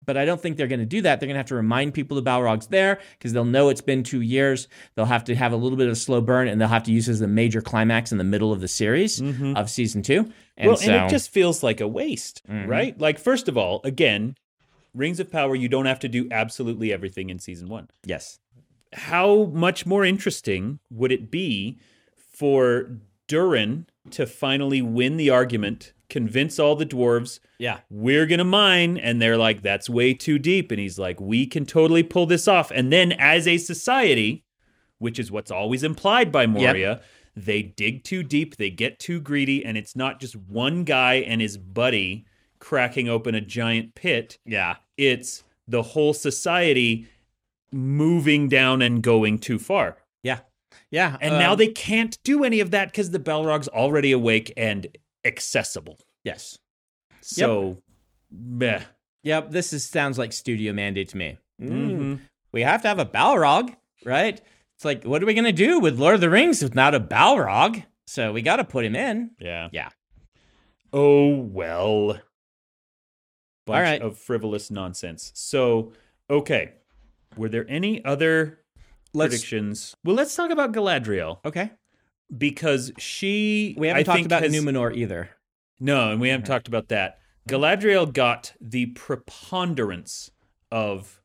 But 0.04 0.18
I 0.18 0.26
don't 0.26 0.42
think 0.42 0.58
they're 0.58 0.68
going 0.68 0.80
to 0.80 0.86
do 0.86 1.02
that. 1.04 1.20
They're 1.20 1.28
going 1.28 1.36
to 1.36 1.40
have 1.40 1.46
to 1.48 1.56
remind 1.56 1.94
people 1.94 2.16
the 2.20 2.24
Balrog's 2.24 2.68
there 2.68 3.00
because 3.18 3.34
they'll 3.34 3.46
know 3.46 3.70
it's 3.70 3.82
been 3.82 4.02
two 4.04 4.22
years. 4.22 4.68
They'll 4.96 5.06
have 5.06 5.24
to 5.26 5.36
have 5.36 5.54
a 5.54 5.56
little 5.56 5.78
bit 5.78 5.88
of 5.88 5.94
a 5.94 5.96
slow 5.96 6.22
burn 6.22 6.48
and 6.48 6.60
they'll 6.60 6.68
have 6.70 6.84
to 6.84 6.92
use 6.92 7.08
it 7.08 7.12
as 7.14 7.22
a 7.22 7.28
major 7.28 7.62
climax 7.62 8.12
in 8.12 8.18
the 8.18 8.24
middle 8.24 8.52
of 8.52 8.62
the 8.62 8.68
series 8.68 9.20
Mhm. 9.22 9.56
of 9.56 9.70
season 9.70 10.02
two. 10.02 10.32
And 10.58 10.70
well, 10.70 10.78
so, 10.78 10.92
and 10.92 11.06
it 11.06 11.10
just 11.10 11.30
feels 11.30 11.62
like 11.62 11.82
a 11.82 11.88
waste, 11.88 12.42
Mhm. 12.50 12.68
right? 12.68 13.00
Like, 13.00 13.20
first 13.20 13.48
of 13.48 13.58
all, 13.58 13.80
again, 13.84 14.36
Rings 14.96 15.20
of 15.20 15.32
Power, 15.32 15.56
you 15.56 15.70
don't 15.70 15.86
have 15.86 16.00
to 16.00 16.10
do 16.10 16.28
absolutely 16.32 16.92
everything 16.92 17.30
in 17.30 17.38
season 17.40 17.70
one. 17.70 17.88
yes. 18.06 18.40
How 18.94 19.46
much 19.54 19.86
more 19.86 20.04
interesting 20.04 20.80
would 20.90 21.12
it 21.14 21.32
be 21.32 21.78
for 22.18 22.98
Durin 23.28 23.86
to 24.10 24.26
finally 24.26 24.82
win 24.82 25.16
the 25.18 25.30
argument, 25.30 25.94
convince 26.12 26.60
all 26.60 26.76
the 26.76 26.86
dwarves, 26.86 27.40
Yeah. 27.58 27.80
we're 27.90 28.28
going 28.28 28.38
to 28.38 28.44
mine? 28.44 29.00
And 29.00 29.20
they're 29.20 29.38
like, 29.38 29.64
that's 29.64 29.90
way 29.90 30.14
too 30.14 30.38
deep. 30.38 30.70
And 30.72 30.80
he's 30.80 31.00
like, 31.00 31.20
we 31.20 31.48
can 31.48 31.66
totally 31.66 32.04
pull 32.04 32.28
this 32.28 32.48
off. 32.48 32.70
And 32.70 32.94
then, 32.94 33.14
as 33.14 33.48
a 33.48 33.58
society, 33.58 34.44
which 35.00 35.18
is 35.18 35.32
what's 35.32 35.50
always 35.50 35.82
implied 35.82 36.32
by 36.32 36.46
Moria, 36.46 37.02
they 37.36 37.62
dig 37.64 38.04
too 38.04 38.22
deep, 38.22 38.58
they 38.58 38.70
get 38.70 39.00
too 39.00 39.20
greedy, 39.20 39.66
and 39.66 39.78
it's 39.78 39.96
not 39.96 40.20
just 40.20 40.36
one 40.36 40.84
guy 40.84 41.16
and 41.16 41.42
his 41.42 41.58
buddy 41.58 42.26
cracking 42.60 43.10
open 43.10 43.34
a 43.34 43.42
giant 43.42 43.96
pit. 43.96 44.38
Yeah. 44.46 44.76
It's 44.98 45.44
the 45.68 45.82
whole 45.82 46.14
society 46.14 47.08
moving 47.72 48.50
down 48.50 48.82
and 48.82 49.02
going 49.02 49.40
too 49.40 49.58
far. 49.58 49.98
Yeah. 50.24 50.40
Yeah. 50.92 51.18
And 51.22 51.36
now 51.40 51.54
um, 51.54 51.58
they 51.58 51.70
can't 51.70 52.18
do 52.24 52.44
any 52.44 52.60
of 52.60 52.72
that 52.72 52.92
because 52.92 53.12
the 53.12 53.20
Balrog's 53.20 53.70
already 53.70 54.12
awake 54.12 54.52
and 54.58 54.88
accessible. 55.26 55.98
Yes. 56.24 56.58
So, 57.22 57.78
meh. 58.32 58.82
Yep. 59.24 59.52
This 59.52 59.74
is 59.74 59.88
sounds 59.88 60.18
like 60.18 60.34
studio 60.34 60.74
mandate 60.74 61.10
to 61.10 61.18
me. 61.18 61.38
Mm, 61.62 61.70
Mhm. 61.70 62.20
We 62.52 62.62
have 62.62 62.82
to 62.82 62.88
have 62.88 63.00
a 63.00 63.06
Balrog, 63.06 63.76
right? 64.06 64.42
It's 64.76 64.84
like, 64.86 65.04
what 65.04 65.22
are 65.22 65.26
we 65.26 65.34
gonna 65.36 65.52
do 65.52 65.80
with 65.80 66.00
Lord 66.00 66.16
of 66.16 66.22
the 66.22 66.30
Rings 66.30 66.62
without 66.64 66.96
a 66.96 67.00
Balrog? 67.00 67.86
So 68.08 68.34
we 68.34 68.42
got 68.42 68.56
to 68.58 68.64
put 68.64 68.84
him 68.84 68.96
in. 68.96 69.32
Yeah. 69.40 69.70
Yeah. 69.72 69.90
Oh 70.92 71.30
well. 71.36 72.20
Bunch 73.68 73.78
All 73.78 73.82
right. 73.82 74.02
of 74.02 74.18
frivolous 74.18 74.72
nonsense. 74.72 75.32
So, 75.36 75.94
okay. 76.30 76.74
Were 77.38 77.48
there 77.48 77.66
any 77.70 78.04
other 78.04 78.60
Let's. 79.14 79.30
predictions? 79.36 79.96
Well, 80.04 80.16
let's 80.16 80.36
talk 80.36 80.50
about 80.50 80.74
Galadriel 80.74 81.40
Okay. 81.46 81.72
Because 82.36 82.92
she. 82.98 83.76
We 83.78 83.88
haven't 83.88 84.02
I 84.02 84.04
talked 84.04 84.26
about 84.26 84.44
has- 84.44 84.54
Numenor 84.54 84.96
either. 84.96 85.30
No, 85.80 86.12
and 86.12 86.22
we 86.22 86.30
haven't 86.30 86.44
Mm-hmm. 86.46 86.54
talked 86.54 86.68
about 86.68 86.90
that. 86.90 87.20
Galadriel 87.50 88.12
got 88.14 88.54
the 88.62 88.86
preponderance 88.88 90.32
of 90.72 91.22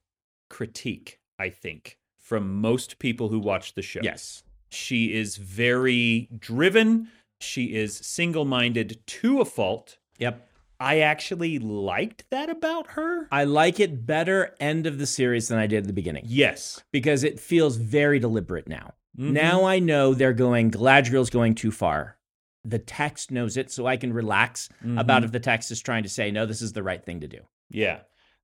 critique, 0.49 1.21
I 1.38 1.51
think, 1.51 1.99
from 2.19 2.61
most 2.61 2.99
people 2.99 3.29
who 3.29 3.38
watch 3.38 3.75
the 3.75 3.83
show. 3.83 4.01
Yes. 4.03 4.42
She 4.71 5.12
is 5.14 5.37
very 5.37 6.29
driven. 6.38 7.09
She 7.40 7.75
is 7.75 7.97
single 7.99 8.45
minded 8.47 9.01
to 9.07 9.40
a 9.40 9.45
fault. 9.45 9.99
Yep. 10.19 10.49
I 10.81 11.01
actually 11.01 11.59
liked 11.59 12.25
that 12.31 12.51
about 12.51 12.88
her. 12.92 13.29
I 13.31 13.45
like 13.45 13.79
it 13.81 14.07
better 14.07 14.55
end 14.61 14.87
of 14.87 14.99
the 14.99 15.07
series 15.07 15.49
than 15.49 15.59
I 15.59 15.66
did 15.66 15.79
at 15.79 15.87
the 15.87 15.92
beginning 15.92 16.25
Yes. 16.27 16.83
because 16.92 17.25
it 17.25 17.38
feels 17.40 17.77
very 17.77 18.19
deliberate 18.19 18.69
now. 18.69 18.95
Mhm. 19.18 19.33
Now 19.33 19.64
I 19.64 19.79
know 19.79 20.14
they're 20.14 20.33
going, 20.33 20.70
Galadriel's 20.70 21.31
going 21.31 21.55
too 21.55 21.70
far. 21.70 22.18
The 22.64 22.79
text 22.79 23.31
knows 23.31 23.57
it, 23.57 23.70
so 23.70 23.87
I 23.87 23.96
can 23.96 24.12
relax 24.12 24.68
about 24.96 25.22
Mhm. 25.22 25.26
if 25.26 25.33
the 25.33 25.40
text 25.40 25.70
is 25.70 25.81
trying 25.81 26.02
to 26.02 26.09
say, 26.09 26.31
no, 26.31 26.46
this 26.46 26.61
is 26.61 26.72
the 26.72 26.83
right 26.83 27.05
thing 27.05 27.20
to 27.20 27.29
do. 27.29 27.40
Yeah. 27.70 28.00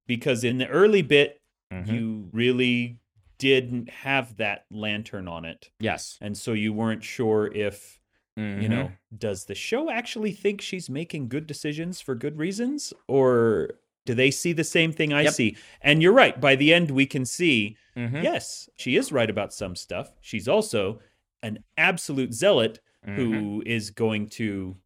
Because 0.06 0.44
in 0.44 0.58
the 0.58 0.68
early 0.68 1.02
bit, 1.02 1.40
Mhm. 1.72 1.86
you 1.92 2.28
really 2.32 2.98
didn't 3.38 3.90
have 3.90 4.36
that 4.36 4.66
lantern 4.70 5.26
on 5.26 5.44
it. 5.44 5.70
Yes. 5.80 6.18
And 6.20 6.36
so 6.38 6.52
you 6.52 6.72
weren't 6.72 7.02
sure 7.02 7.52
if, 7.52 7.98
you 8.36 8.42
Mhm. 8.44 8.68
know, 8.68 8.92
does 9.16 9.46
the 9.46 9.54
show 9.56 9.90
actually 9.90 10.32
think 10.32 10.60
she's 10.60 10.88
making 10.88 11.28
good 11.28 11.46
decisions 11.48 12.00
for 12.00 12.14
good 12.14 12.38
reasons? 12.38 12.92
Or 13.08 13.70
do 14.04 14.14
they 14.14 14.30
see 14.30 14.52
the 14.52 14.64
same 14.64 14.92
thing 14.92 15.12
I 15.12 15.22
Yep. 15.22 15.32
see? 15.34 15.56
And 15.80 16.02
you're 16.02 16.12
right. 16.12 16.40
By 16.40 16.56
the 16.56 16.72
end, 16.74 16.90
we 16.90 17.06
can 17.06 17.24
see 17.24 17.76
Mhm. 17.96 18.22
yes, 18.22 18.68
she 18.76 18.96
is 18.96 19.12
right 19.12 19.28
about 19.30 19.52
some 19.52 19.76
stuff. 19.76 20.12
She's 20.20 20.48
also 20.48 21.00
an 21.42 21.64
absolute 21.76 22.32
zealot 22.34 22.80
Mm-hmm. 23.06 23.16
who 23.16 23.62
is 23.66 23.90
going 23.90 24.28
to 24.28 24.76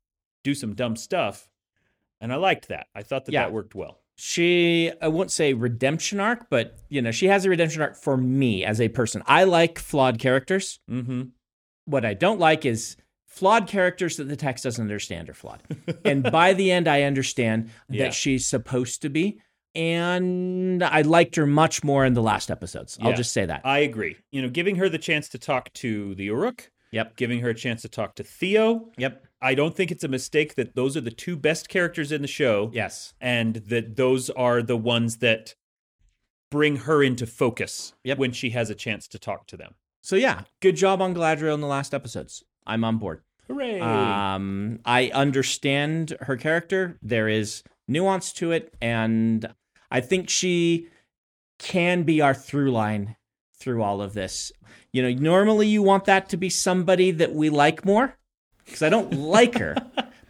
do 0.42 0.54
some 0.54 0.74
dumb 0.74 0.96
stuff. 0.96 1.50
And 2.20 2.32
I 2.32 2.36
liked 2.36 2.68
that. 2.68 2.86
I 2.94 3.02
thought 3.02 3.26
that 3.26 3.32
Yeah. 3.32 3.42
that 3.42 3.52
worked 3.52 3.74
well. 3.74 4.00
she 4.18 4.90
i 5.02 5.08
won't 5.08 5.30
say 5.30 5.52
redemption 5.52 6.18
arc 6.20 6.48
but 6.48 6.78
you 6.88 7.02
know 7.02 7.10
she 7.10 7.26
has 7.26 7.44
a 7.44 7.50
redemption 7.50 7.82
arc 7.82 7.94
for 7.94 8.16
me 8.16 8.64
as 8.64 8.80
a 8.80 8.88
person 8.88 9.22
i 9.26 9.44
like 9.44 9.78
flawed 9.78 10.18
characters 10.18 10.80
Mm-hmm. 10.90 11.24
what 11.84 12.06
i 12.06 12.14
don't 12.14 12.40
like 12.40 12.64
is 12.64 12.96
flawed 13.36 13.66
characters 13.68 14.16
that 14.16 14.24
the 14.28 14.36
text 14.36 14.64
doesn't 14.64 14.82
understand 14.82 15.28
are 15.28 15.34
flawed 15.34 15.62
and 16.04 16.22
by 16.32 16.52
the 16.54 16.72
end 16.72 16.88
i 16.88 17.02
understand 17.02 17.68
that 17.88 17.96
Yeah. 17.96 18.10
she's 18.10 18.46
supposed 18.46 19.02
to 19.02 19.08
be 19.08 19.38
and 19.74 20.82
i 20.82 21.02
liked 21.02 21.36
her 21.36 21.46
much 21.46 21.84
more 21.84 22.04
in 22.06 22.14
the 22.14 22.22
last 22.22 22.50
episodes 22.50 22.98
i'll 23.02 23.12
just 23.12 23.32
say 23.32 23.44
that 23.46 23.60
I 23.64 23.78
agree. 23.80 24.16
You 24.32 24.42
know, 24.42 24.48
giving 24.48 24.76
her 24.76 24.88
the 24.88 24.98
chance 24.98 25.28
to 25.30 25.38
talk 25.38 25.72
to 25.74 26.14
the 26.14 26.24
Uruk, 26.24 26.70
yep 26.92 27.16
giving 27.16 27.40
her 27.40 27.50
a 27.50 27.54
chance 27.54 27.82
to 27.82 27.88
talk 27.88 28.14
to 28.16 28.24
Theo. 28.24 28.90
yep 28.96 29.22
I 29.42 29.54
don't 29.54 29.76
think 29.76 29.90
it's 29.90 30.02
a 30.04 30.08
mistake 30.08 30.54
that 30.54 30.74
those 30.74 30.96
are 30.96 31.02
the 31.02 31.10
two 31.10 31.36
best 31.36 31.68
characters 31.68 32.10
in 32.10 32.22
the 32.22 32.28
show. 32.28 32.70
yes 32.72 33.12
And 33.20 33.56
that 33.72 33.96
those 33.96 34.30
are 34.30 34.62
the 34.62 34.76
ones 34.78 35.18
that 35.18 35.54
bring 36.50 36.76
her 36.76 37.02
into 37.02 37.26
focus 37.26 37.92
Yep. 38.04 38.18
when 38.18 38.32
she 38.32 38.50
has 38.50 38.70
a 38.70 38.74
chance 38.74 39.06
to 39.08 39.18
talk 39.18 39.46
to 39.48 39.56
them. 39.56 39.74
so 40.00 40.16
yeah 40.16 40.42
good 40.62 40.76
job 40.76 41.02
on 41.02 41.14
galadriel 41.14 41.54
in 41.54 41.60
the 41.60 41.66
last 41.66 41.92
episodes 41.92 42.42
i'm 42.66 42.84
on 42.84 42.98
board 42.98 43.22
Hooray. 43.48 43.80
Um, 43.80 44.80
I 44.84 45.10
understand 45.14 46.16
her 46.22 46.36
character. 46.36 46.98
There 47.00 47.28
is 47.28 47.62
nuance 47.86 48.32
to 48.34 48.50
it, 48.50 48.74
and 48.82 49.48
I 49.88 50.00
think 50.00 50.28
she 50.28 50.88
can 51.58 52.02
be 52.02 52.20
our 52.20 52.34
through 52.34 52.72
line 52.72 53.14
through 53.58 53.82
all 53.82 54.02
of 54.02 54.14
this. 54.14 54.50
You 54.92 55.02
know, 55.02 55.10
normally 55.20 55.68
you 55.68 55.82
want 55.82 56.06
that 56.06 56.28
to 56.30 56.36
be 56.36 56.50
somebody 56.50 57.12
that 57.12 57.34
we 57.34 57.48
like 57.48 57.84
more 57.84 58.16
because 58.64 58.82
I 58.82 58.88
don't 58.88 59.12
like 59.18 59.56
her, 59.58 59.76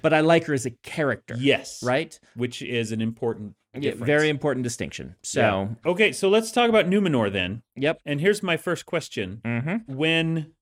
but 0.02 0.12
I 0.12 0.20
like 0.20 0.44
her 0.44 0.52
as 0.54 0.66
a 0.66 0.70
character. 0.70 1.36
yes. 1.38 1.82
Right? 1.82 2.18
Which 2.34 2.60
is 2.60 2.92
an 2.92 3.00
important 3.00 3.54
Yeah, 3.74 3.94
very 3.96 4.28
important 4.28 4.62
distinction. 4.62 5.16
So, 5.22 5.40
Yeah. 5.40 5.90
Okay, 5.90 6.12
so 6.12 6.28
let's 6.28 6.52
talk 6.52 6.68
about 6.68 6.86
Numenor 6.86 7.32
then. 7.32 7.62
yep. 7.76 7.98
And 8.04 8.20
here's 8.20 8.42
my 8.42 8.58
first 8.58 8.84
question. 8.84 9.40
Mm-hmm. 9.44 9.94
when 9.94 10.52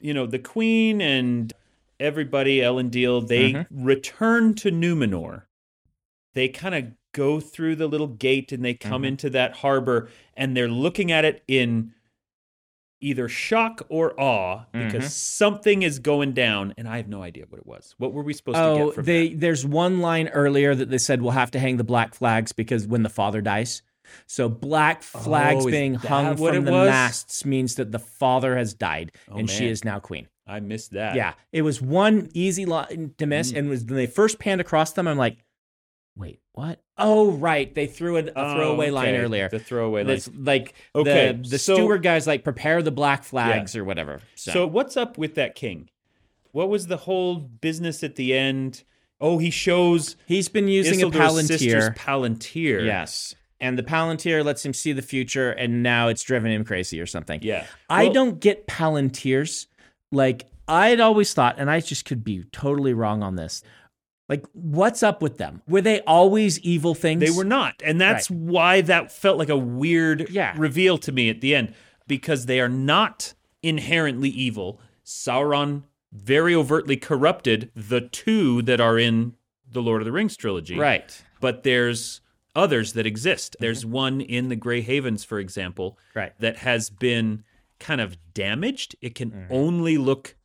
you 0.00 0.14
know 0.14 0.26
the 0.26 0.38
queen 0.38 1.00
and 1.00 1.52
everybody 2.00 2.58
Elendil, 2.58 3.26
they 3.26 3.52
Mhm. 3.52 3.66
return 3.70 4.54
to 4.54 4.70
Numenor 4.70 5.42
they 6.34 6.48
kind 6.48 6.74
of 6.74 6.84
go 7.12 7.40
through 7.40 7.74
the 7.74 7.88
little 7.88 8.06
gate 8.06 8.52
and 8.52 8.64
they 8.64 8.74
come 8.74 9.02
Mhm. 9.02 9.06
into 9.08 9.30
that 9.30 9.54
harbor 9.56 10.08
and 10.36 10.56
they're 10.56 10.68
looking 10.68 11.10
at 11.10 11.24
it 11.24 11.42
in 11.48 11.92
either 13.00 13.28
shock 13.28 13.82
or 13.88 14.12
awe 14.20 14.64
because 14.72 15.04
Mhm. 15.06 15.10
something 15.10 15.82
is 15.82 15.98
going 15.98 16.32
down 16.32 16.74
and 16.76 16.86
I 16.88 16.96
have 16.98 17.08
no 17.08 17.22
idea 17.22 17.44
what 17.48 17.58
it 17.58 17.66
was. 17.66 17.94
What 17.98 18.12
were 18.12 18.22
we 18.22 18.32
supposed 18.34 18.56
to 18.56 18.62
Oh, 18.62 18.86
get 18.86 18.94
from 18.96 19.04
they 19.04 19.28
that? 19.30 19.40
there's 19.40 19.64
one 19.66 20.00
line 20.00 20.28
earlier 20.28 20.74
that 20.74 20.90
they 20.90 20.98
said 20.98 21.22
we'll 21.22 21.30
have 21.32 21.50
to 21.52 21.58
hang 21.58 21.76
the 21.76 21.84
black 21.84 22.14
flags 22.14 22.52
because 22.52 22.86
when 22.86 23.02
the 23.02 23.08
father 23.08 23.40
dies. 23.40 23.82
So 24.26 24.48
black 24.48 25.02
flags 25.02 25.64
Oh, 25.66 25.70
being 25.70 25.94
hung 25.94 26.36
from 26.36 26.64
the 26.64 26.72
was? 26.72 26.88
masts 26.88 27.44
means 27.44 27.74
that 27.76 27.92
the 27.92 27.98
father 27.98 28.56
has 28.56 28.74
died 28.74 29.12
Oh, 29.30 29.36
and 29.38 29.48
she 29.48 29.66
is 29.68 29.84
now 29.84 29.98
queen. 29.98 30.28
I 30.46 30.60
missed 30.60 30.92
that. 30.92 31.14
Yeah, 31.14 31.34
it 31.52 31.62
was 31.62 31.80
one 31.82 32.30
easy 32.32 32.64
line 32.64 33.14
to 33.18 33.26
miss, 33.26 33.52
Mm. 33.52 33.58
and 33.58 33.68
was 33.68 33.84
when 33.84 33.96
they 33.96 34.06
first 34.06 34.38
panned 34.38 34.60
across 34.62 34.92
them. 34.92 35.06
I'm 35.06 35.18
like, 35.18 35.36
wait, 36.16 36.40
what? 36.52 36.80
Oh, 36.96 37.32
right, 37.32 37.72
they 37.74 37.86
threw 37.86 38.16
a, 38.16 38.24
a 38.24 38.32
Oh, 38.34 38.54
throwaway 38.54 38.90
line 38.90 39.14
earlier. 39.14 39.48
The 39.50 39.58
throwaway 39.58 40.00
line. 40.04 40.06
That's 40.14 40.30
like 40.34 40.74
Okay, 40.94 41.32
the 41.32 41.48
the 41.50 41.58
so- 41.58 41.74
steward 41.74 42.02
guys 42.02 42.26
like 42.26 42.44
prepare 42.44 42.82
the 42.82 42.90
black 42.90 43.24
flags 43.24 43.76
or 43.76 43.84
whatever. 43.84 44.20
So, 44.34 44.52
So 44.52 44.66
what's 44.66 44.96
up 44.96 45.18
with 45.18 45.34
that 45.34 45.54
king? 45.54 45.90
What 46.52 46.70
was 46.70 46.86
the 46.86 46.96
whole 46.96 47.36
business 47.36 48.02
at 48.02 48.16
the 48.16 48.34
end? 48.34 48.82
Oh, 49.20 49.38
he 49.38 49.50
shows 49.50 50.16
he's 50.26 50.48
been 50.48 50.66
using 50.68 51.02
a 51.02 51.10
Isildur's 51.10 51.46
sister's 51.48 51.90
palantir. 51.90 51.96
palantir. 51.96 52.86
Yes. 52.86 53.34
And 53.60 53.76
the 53.78 53.82
Palantir 53.82 54.44
lets 54.44 54.64
him 54.64 54.72
see 54.72 54.92
the 54.92 55.02
future, 55.02 55.50
and 55.50 55.82
now 55.82 56.08
it's 56.08 56.22
driven 56.22 56.52
him 56.52 56.64
crazy 56.64 57.00
or 57.00 57.06
something. 57.06 57.40
Yeah. 57.42 57.66
I 57.90 58.08
don't 58.08 58.38
get 58.38 58.66
Palantirs. 58.68 59.66
Like, 60.12 60.46
I'd 60.68 61.00
always 61.00 61.34
thought, 61.34 61.56
and 61.58 61.70
I 61.70 61.80
just 61.80 62.04
could 62.04 62.22
be 62.22 62.44
totally 62.52 62.92
wrong 62.94 63.22
on 63.22 63.34
this. 63.36 63.62
Like, 64.28 64.44
what's 64.52 65.02
up 65.02 65.22
with 65.22 65.38
them? 65.38 65.62
Were 65.66 65.80
they 65.80 66.02
always 66.02 66.60
evil 66.60 66.94
things? 66.94 67.20
They 67.20 67.30
were 67.30 67.44
not. 67.44 67.82
And 67.82 68.00
that's 68.00 68.30
why 68.30 68.82
that 68.82 69.10
felt 69.10 69.38
like 69.38 69.48
a 69.48 69.56
weird 69.56 70.28
Yeah. 70.30 70.54
reveal 70.56 70.98
to 70.98 71.10
me 71.12 71.30
at 71.30 71.40
the 71.40 71.54
end 71.54 71.74
because 72.06 72.46
they 72.46 72.60
are 72.60 72.68
not 72.68 73.32
inherently 73.62 74.28
evil. 74.28 74.80
Sauron 75.04 75.82
very 76.12 76.54
overtly 76.54 76.96
corrupted 76.96 77.70
the 77.74 78.02
two 78.02 78.62
that 78.62 78.80
are 78.80 78.98
in 78.98 79.32
the 79.70 79.80
Lord 79.82 80.02
of 80.02 80.06
the 80.06 80.12
Rings 80.12 80.36
trilogy. 80.36 80.76
Right. 80.76 81.22
But 81.40 81.62
there's 81.62 82.20
others 82.58 82.92
that 82.94 83.06
exist. 83.06 83.56
There's 83.60 83.86
one 83.86 84.20
in 84.20 84.48
the 84.48 84.56
Grey 84.56 84.80
Havens, 84.82 85.24
for 85.24 85.38
example, 85.38 85.98
Right. 86.14 86.32
that 86.40 86.56
has 86.58 86.90
been 86.90 87.44
kind 87.78 88.00
of 88.00 88.18
damaged. 88.34 88.96
It 89.00 89.14
can 89.14 89.30
Mm-hmm. 89.30 89.52
only 89.54 89.96
look 89.98 90.36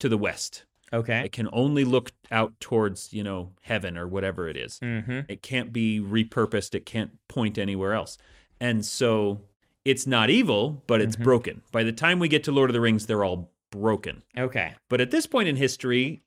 to 0.00 0.08
the 0.08 0.18
west. 0.18 0.64
Okay. 0.92 1.22
It 1.24 1.32
can 1.32 1.48
only 1.52 1.84
look 1.84 2.12
out 2.30 2.52
towards, 2.60 3.14
you 3.14 3.22
know, 3.24 3.52
heaven 3.62 3.96
or 3.96 4.06
whatever 4.06 4.48
it 4.48 4.56
is. 4.58 4.78
Mm-hmm. 4.82 5.20
It 5.28 5.40
can't 5.42 5.72
be 5.72 6.00
repurposed. 6.00 6.74
It 6.74 6.84
can't 6.84 7.12
point 7.28 7.56
anywhere 7.56 7.94
else. 7.94 8.18
And 8.60 8.84
so 8.84 9.40
it's 9.84 10.06
not 10.06 10.28
evil, 10.28 10.82
but 10.86 11.00
it's 11.00 11.14
Mm-hmm. 11.16 11.24
broken. 11.24 11.62
By 11.72 11.82
the 11.84 11.92
time 11.92 12.18
we 12.18 12.28
get 12.28 12.44
to 12.44 12.52
Lord 12.52 12.68
of 12.68 12.74
the 12.74 12.80
Rings, 12.80 13.06
they're 13.06 13.24
all 13.24 13.50
broken. 13.70 14.22
Okay. 14.36 14.74
But 14.90 15.00
at 15.00 15.10
this 15.10 15.26
point 15.26 15.48
in 15.48 15.56
history, 15.56 16.20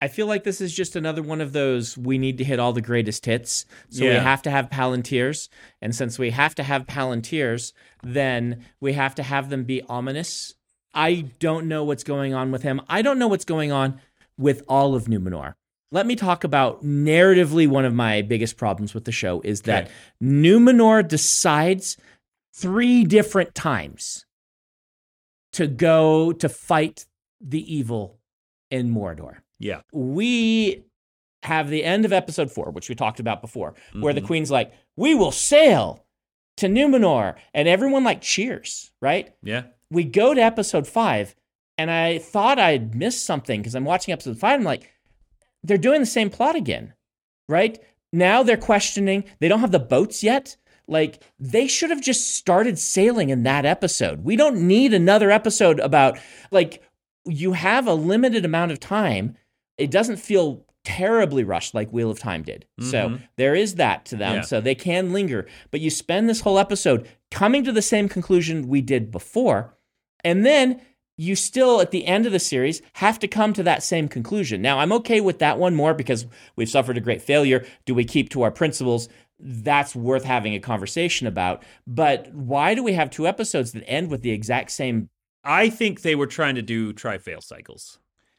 I 0.00 0.08
feel 0.08 0.26
like 0.26 0.44
this 0.44 0.60
is 0.60 0.72
just 0.72 0.94
another 0.94 1.22
one 1.22 1.40
of 1.40 1.52
those 1.52 1.98
we 1.98 2.18
need 2.18 2.38
to 2.38 2.44
hit 2.44 2.60
all 2.60 2.72
the 2.72 2.80
greatest 2.80 3.26
hits. 3.26 3.66
So 3.90 4.04
we 4.04 4.14
have 4.14 4.42
to 4.42 4.50
have 4.50 4.70
Palantirs. 4.70 5.48
And 5.82 5.94
since 5.94 6.18
we 6.18 6.30
have 6.30 6.54
to 6.56 6.62
have 6.62 6.86
Palantirs, 6.86 7.72
then 8.02 8.64
we 8.80 8.92
have 8.92 9.16
to 9.16 9.24
have 9.24 9.50
them 9.50 9.64
be 9.64 9.82
ominous. 9.82 10.54
I 10.94 11.26
don't 11.40 11.66
know 11.66 11.82
what's 11.82 12.04
going 12.04 12.32
on 12.32 12.52
with 12.52 12.62
him. 12.62 12.80
I 12.88 13.02
don't 13.02 13.18
know 13.18 13.28
what's 13.28 13.44
going 13.44 13.72
on 13.72 14.00
with 14.36 14.62
all 14.68 14.94
of 14.94 15.06
Numenor. 15.06 15.54
Let 15.90 16.06
me 16.06 16.16
talk 16.16 16.44
about 16.44 16.84
narratively 16.84 17.66
one 17.66 17.84
of 17.84 17.94
my 17.94 18.22
biggest 18.22 18.56
problems 18.56 18.94
with 18.94 19.04
the 19.04 19.12
show 19.12 19.40
is 19.42 19.62
that 19.62 19.84
Okay. 19.84 19.92
Numenor 20.22 21.06
decides 21.06 21.96
three 22.54 23.04
different 23.04 23.54
times 23.54 24.26
to 25.54 25.66
go 25.66 26.32
to 26.32 26.48
fight 26.48 27.06
the 27.40 27.74
evil 27.74 28.18
in 28.70 28.94
Mordor. 28.94 29.38
Yeah. 29.58 29.80
We 29.92 30.84
have 31.44 31.70
the 31.70 31.84
end 31.84 32.04
of 32.04 32.12
episode 32.12 32.50
four, 32.50 32.70
which 32.70 32.88
we 32.88 32.94
talked 32.94 33.20
about 33.20 33.40
before, 33.40 33.74
where 33.98 34.12
the 34.12 34.20
Mhm. 34.20 34.26
queen's 34.26 34.50
like, 34.50 34.72
"We 34.96 35.14
will 35.14 35.30
sail 35.32 36.04
to 36.56 36.66
Numenor," 36.66 37.36
and 37.54 37.68
everyone 37.68 38.04
like 38.04 38.20
cheers, 38.20 38.90
right? 39.00 39.32
Yeah. 39.42 39.64
we 39.90 40.04
go 40.04 40.34
to 40.34 40.42
episode 40.42 40.86
five, 40.86 41.34
and 41.78 41.90
I 41.90 42.18
thought 42.18 42.58
I'd 42.58 42.94
missed 42.94 43.24
something 43.24 43.62
because 43.62 43.74
I'm 43.74 43.86
watching 43.86 44.12
episode 44.12 44.38
five. 44.38 44.60
I'm 44.60 44.64
like, 44.64 44.92
they're 45.62 45.78
doing 45.78 46.00
the 46.00 46.06
same 46.06 46.28
plot 46.28 46.54
again, 46.56 46.92
right? 47.48 47.78
Now 48.12 48.42
they're 48.42 48.58
questioning. 48.58 49.24
They 49.40 49.48
don't 49.48 49.60
have 49.60 49.70
the 49.70 49.78
boats 49.78 50.22
yet. 50.22 50.56
Like 50.86 51.22
they 51.38 51.66
should 51.68 51.88
have 51.88 52.02
just 52.02 52.34
started 52.36 52.78
sailing 52.78 53.30
in 53.30 53.44
that 53.44 53.64
episode. 53.64 54.24
We 54.24 54.36
don't 54.36 54.66
need 54.66 54.92
another 54.92 55.30
episode 55.30 55.80
about 55.80 56.18
like 56.50 56.82
you 57.24 57.52
have 57.54 57.86
a 57.86 57.94
limited 57.94 58.44
amount 58.44 58.72
of 58.72 58.80
time. 58.80 59.36
It 59.78 59.90
doesn't 59.90 60.16
feel 60.16 60.64
terribly 60.84 61.44
rushed 61.44 61.74
like 61.74 61.92
Wheel 61.92 62.10
of 62.10 62.18
Time 62.18 62.42
did. 62.42 62.64
So 62.80 63.10
Mhm. 63.10 63.20
there 63.36 63.54
is 63.54 63.74
that 63.74 64.04
to 64.06 64.16
them. 64.16 64.36
Yeah. 64.36 64.40
So 64.42 64.60
they 64.60 64.74
can 64.74 65.12
linger. 65.12 65.46
But 65.70 65.80
you 65.80 65.90
spend 65.90 66.28
this 66.28 66.40
whole 66.40 66.58
episode 66.58 67.06
coming 67.30 67.62
to 67.64 67.72
the 67.72 67.82
same 67.82 68.08
conclusion 68.08 68.68
we 68.68 68.80
did 68.80 69.10
before. 69.10 69.74
And 70.24 70.46
then 70.46 70.80
you 71.18 71.34
still, 71.34 71.80
at 71.80 71.90
the 71.90 72.06
end 72.06 72.26
of 72.26 72.32
the 72.32 72.38
series, 72.38 72.80
have 72.94 73.18
to 73.18 73.28
come 73.28 73.52
to 73.52 73.62
that 73.64 73.82
same 73.82 74.08
conclusion. 74.08 74.62
Now, 74.62 74.78
I'm 74.78 74.92
okay 74.92 75.20
with 75.20 75.40
that 75.40 75.58
one 75.58 75.74
more 75.74 75.92
because 75.92 76.26
we've 76.56 76.70
suffered 76.70 76.96
a 76.96 77.00
great 77.00 77.20
failure. 77.20 77.66
Do 77.84 77.94
we 77.94 78.04
keep 78.04 78.30
to 78.30 78.42
our 78.42 78.50
principles? 78.52 79.08
That's 79.40 79.94
worth 79.94 80.24
having 80.24 80.54
a 80.54 80.60
conversation 80.60 81.26
about. 81.26 81.62
But 81.86 82.32
why 82.32 82.74
do 82.74 82.82
we 82.82 82.92
have 82.94 83.10
two 83.10 83.26
episodes 83.26 83.72
that 83.72 83.84
end 83.88 84.10
with 84.10 84.22
the 84.22 84.30
exact 84.30 84.70
same? 84.70 85.10
I 85.44 85.68
think 85.70 86.02
they 86.02 86.14
were 86.14 86.26
trying 86.26 86.54
to 86.54 86.62
do 86.62 86.92
try 86.92 87.18
fail 87.18 87.40
cycles. 87.40 87.98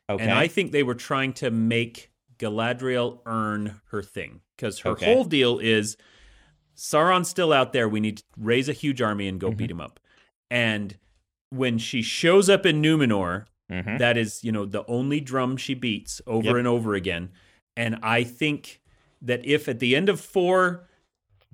Okay. 0.10 0.24
And 0.24 0.32
I 0.32 0.48
think 0.48 0.72
they 0.72 0.84
were 0.84 0.96
trying 0.96 1.34
to 1.34 1.52
make 1.52 2.10
Galadriel 2.40 3.20
earn 3.26 3.80
her 3.92 4.02
thing 4.02 4.42
because 4.56 4.80
her 4.80 4.92
Okay. 4.92 5.06
whole 5.06 5.24
deal 5.26 5.60
is 5.60 5.98
Sauron's 6.76 7.28
still 7.30 7.52
out 7.54 7.74
there. 7.74 7.88
We 7.90 8.00
need 8.00 8.18
to 8.18 8.24
raise 8.38 8.70
a 8.70 8.74
huge 8.74 9.02
army 9.02 9.28
and 9.28 9.40
go 9.40 9.48
Mm-hmm. 9.50 9.58
beat 9.58 9.72
him 9.72 9.82
up. 9.82 10.00
And 10.50 10.98
when 11.50 11.78
she 11.78 12.02
shows 12.02 12.50
up 12.50 12.66
in 12.66 12.82
Numenor, 12.82 13.46
Mhm. 13.70 14.00
that 14.00 14.18
is, 14.18 14.44
you 14.44 14.52
know, 14.52 14.66
the 14.66 14.86
only 14.88 15.20
drum 15.20 15.58
she 15.58 15.74
beats 15.74 16.22
over 16.26 16.48
Yep. 16.48 16.56
and 16.56 16.68
over 16.68 16.96
again. 16.96 17.30
And 17.76 18.00
I 18.02 18.24
think 18.24 18.82
that 19.22 19.46
if 19.46 19.68
at 19.68 19.80
the 19.80 19.96
end 19.96 20.10
of 20.10 20.20
four 20.20 20.88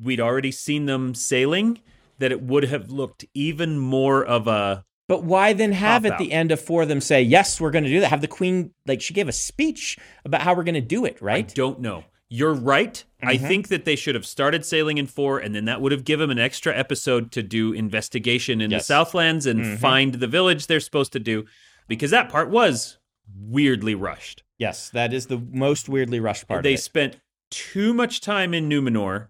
we'd 0.02 0.20
already 0.20 0.52
seen 0.52 0.86
them 0.86 1.14
sailing, 1.16 1.80
that 2.20 2.32
it 2.32 2.42
would 2.42 2.66
have 2.66 2.90
looked 2.92 3.26
even 3.34 3.78
more 3.80 4.24
of 4.24 4.48
a 4.48 4.86
But 5.08 5.24
why 5.24 5.54
then 5.54 5.72
have 5.74 6.06
at 6.06 6.18
the 6.18 6.32
end 6.32 6.52
of 6.52 6.60
four 6.60 6.82
of 6.82 6.88
them 6.88 7.00
say, 7.02 7.22
yes, 7.22 7.62
we're 7.62 7.70
going 7.72 7.84
to 7.84 7.90
do 7.90 8.00
that? 8.00 8.10
Have 8.10 8.22
the 8.22 8.28
queen, 8.28 8.72
like, 8.88 9.02
she 9.02 9.14
gave 9.14 9.28
a 9.28 9.32
speech 9.32 9.98
about 10.24 10.42
how 10.42 10.56
we're 10.56 10.64
going 10.64 10.74
to 10.76 10.82
do 10.82 11.06
it, 11.06 11.22
right? 11.22 11.46
I 11.50 11.54
don't 11.54 11.80
know. 11.80 12.06
You're 12.28 12.56
right. 12.56 13.04
I 13.22 13.38
Mhm. 13.38 13.48
think 13.48 13.68
that 13.68 13.86
they 13.86 13.96
should 13.96 14.16
have 14.16 14.26
started 14.26 14.66
sailing 14.66 14.98
in 14.98 15.06
four, 15.06 15.38
and 15.38 15.54
then 15.54 15.66
that 15.66 15.80
would 15.80 15.92
have 15.92 16.04
given 16.06 16.30
them 16.30 16.38
an 16.40 16.44
extra 16.44 16.76
episode 16.76 17.32
to 17.34 17.44
do 17.44 17.72
investigation 17.72 18.62
in 18.62 18.72
Yes. 18.72 18.82
the 18.82 18.86
Southlands 18.94 19.46
and 19.46 19.60
Mhm. 19.60 19.78
find 19.78 20.16
the 20.16 20.28
village 20.28 20.66
they're 20.66 20.80
supposed 20.80 21.14
to 21.14 21.20
do, 21.20 21.46
because 21.88 22.10
that 22.10 22.30
part 22.30 22.50
was 22.50 22.98
weirdly 23.40 23.94
rushed. 23.94 24.42
Yes, 24.58 24.90
that 24.90 25.14
is 25.14 25.28
the 25.28 25.38
most 25.52 25.88
weirdly 25.88 26.20
rushed 26.20 26.48
part 26.48 26.64
they 26.64 26.78
spent 26.78 27.18
too 27.52 27.94
much 27.94 28.22
time 28.22 28.56
in 28.56 28.68
Numenor 28.68 29.28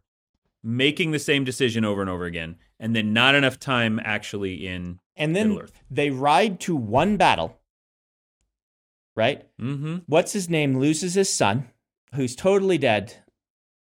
making 0.64 1.12
the 1.12 1.20
same 1.20 1.44
decision 1.44 1.84
over 1.84 2.00
and 2.00 2.10
over 2.10 2.24
again, 2.26 2.56
and 2.80 2.96
then 2.96 3.14
not 3.14 3.36
enough 3.36 3.60
time 3.60 4.00
actually 4.04 4.66
in. 4.68 5.00
And 5.16 5.36
then 5.36 5.50
Middle 5.50 5.64
Earth. 5.64 5.82
they 5.90 6.10
ride 6.10 6.60
to 6.62 6.76
one 6.76 7.18
battle, 7.18 7.60
right? 9.16 9.46
Mm-hmm. 9.60 9.98
What's 10.08 10.34
his 10.34 10.50
name? 10.50 10.78
Loses 10.78 11.14
his 11.14 11.32
son, 11.32 11.70
who's 12.14 12.36
totally 12.36 12.78
dead, 12.78 13.16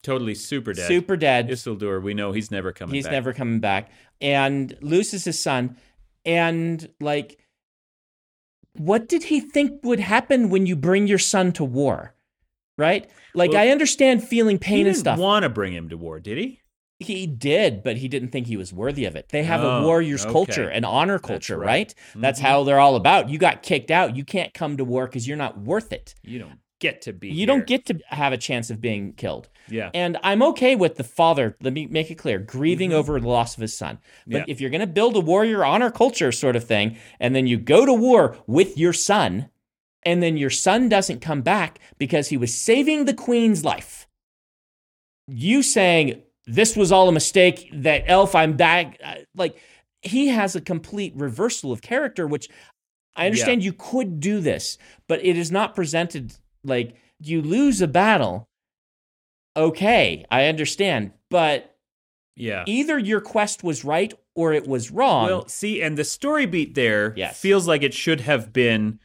Totally 0.02 0.34
super 0.34 0.72
dead. 0.72 0.86
super 0.86 1.16
dead. 1.16 1.48
Isildur, 1.48 2.00
we 2.02 2.14
know 2.14 2.32
he's 2.32 2.50
never 2.50 2.72
coming 2.72 2.92
back. 2.92 2.94
He's 2.94 3.04
back. 3.04 3.12
never 3.12 3.32
coming 3.32 3.60
back, 3.60 3.90
and 4.20 4.76
loses 4.80 5.24
his 5.24 5.38
son. 5.38 5.76
And 6.24 6.88
like, 7.00 7.38
what 8.74 9.08
did 9.08 9.24
he 9.24 9.40
think 9.40 9.82
would 9.84 10.00
happen 10.00 10.48
when 10.50 10.66
you 10.66 10.76
bring 10.76 11.06
your 11.06 11.18
son 11.18 11.52
to 11.52 11.64
war? 11.64 12.14
Right? 12.78 13.08
Like, 13.34 13.52
Well, 13.52 13.60
I 13.62 13.68
understand 13.68 14.22
feeling 14.22 14.58
pain 14.58 14.80
and 14.80 14.86
didn't 14.88 14.98
stuff. 14.98 15.18
want 15.18 15.44
to 15.44 15.48
bring 15.48 15.72
him 15.72 15.88
to 15.88 15.96
war, 15.96 16.20
did 16.20 16.36
he? 16.36 16.60
He 16.98 17.26
did, 17.26 17.82
but 17.82 17.98
he 17.98 18.08
didn't 18.08 18.30
think 18.30 18.46
he 18.46 18.56
was 18.56 18.72
worthy 18.72 19.04
of 19.04 19.16
it. 19.16 19.28
They 19.28 19.42
have 19.42 19.62
a 19.62 19.70
Oh, 19.78 19.82
warrior's 19.84 20.22
okay. 20.24 20.32
culture, 20.32 20.68
an 20.68 20.84
honor 20.84 21.18
That's 21.18 21.26
culture, 21.28 21.58
right. 21.58 21.66
right? 21.66 21.94
That's 22.14 22.40
Mhm. 22.40 22.44
how 22.44 22.64
they're 22.64 22.80
all 22.80 22.96
about. 22.96 23.28
You 23.28 23.38
got 23.38 23.62
kicked 23.62 23.90
out. 23.90 24.16
You 24.16 24.24
can't 24.24 24.54
come 24.54 24.78
to 24.78 24.84
war 24.84 25.06
because 25.06 25.28
you're 25.28 25.36
not 25.36 25.60
worth 25.60 25.92
it. 25.92 26.14
You 26.22 26.38
don't 26.38 26.58
get 26.80 27.02
to 27.02 27.12
be. 27.12 27.28
You 27.28 27.34
here. 27.34 27.46
don't 27.48 27.66
get 27.66 27.84
to 27.86 27.98
have 28.08 28.32
a 28.32 28.38
chance 28.38 28.70
of 28.70 28.80
being 28.80 29.12
killed. 29.12 29.48
Yeah. 29.68 29.90
And 29.92 30.16
I'm 30.22 30.42
okay 30.42 30.74
with 30.74 30.96
the 30.96 31.04
father, 31.04 31.56
let 31.60 31.74
me 31.74 31.86
make 31.86 32.10
it 32.10 32.14
clear, 32.14 32.38
grieving 32.38 32.94
over 32.94 33.20
the 33.20 33.28
loss 33.28 33.56
of 33.56 33.60
his 33.60 33.76
son. 33.76 33.98
But 34.26 34.38
Yeah. 34.38 34.44
if 34.48 34.60
you're 34.62 34.70
going 34.70 34.80
to 34.80 34.86
build 34.86 35.16
a 35.16 35.20
warrior 35.20 35.64
honor 35.66 35.90
culture 35.90 36.32
sort 36.32 36.56
of 36.56 36.64
thing, 36.64 36.96
and 37.20 37.34
then 37.36 37.46
you 37.46 37.58
go 37.58 37.84
to 37.84 37.92
war 37.92 38.38
with 38.46 38.78
your 38.78 38.92
son, 38.94 39.50
and 40.02 40.22
then 40.22 40.36
your 40.38 40.50
son 40.50 40.88
doesn't 40.88 41.20
come 41.20 41.42
back 41.42 41.78
because 41.98 42.28
he 42.28 42.36
was 42.38 42.54
saving 42.54 43.04
the 43.04 43.14
queen's 43.14 43.64
life, 43.64 44.06
you 45.26 45.62
saying, 45.62 46.22
this 46.46 46.76
was 46.76 46.92
all 46.92 47.08
a 47.08 47.12
mistake, 47.12 47.68
that 47.72 48.04
elf, 48.06 48.34
I'm 48.34 48.56
back, 48.56 48.98
uh, 49.02 49.16
like, 49.34 49.56
he 50.02 50.28
has 50.28 50.54
a 50.54 50.60
complete 50.60 51.12
reversal 51.16 51.72
of 51.72 51.82
character, 51.82 52.26
which 52.26 52.48
I 53.16 53.26
understand 53.26 53.64
you 53.64 53.72
could 53.72 54.20
do 54.20 54.40
this, 54.40 54.78
but 55.08 55.24
it 55.24 55.36
is 55.36 55.50
not 55.50 55.74
presented 55.74 56.34
like 56.62 56.94
you 57.20 57.42
lose 57.42 57.80
a 57.80 57.88
battle. 57.88 58.48
Okay, 59.56 60.24
I 60.30 60.46
understand, 60.46 61.12
but 61.30 61.76
Yeah. 62.36 62.62
either 62.66 62.98
your 62.98 63.20
quest 63.22 63.64
was 63.64 63.84
right 63.84 64.12
or 64.34 64.52
it 64.52 64.66
was 64.68 64.90
wrong. 64.90 65.24
Well, 65.24 65.48
see, 65.48 65.80
and 65.80 65.96
the 65.96 66.04
story 66.04 66.44
beat 66.46 66.74
there 66.74 67.14
Yes. 67.16 67.40
feels 67.40 67.66
like 67.66 67.82
it 67.82 67.94
should 67.94 68.20
have 68.20 68.52
been. 68.52 69.00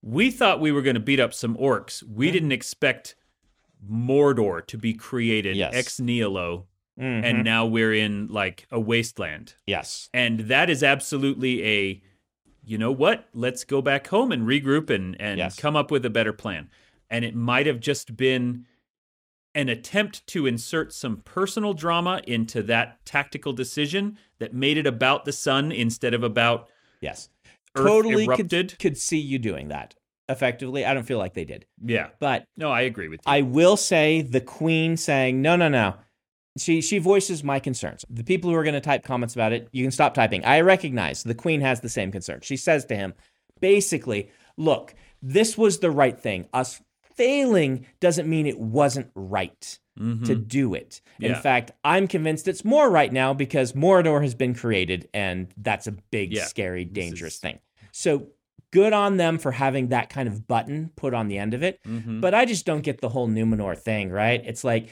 We 0.00 0.30
thought 0.30 0.60
we 0.60 0.70
were 0.72 0.80
going 0.82 0.94
to 0.94 1.00
beat 1.00 1.18
up 1.20 1.34
some 1.34 1.56
orcs. 1.56 2.02
We 2.04 2.26
Mm-hmm. 2.26 2.32
didn't 2.32 2.52
expect 2.52 3.16
Mordor 3.90 4.64
to 4.68 4.78
be 4.78 4.94
created 4.94 5.56
Yes. 5.56 5.74
ex 5.74 5.98
nihilo, 6.00 6.66
Mhm. 7.00 7.24
and 7.24 7.44
now 7.44 7.64
we're 7.66 7.94
in 7.94 8.28
like 8.28 8.66
a 8.70 8.78
wasteland. 8.78 9.54
yes, 9.66 10.08
And 10.12 10.40
that 10.40 10.68
is 10.68 10.82
absolutely 10.82 11.64
a, 11.64 12.02
you 12.64 12.76
know 12.78 12.92
what? 12.92 13.28
Let's 13.32 13.64
go 13.64 13.80
back 13.80 14.06
home 14.08 14.30
and 14.32 14.46
regroup 14.46 14.90
and 14.90 15.18
and 15.20 15.38
Yes. 15.38 15.56
come 15.56 15.76
up 15.76 15.90
with 15.90 16.04
a 16.04 16.10
better 16.10 16.32
plan. 16.32 16.68
And 17.08 17.24
it 17.24 17.34
might 17.34 17.66
have 17.66 17.80
just 17.80 18.16
been 18.16 18.66
an 19.54 19.68
attempt 19.68 20.24
to 20.28 20.46
insert 20.46 20.92
some 20.92 21.16
personal 21.24 21.74
drama 21.74 22.20
into 22.26 22.62
that 22.64 23.04
tactical 23.04 23.52
decision 23.52 24.16
that 24.38 24.54
made 24.54 24.76
it 24.78 24.86
about 24.86 25.24
the 25.24 25.32
son 25.32 25.72
instead 25.72 26.14
of 26.14 26.22
about 26.22 26.68
yes, 27.00 27.30
Earth 27.76 27.86
totally 27.86 28.24
erupted. 28.26 28.50
could, 28.50 28.78
could 28.78 28.96
see 28.98 29.18
you 29.18 29.38
doing 29.40 29.68
that 29.68 29.94
effectively. 30.28 30.84
I 30.84 30.94
don't 30.94 31.02
feel 31.02 31.18
like 31.18 31.34
they 31.34 31.44
did, 31.44 31.66
yeah. 31.84 32.10
but 32.20 32.44
No, 32.56 32.70
I 32.70 32.82
agree 32.82 33.08
with 33.08 33.20
you. 33.26 33.32
I 33.32 33.40
will 33.42 33.76
say 33.76 34.22
the 34.22 34.40
queen 34.40 34.96
saying 34.96 35.42
no, 35.42 35.56
no, 35.56 35.68
no. 35.68 35.94
She 36.58 36.80
she 36.80 36.98
voices 36.98 37.44
my 37.44 37.60
concerns. 37.60 38.04
The 38.10 38.24
people 38.24 38.50
who 38.50 38.56
are 38.56 38.64
going 38.64 38.74
to 38.74 38.80
type 38.80 39.04
comments 39.04 39.34
about 39.34 39.52
it, 39.52 39.68
you 39.72 39.84
can 39.84 39.92
stop 39.92 40.14
typing. 40.14 40.44
I 40.44 40.60
recognize 40.60 41.22
the 41.22 41.34
queen 41.34 41.60
has 41.60 41.80
the 41.80 41.88
same 41.88 42.10
concern. 42.10 42.40
She 42.42 42.56
says 42.56 42.84
to 42.86 42.96
him, 42.96 43.14
basically, 43.60 44.30
look, 44.56 44.94
this 45.22 45.56
was 45.56 45.78
the 45.78 45.90
right 45.90 46.18
thing. 46.18 46.46
Us 46.52 46.80
failing 47.14 47.86
doesn't 48.00 48.28
mean 48.28 48.46
it 48.46 48.58
wasn't 48.58 49.10
right 49.14 49.78
Mhm. 49.98 50.24
to 50.26 50.34
do 50.34 50.74
it. 50.74 51.00
In 51.20 51.32
Yeah. 51.32 51.40
fact, 51.40 51.72
I'm 51.84 52.08
convinced 52.08 52.48
it's 52.48 52.64
more 52.64 52.88
right 52.90 53.12
now 53.12 53.34
because 53.34 53.72
Mordor 53.74 54.22
has 54.22 54.34
been 54.34 54.54
created, 54.54 55.08
and 55.12 55.48
that's 55.56 55.86
a 55.86 55.92
big, 55.92 56.32
Yeah. 56.32 56.44
scary, 56.46 56.84
dangerous 56.84 57.34
is- 57.34 57.40
thing. 57.40 57.58
So 57.92 58.28
good 58.72 58.92
on 58.92 59.16
them 59.18 59.36
for 59.36 59.52
having 59.52 59.88
that 59.88 60.08
kind 60.08 60.28
of 60.28 60.46
button 60.46 60.92
put 60.96 61.12
on 61.12 61.26
the 61.28 61.36
end 61.36 61.52
of 61.54 61.62
it. 61.62 61.80
Mhm. 61.86 62.20
But 62.20 62.34
I 62.34 62.44
just 62.46 62.64
don't 62.64 62.82
get 62.82 63.00
the 63.00 63.08
whole 63.10 63.28
Numenor 63.28 63.76
thing, 63.76 64.10
right? 64.10 64.40
It's 64.46 64.62
like 64.64 64.88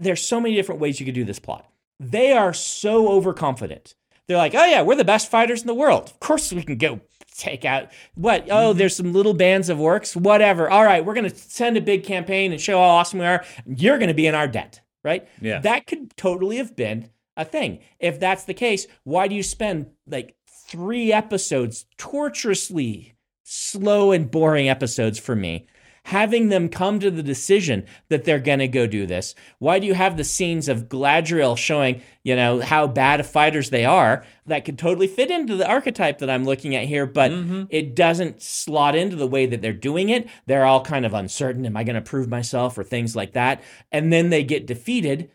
there's 0.00 0.26
so 0.26 0.40
many 0.40 0.54
different 0.54 0.80
ways 0.80 0.98
you 0.98 1.06
could 1.06 1.14
do 1.14 1.24
this 1.24 1.38
plot. 1.38 1.70
They 1.98 2.32
are 2.32 2.54
so 2.54 3.08
overconfident. 3.08 3.94
They're 4.26 4.38
like, 4.38 4.54
oh 4.54 4.64
yeah, 4.64 4.82
we're 4.82 4.96
the 4.96 5.04
best 5.04 5.30
fighters 5.30 5.60
in 5.60 5.66
the 5.66 5.74
world. 5.74 6.04
Of 6.04 6.20
course 6.20 6.52
we 6.52 6.62
can 6.62 6.78
go 6.78 7.00
take 7.36 7.64
out 7.64 7.90
what? 8.14 8.42
Mm-hmm. 8.42 8.52
Oh, 8.52 8.72
there's 8.72 8.96
some 8.96 9.12
little 9.12 9.34
bands 9.34 9.68
of 9.68 9.78
orcs. 9.78 10.16
Whatever. 10.16 10.70
All 10.70 10.84
right, 10.84 11.04
we're 11.04 11.14
gonna 11.14 11.34
send 11.34 11.76
a 11.76 11.80
big 11.80 12.04
campaign 12.04 12.52
and 12.52 12.60
show 12.60 12.78
how 12.78 12.84
awesome 12.84 13.18
we 13.18 13.26
are. 13.26 13.44
You're 13.66 13.98
gonna 13.98 14.14
be 14.14 14.26
in 14.26 14.34
our 14.34 14.48
debt, 14.48 14.80
right? 15.04 15.28
Yeah. 15.40 15.60
That 15.60 15.86
could 15.86 16.16
totally 16.16 16.56
have 16.56 16.76
been 16.76 17.10
a 17.36 17.44
thing. 17.44 17.80
If 17.98 18.20
that's 18.20 18.44
the 18.44 18.54
case, 18.54 18.86
why 19.04 19.28
do 19.28 19.34
you 19.34 19.42
spend 19.42 19.90
like 20.06 20.36
three 20.46 21.12
episodes 21.12 21.86
torturously 21.98 23.14
slow 23.42 24.12
and 24.12 24.30
boring 24.30 24.68
episodes 24.68 25.18
for 25.18 25.34
me 25.34 25.66
having 26.10 26.48
them 26.48 26.68
come 26.68 26.98
to 26.98 27.10
the 27.10 27.22
decision 27.22 27.86
that 28.08 28.24
they're 28.24 28.40
going 28.40 28.58
to 28.58 28.66
go 28.66 28.84
do 28.84 29.06
this? 29.06 29.36
Why 29.60 29.78
do 29.78 29.86
you 29.86 29.94
have 29.94 30.16
the 30.16 30.24
scenes 30.24 30.68
of 30.68 30.88
Galadriel 30.88 31.56
showing, 31.56 32.02
you 32.24 32.34
know, 32.34 32.60
how 32.60 32.88
bad 32.88 33.24
fighters 33.24 33.70
they 33.70 33.84
are? 33.84 34.24
That 34.46 34.64
could 34.64 34.76
totally 34.76 35.06
fit 35.06 35.30
into 35.30 35.54
the 35.54 35.68
archetype 35.68 36.18
that 36.18 36.28
I'm 36.28 36.44
looking 36.44 36.74
at 36.74 36.86
here, 36.86 37.06
but 37.06 37.30
mm-hmm. 37.30 37.64
it 37.70 37.94
doesn't 37.94 38.42
slot 38.42 38.96
into 38.96 39.14
the 39.14 39.28
way 39.28 39.46
that 39.46 39.62
they're 39.62 39.72
doing 39.72 40.08
it. 40.08 40.28
They're 40.46 40.66
all 40.66 40.82
kind 40.82 41.06
of 41.06 41.14
uncertain. 41.14 41.64
Am 41.64 41.76
I 41.76 41.84
going 41.84 41.94
to 41.94 42.00
prove 42.00 42.28
myself 42.28 42.76
or 42.76 42.82
things 42.82 43.14
like 43.14 43.34
that? 43.34 43.62
And 43.92 44.12
then 44.12 44.30
they 44.30 44.42
get 44.42 44.66
defeated. 44.66 45.30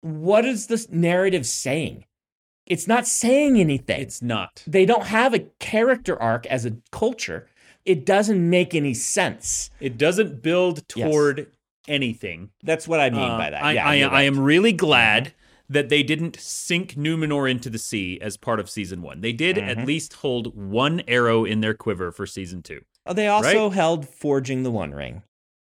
What 0.00 0.44
is 0.44 0.68
this 0.68 0.88
narrative 0.90 1.44
saying? 1.44 2.04
It's 2.66 2.86
not 2.86 3.04
saying 3.04 3.58
anything 3.58 4.00
It's 4.00 4.22
not. 4.22 4.62
they 4.64 4.86
don't 4.86 5.06
have 5.06 5.34
a 5.34 5.40
character 5.58 6.16
arc 6.22 6.46
as 6.46 6.64
a 6.64 6.76
culture. 6.92 7.48
It 7.84 8.04
doesn't 8.04 8.48
make 8.50 8.74
any 8.74 8.94
sense. 8.94 9.70
It 9.80 9.96
doesn't 9.98 10.42
build 10.42 10.84
Yes. 10.94 11.08
toward 11.08 11.46
anything. 11.88 12.50
That's 12.62 12.86
what 12.86 13.00
I 13.00 13.10
mean 13.10 13.30
Uh, 13.32 13.38
by 13.38 13.50
that. 13.50 13.62
I, 13.62 13.72
yeah, 13.72 13.86
I, 13.88 13.94
you're 13.96 14.10
I 14.10 14.22
am 14.22 14.38
really 14.40 14.72
glad 14.72 15.32
that 15.68 15.88
they 15.88 16.02
didn't 16.02 16.36
sink 16.38 16.94
Numenor 16.94 17.48
into 17.50 17.70
the 17.70 17.78
sea 17.78 18.18
as 18.20 18.36
part 18.36 18.60
of 18.60 18.68
season 18.68 19.02
one. 19.02 19.20
They 19.20 19.32
did 19.32 19.56
Mm-hmm. 19.56 19.68
at 19.80 19.86
least 19.86 20.14
hold 20.14 20.54
one 20.56 21.02
arrow 21.08 21.44
in 21.44 21.60
their 21.60 21.74
quiver 21.74 22.10
for 22.12 22.26
season 22.26 22.62
two. 22.62 22.82
Oh, 23.06 23.12
they 23.12 23.28
also 23.28 23.70
held 23.70 24.08
forging 24.08 24.62
the 24.62 24.70
One 24.70 24.92
Ring. 24.92 25.22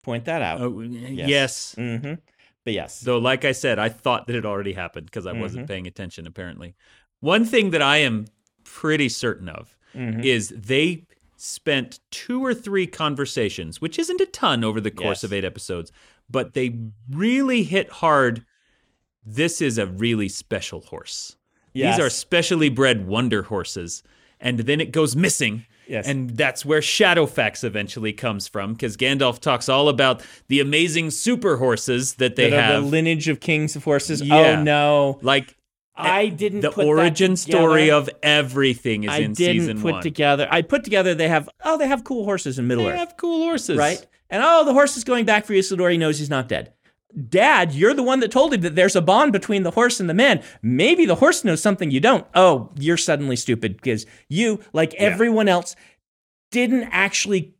Point 0.03 0.25
that 0.25 0.41
out. 0.41 0.59
Oh, 0.61 0.81
yes. 0.81 1.73
hmm 1.77 2.15
But 2.65 2.73
yes, 2.73 2.99
Though, 2.99 3.17
like 3.19 3.45
I 3.45 3.53
said, 3.53 3.79
I 3.79 3.87
thought 3.89 4.27
that 4.27 4.35
it 4.35 4.45
already 4.45 4.73
happened 4.73 5.05
because 5.05 5.25
I 5.25 5.31
Mm-hmm. 5.31 5.41
wasn't 5.41 5.67
paying 5.67 5.87
attention, 5.87 6.27
apparently. 6.27 6.75
One 7.21 7.45
thing 7.45 7.69
that 7.71 7.81
I 7.81 7.97
am 7.97 8.25
pretty 8.65 9.09
certain 9.09 9.47
of 9.47 9.77
Mm-hmm. 9.95 10.23
is 10.23 10.49
they 10.49 11.05
spent 11.35 11.99
two 12.11 12.43
or 12.43 12.53
three 12.53 12.87
conversations, 12.87 13.81
which 13.81 13.99
isn't 13.99 14.21
a 14.21 14.25
ton 14.25 14.63
over 14.63 14.79
the 14.79 14.91
course 14.91 15.17
Yes. 15.19 15.23
of 15.23 15.33
eight 15.33 15.43
episodes, 15.45 15.91
but 16.29 16.53
they 16.53 16.77
really 17.09 17.63
hit 17.63 17.89
hard. 17.89 18.45
This 19.25 19.61
is 19.61 19.77
a 19.77 19.85
really 19.85 20.29
special 20.29 20.81
horse. 20.81 21.35
Yes. 21.73 21.97
These 21.97 22.05
are 22.05 22.09
specially 22.09 22.69
bred 22.69 23.07
wonder 23.07 23.43
horses. 23.43 24.03
And 24.39 24.59
then 24.59 24.81
it 24.81 24.91
goes 24.91 25.15
missing. 25.15 25.65
Yes. 25.87 26.07
And 26.07 26.31
that's 26.31 26.65
where 26.65 26.79
Shadowfax 26.81 27.63
eventually 27.63 28.13
comes 28.13 28.47
from, 28.47 28.73
because 28.73 28.95
Gandalf 28.95 29.39
talks 29.39 29.67
all 29.67 29.89
about 29.89 30.23
the 30.47 30.59
amazing 30.59 31.11
super 31.11 31.57
horses 31.57 32.15
that 32.15 32.35
they 32.35 32.49
that 32.49 32.63
have. 32.71 32.83
the 32.83 32.89
lineage 32.89 33.27
of 33.27 33.39
kings 33.39 33.75
of 33.75 33.83
horses. 33.83 34.21
Oh, 34.21 34.25
yeah. 34.25 34.59
Oh 34.59 34.63
no, 34.63 35.19
like 35.21 35.55
I 35.95 36.27
didn't. 36.29 36.61
the 36.61 36.71
origin 36.71 37.35
story 37.35 37.91
of 37.91 38.09
everything 38.23 39.03
is 39.03 39.11
I 39.11 39.17
in 39.17 39.33
didn't 39.33 39.61
season 39.61 39.81
put 39.81 39.93
one. 39.93 40.01
together. 40.01 40.47
I 40.49 40.61
put 40.61 40.83
together. 40.83 41.13
They 41.13 41.27
have. 41.27 41.49
Oh, 41.63 41.77
they 41.77 41.87
have 41.87 42.03
cool 42.03 42.25
horses 42.25 42.57
in 42.57 42.67
Middle 42.67 42.85
they 42.85 42.91
Earth. 42.91 42.95
They 42.95 42.99
have 42.99 43.17
cool 43.17 43.43
horses, 43.43 43.77
right? 43.77 44.05
And 44.29 44.41
oh, 44.43 44.65
the 44.65 44.73
horse 44.73 44.97
is 44.97 45.03
going 45.03 45.25
back 45.25 45.45
for 45.45 45.53
Isildur. 45.53 45.91
He 45.91 45.97
knows 45.97 46.17
he's 46.17 46.29
not 46.29 46.47
dead. 46.47 46.73
Dad, 47.29 47.73
you're 47.73 47.93
the 47.93 48.01
one 48.01 48.21
that 48.21 48.31
told 48.31 48.55
him 48.55 48.61
that 48.61 48.73
there's 48.73 48.95
a 48.95 49.01
bond 49.01 49.33
between 49.33 49.61
the 49.61 49.69
horse 49.69 49.99
and 49.99 50.09
the 50.09 50.15
man. 50.15 50.41
Maybe 50.63 51.05
the 51.05 51.15
horse 51.15 51.43
knows 51.43 51.61
something 51.61 51.91
you 51.91 51.99
don't. 51.99 52.25
Oh, 52.33 52.71
you're 52.79 52.97
suddenly 52.97 53.35
stupid 53.35 53.75
because 53.77 54.07
you, 54.29 54.61
like 54.73 54.95
everyone 54.95 55.47
else, 55.47 55.75
didn't 56.51 56.85
actually 56.85 57.53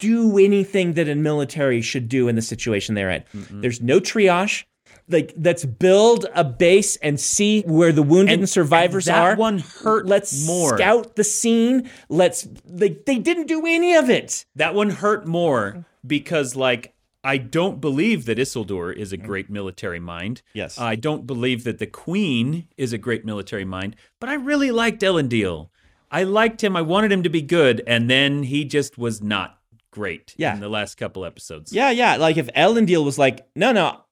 do 0.00 0.38
anything 0.38 0.94
that 0.94 1.08
a 1.08 1.14
military 1.14 1.82
should 1.82 2.08
do 2.08 2.26
in 2.26 2.34
the 2.34 2.42
situation 2.42 2.96
they're 2.96 3.10
in. 3.10 3.24
There's 3.60 3.80
no 3.80 4.00
triage. 4.00 4.64
Like 5.08 5.34
let's 5.40 5.64
build 5.64 6.26
a 6.34 6.42
base 6.42 6.96
and 6.96 7.18
see 7.20 7.62
where 7.62 7.92
the 7.92 8.02
wounded 8.02 8.40
and, 8.40 8.48
survivors 8.48 9.04
that 9.04 9.16
are. 9.16 9.30
That 9.30 9.38
one 9.38 9.58
hurt 9.60 10.06
Let's 10.06 10.46
more. 10.46 10.76
scout 10.76 11.14
the 11.16 11.24
scene. 11.24 11.88
Let's. 12.08 12.48
They, 12.64 12.90
they 12.90 13.18
didn't 13.18 13.46
do 13.46 13.64
any 13.66 13.94
of 13.94 14.10
it. 14.10 14.44
That 14.56 14.74
one 14.74 14.90
hurt 14.90 15.26
more 15.26 15.84
because, 16.04 16.56
like, 16.56 16.94
I 17.22 17.38
don't 17.38 17.80
believe 17.80 18.24
that 18.26 18.38
Isildur 18.38 18.94
is 18.94 19.12
a 19.12 19.16
great 19.16 19.48
military 19.50 20.00
mind. 20.00 20.42
Yes. 20.54 20.78
I 20.78 20.94
don't 20.96 21.26
believe 21.26 21.64
that 21.64 21.78
the 21.78 21.86
Queen 21.86 22.68
is 22.76 22.92
a 22.92 22.98
great 22.98 23.24
military 23.24 23.64
mind, 23.64 23.96
but 24.20 24.28
I 24.28 24.34
really 24.34 24.70
liked 24.70 25.02
Elendil. 25.02 25.70
I 26.10 26.22
liked 26.22 26.62
him. 26.62 26.76
I 26.76 26.82
wanted 26.82 27.10
him 27.10 27.22
to 27.24 27.28
be 27.28 27.42
good, 27.42 27.82
and 27.86 28.08
then 28.08 28.44
he 28.44 28.64
just 28.64 28.96
was 28.96 29.20
not 29.22 29.58
great 29.90 30.34
Yeah. 30.36 30.54
in 30.54 30.60
the 30.60 30.68
last 30.68 30.96
couple 30.96 31.24
episodes. 31.24 31.72
Yeah, 31.72 31.90
yeah. 31.90 32.16
Like 32.16 32.36
if 32.36 32.46
Elendil 32.48 33.04
was 33.04 33.18
like, 33.18 33.46
no, 33.56 33.72
no, 33.72 34.02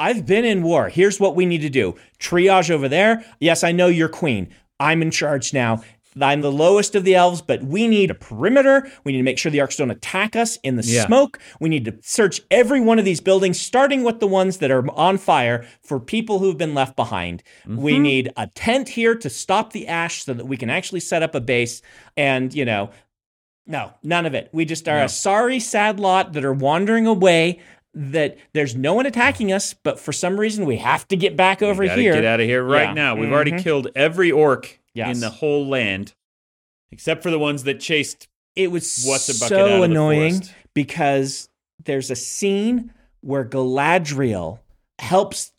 I've 0.00 0.24
been 0.24 0.46
in 0.46 0.62
war. 0.62 0.88
Here's 0.88 1.20
what 1.20 1.36
we 1.36 1.44
need 1.44 1.60
to 1.60 1.68
do. 1.68 1.94
Triage 2.18 2.70
over 2.70 2.88
there. 2.88 3.22
Yes, 3.38 3.62
I 3.62 3.72
know 3.72 3.88
you're 3.88 4.08
queen. 4.08 4.48
I'm 4.80 5.02
in 5.02 5.10
charge 5.10 5.52
now. 5.52 5.82
I'm 6.20 6.40
the 6.40 6.50
lowest 6.50 6.94
of 6.94 7.04
the 7.04 7.14
elves, 7.14 7.42
but 7.42 7.62
we 7.62 7.86
need 7.86 8.10
a 8.10 8.14
perimeter. 8.14 8.90
We 9.04 9.12
need 9.12 9.18
to 9.18 9.24
make 9.24 9.38
sure 9.38 9.52
the 9.52 9.58
orcs 9.58 9.76
don't 9.76 9.90
attack 9.90 10.34
us 10.34 10.58
in 10.64 10.76
the 10.76 10.82
Yeah. 10.82 11.06
smoke. 11.06 11.38
We 11.60 11.68
need 11.68 11.84
to 11.84 11.94
search 12.00 12.40
every 12.50 12.80
one 12.80 12.98
of 12.98 13.04
these 13.04 13.20
buildings, 13.20 13.60
starting 13.60 14.02
with 14.02 14.20
the 14.20 14.26
ones 14.26 14.56
that 14.56 14.70
are 14.70 14.90
on 14.92 15.18
fire 15.18 15.66
for 15.82 16.00
people 16.00 16.38
who've 16.40 16.58
been 16.58 16.74
left 16.74 16.96
behind. 16.96 17.42
We 17.68 17.92
mm-hmm. 17.92 18.02
need 18.02 18.32
a 18.36 18.48
tent 18.48 18.88
here 18.88 19.14
to 19.14 19.30
stop 19.30 19.72
the 19.72 19.86
ash 19.86 20.24
so 20.24 20.32
that 20.34 20.46
we 20.46 20.56
can 20.56 20.70
actually 20.70 21.00
set 21.00 21.22
up 21.22 21.34
a 21.34 21.40
base. 21.40 21.82
And, 22.16 22.52
you 22.54 22.64
know, 22.64 22.90
no, 23.66 23.92
none 24.02 24.26
of 24.26 24.34
it. 24.34 24.48
We 24.52 24.64
just 24.64 24.88
are 24.88 24.98
No. 24.98 25.04
a 25.04 25.08
sorry, 25.08 25.60
sad 25.60 26.00
lot 26.00 26.32
that 26.32 26.44
are 26.44 26.52
wandering 26.52 27.06
away. 27.06 27.60
That 27.92 28.38
there's 28.52 28.76
no 28.76 28.94
one 28.94 29.06
attacking 29.06 29.52
us, 29.52 29.74
but 29.74 29.98
for 29.98 30.12
some 30.12 30.38
reason 30.38 30.64
we 30.64 30.76
have 30.76 31.08
to 31.08 31.16
get 31.16 31.36
back 31.36 31.60
over 31.60 31.82
we 31.82 31.88
here. 31.88 32.12
Get 32.14 32.24
out 32.24 32.38
of 32.40 32.46
here 32.46 32.62
right 32.62 32.88
Yeah. 32.88 32.94
now. 32.94 33.16
We've 33.16 33.32
already 33.32 33.52
Mhm. 33.52 33.62
killed 33.64 33.88
every 33.96 34.30
orc 34.30 34.78
Yes. 34.94 35.16
in 35.16 35.20
the 35.20 35.30
whole 35.30 35.66
land, 35.66 36.14
except 36.92 37.22
for 37.22 37.30
the 37.30 37.38
ones 37.38 37.64
that 37.64 37.80
chased. 37.80 38.28
It 38.54 38.70
was 38.70 39.02
What's 39.04 39.28
a 39.28 39.34
bucket 39.34 39.48
so 39.48 39.82
annoying 39.82 40.42
because 40.74 41.48
there's 41.84 42.10
a 42.10 42.16
scene 42.16 42.92
where 43.22 43.44
Galadriel 43.44 44.60
helps 45.00 45.52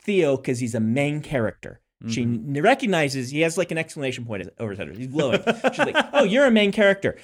Theo 0.00 0.36
because 0.36 0.60
he's 0.60 0.74
a 0.74 0.80
main 0.80 1.20
character. 1.22 1.80
She 2.08 2.22
Mm-hmm. 2.24 2.56
n- 2.56 2.62
recognizes 2.62 3.30
he 3.30 3.40
has 3.40 3.58
like 3.58 3.72
an 3.72 3.78
exclamation 3.78 4.24
point 4.24 4.48
over 4.60 4.70
his 4.70 4.78
head. 4.78 4.96
He's 4.96 5.08
glowing. 5.08 5.42
She's 5.72 5.78
like, 5.78 5.96
"Oh, 6.12 6.22
you're 6.22 6.46
a 6.46 6.50
main 6.50 6.70
character." 6.70 7.16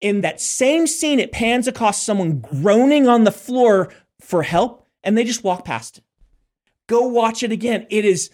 In 0.00 0.20
that 0.20 0.40
same 0.40 0.86
scene, 0.86 1.18
it 1.18 1.32
pans 1.32 1.66
across 1.66 2.02
someone 2.02 2.40
groaning 2.40 3.08
on 3.08 3.24
the 3.24 3.32
floor 3.32 3.92
for 4.20 4.42
help, 4.42 4.86
and 5.02 5.16
they 5.16 5.24
just 5.24 5.44
walk 5.44 5.64
past. 5.64 5.98
It. 5.98 6.04
Go 6.86 7.06
watch 7.06 7.42
it 7.42 7.52
again. 7.52 7.86
It 7.90 8.04
is 8.04 8.30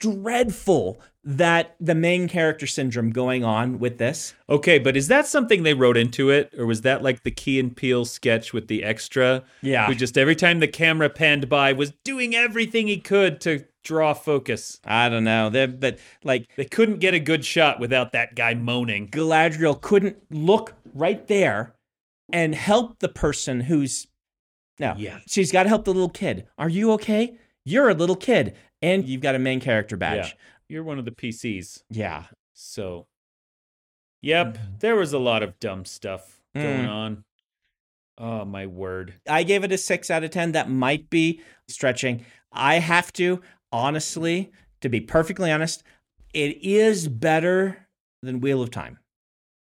dreadful 0.00 1.00
that 1.22 1.76
the 1.78 1.94
main 1.94 2.28
character 2.28 2.66
syndrome 2.66 3.10
going 3.10 3.44
on 3.44 3.78
with 3.78 3.98
this. 3.98 4.34
Okay, 4.48 4.78
but 4.78 4.96
is 4.96 5.08
that 5.08 5.26
something 5.26 5.62
they 5.62 5.74
wrote 5.74 5.96
into 5.96 6.30
it, 6.30 6.52
or 6.56 6.64
was 6.66 6.80
that 6.82 7.02
like 7.02 7.22
the 7.22 7.30
Key 7.30 7.60
and 7.60 7.76
Peele 7.76 8.04
sketch 8.04 8.52
with 8.52 8.68
the 8.68 8.82
extra? 8.82 9.42
Yeah. 9.60 9.86
who 9.86 9.94
just 9.94 10.16
every 10.16 10.36
time 10.36 10.60
the 10.60 10.68
camera 10.68 11.10
panned 11.10 11.48
by 11.48 11.72
was 11.72 11.92
doing 12.04 12.34
everything 12.34 12.86
he 12.86 12.98
could 12.98 13.40
to 13.42 13.64
draw 13.82 14.14
focus. 14.14 14.80
I 14.84 15.08
don't 15.08 15.24
know. 15.24 15.50
They're, 15.50 15.68
but 15.68 15.98
like 16.24 16.48
They 16.56 16.64
couldn't 16.64 16.98
get 16.98 17.14
a 17.14 17.20
good 17.20 17.44
shot 17.44 17.80
without 17.80 18.12
that 18.12 18.34
guy 18.34 18.54
moaning. 18.54 19.08
Galadriel 19.08 19.80
couldn't 19.80 20.18
look 20.30 20.74
right 20.94 21.26
there 21.28 21.74
and 22.32 22.54
help 22.54 22.98
the 23.00 23.08
person 23.08 23.62
who's 23.62 24.06
no. 24.78 24.94
Yeah. 24.96 25.18
She's 25.26 25.52
got 25.52 25.64
to 25.64 25.68
help 25.68 25.84
the 25.84 25.92
little 25.92 26.08
kid. 26.08 26.46
Are 26.56 26.68
you 26.68 26.92
okay? 26.92 27.36
You're 27.64 27.90
a 27.90 27.94
little 27.94 28.16
kid 28.16 28.54
and 28.80 29.06
you've 29.06 29.20
got 29.20 29.34
a 29.34 29.38
main 29.38 29.60
character 29.60 29.96
badge. 29.96 30.28
Yeah, 30.28 30.32
you're 30.70 30.84
one 30.84 30.98
of 30.98 31.04
the 31.04 31.10
PCs, 31.10 31.82
Yeah. 31.90 32.26
so. 32.54 33.06
Yep, 34.22 34.58
there 34.80 34.96
was 34.96 35.12
a 35.12 35.18
lot 35.18 35.42
of 35.42 35.58
dumb 35.60 35.84
stuff 35.84 36.40
going 36.54 36.84
Mm. 36.86 36.88
on. 36.90 37.24
Oh 38.18 38.44
my 38.44 38.66
word! 38.66 39.14
I 39.26 39.44
gave 39.44 39.64
it 39.64 39.72
a 39.72 39.78
6 39.78 40.10
out 40.10 40.22
of 40.24 40.30
10. 40.30 40.52
That 40.52 40.68
might 40.68 41.08
be 41.08 41.40
stretching. 41.68 42.26
I 42.52 42.74
have 42.80 43.12
to 43.14 43.40
honestly, 43.72 44.52
to 44.82 44.88
be 44.90 45.00
perfectly 45.00 45.50
honest, 45.50 45.82
it 46.34 46.58
is 46.62 47.08
better 47.08 47.88
than 48.22 48.40
Wheel 48.40 48.60
of 48.60 48.70
Time. 48.70 48.98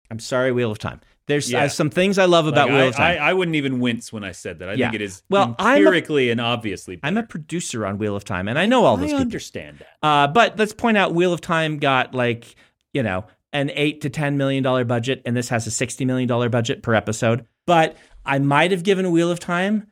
I'm 0.10 0.20
sorry, 0.20 0.52
Wheel 0.54 0.72
of 0.72 0.80
Time. 0.80 1.02
There's 1.28 1.52
uh, 1.54 1.58
Yeah. 1.58 1.68
some 1.68 1.90
things 1.90 2.18
I 2.20 2.26
love 2.26 2.46
about 2.48 2.68
Like, 2.70 2.76
Wheel 2.76 2.84
I, 2.84 2.88
of 2.88 2.96
Time. 2.96 3.18
I, 3.22 3.30
I 3.30 3.34
wouldn't 3.34 3.56
even 3.56 3.80
wince 3.80 4.14
when 4.14 4.24
I 4.24 4.32
said 4.32 4.60
that. 4.60 4.70
I 4.70 4.74
Yeah. 4.74 4.88
think 4.92 4.96
it 4.96 5.02
is 5.06 5.24
Well, 5.30 5.56
I'm 5.58 5.76
a- 5.76 5.78
empirically 5.80 6.30
and 6.30 6.40
obviously. 6.40 7.00
I'm 7.04 7.18
a 7.18 7.24
producer 7.24 7.86
on 7.86 7.98
Wheel 7.98 8.16
of 8.16 8.24
Time, 8.24 8.48
and 8.48 8.60
I 8.60 8.66
know 8.68 8.86
all 8.86 8.96
those 8.98 9.06
I 9.06 9.14
people. 9.14 9.22
understand 9.22 9.80
that. 9.80 10.08
Uh, 10.08 10.28
but 10.28 10.58
let's 10.60 10.74
point 10.74 10.98
out 10.98 11.14
Wheel 11.16 11.34
of 11.34 11.42
Time 11.42 11.78
got 11.80 12.14
like, 12.14 12.56
you 12.94 13.02
know, 13.04 13.26
an 13.54 13.72
eight 13.74 14.02
to 14.02 14.10
ten 14.10 14.38
million 14.38 14.62
dollar 14.64 14.84
budget, 14.86 15.22
and 15.26 15.36
this 15.36 15.50
has 15.50 15.66
a 15.66 15.72
sixty 15.72 16.06
million 16.06 16.28
dollar 16.28 16.50
budget 16.50 16.84
per 16.84 16.94
episode. 16.94 17.46
But 17.66 17.96
I 18.26 18.38
might 18.40 18.72
have 18.72 18.84
given 18.84 19.12
Wheel 19.12 19.32
of 19.32 19.40
Time 19.40 19.88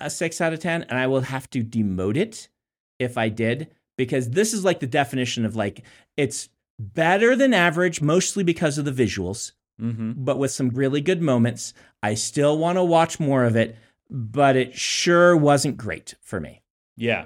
a 0.00 0.10
six 0.10 0.40
out 0.40 0.52
of 0.52 0.58
ten, 0.58 0.82
and 0.84 0.98
I 0.98 1.06
will 1.06 1.20
have 1.20 1.48
to 1.50 1.62
demote 1.62 2.16
it 2.16 2.48
if 2.98 3.16
I 3.18 3.28
did, 3.28 3.68
because 3.96 4.30
this 4.30 4.52
is 4.52 4.64
like 4.64 4.80
the 4.80 4.86
definition 4.86 5.44
of 5.44 5.54
like 5.54 5.84
it's 6.16 6.48
better 6.80 7.36
than 7.36 7.54
average, 7.54 8.00
mostly 8.00 8.42
because 8.42 8.78
of 8.78 8.84
the 8.84 8.90
visuals, 8.92 9.52
Mm-hmm. 9.80 10.12
but 10.16 10.38
with 10.38 10.50
some 10.52 10.68
really 10.70 11.00
good 11.00 11.20
moments. 11.20 11.74
I 12.02 12.14
still 12.14 12.56
want 12.58 12.76
to 12.76 12.84
watch 12.84 13.18
more 13.18 13.44
of 13.44 13.56
it, 13.56 13.76
but 14.08 14.54
it 14.56 14.74
sure 14.74 15.36
wasn't 15.36 15.76
great 15.76 16.14
for 16.22 16.38
me. 16.40 16.62
Yeah. 16.96 17.24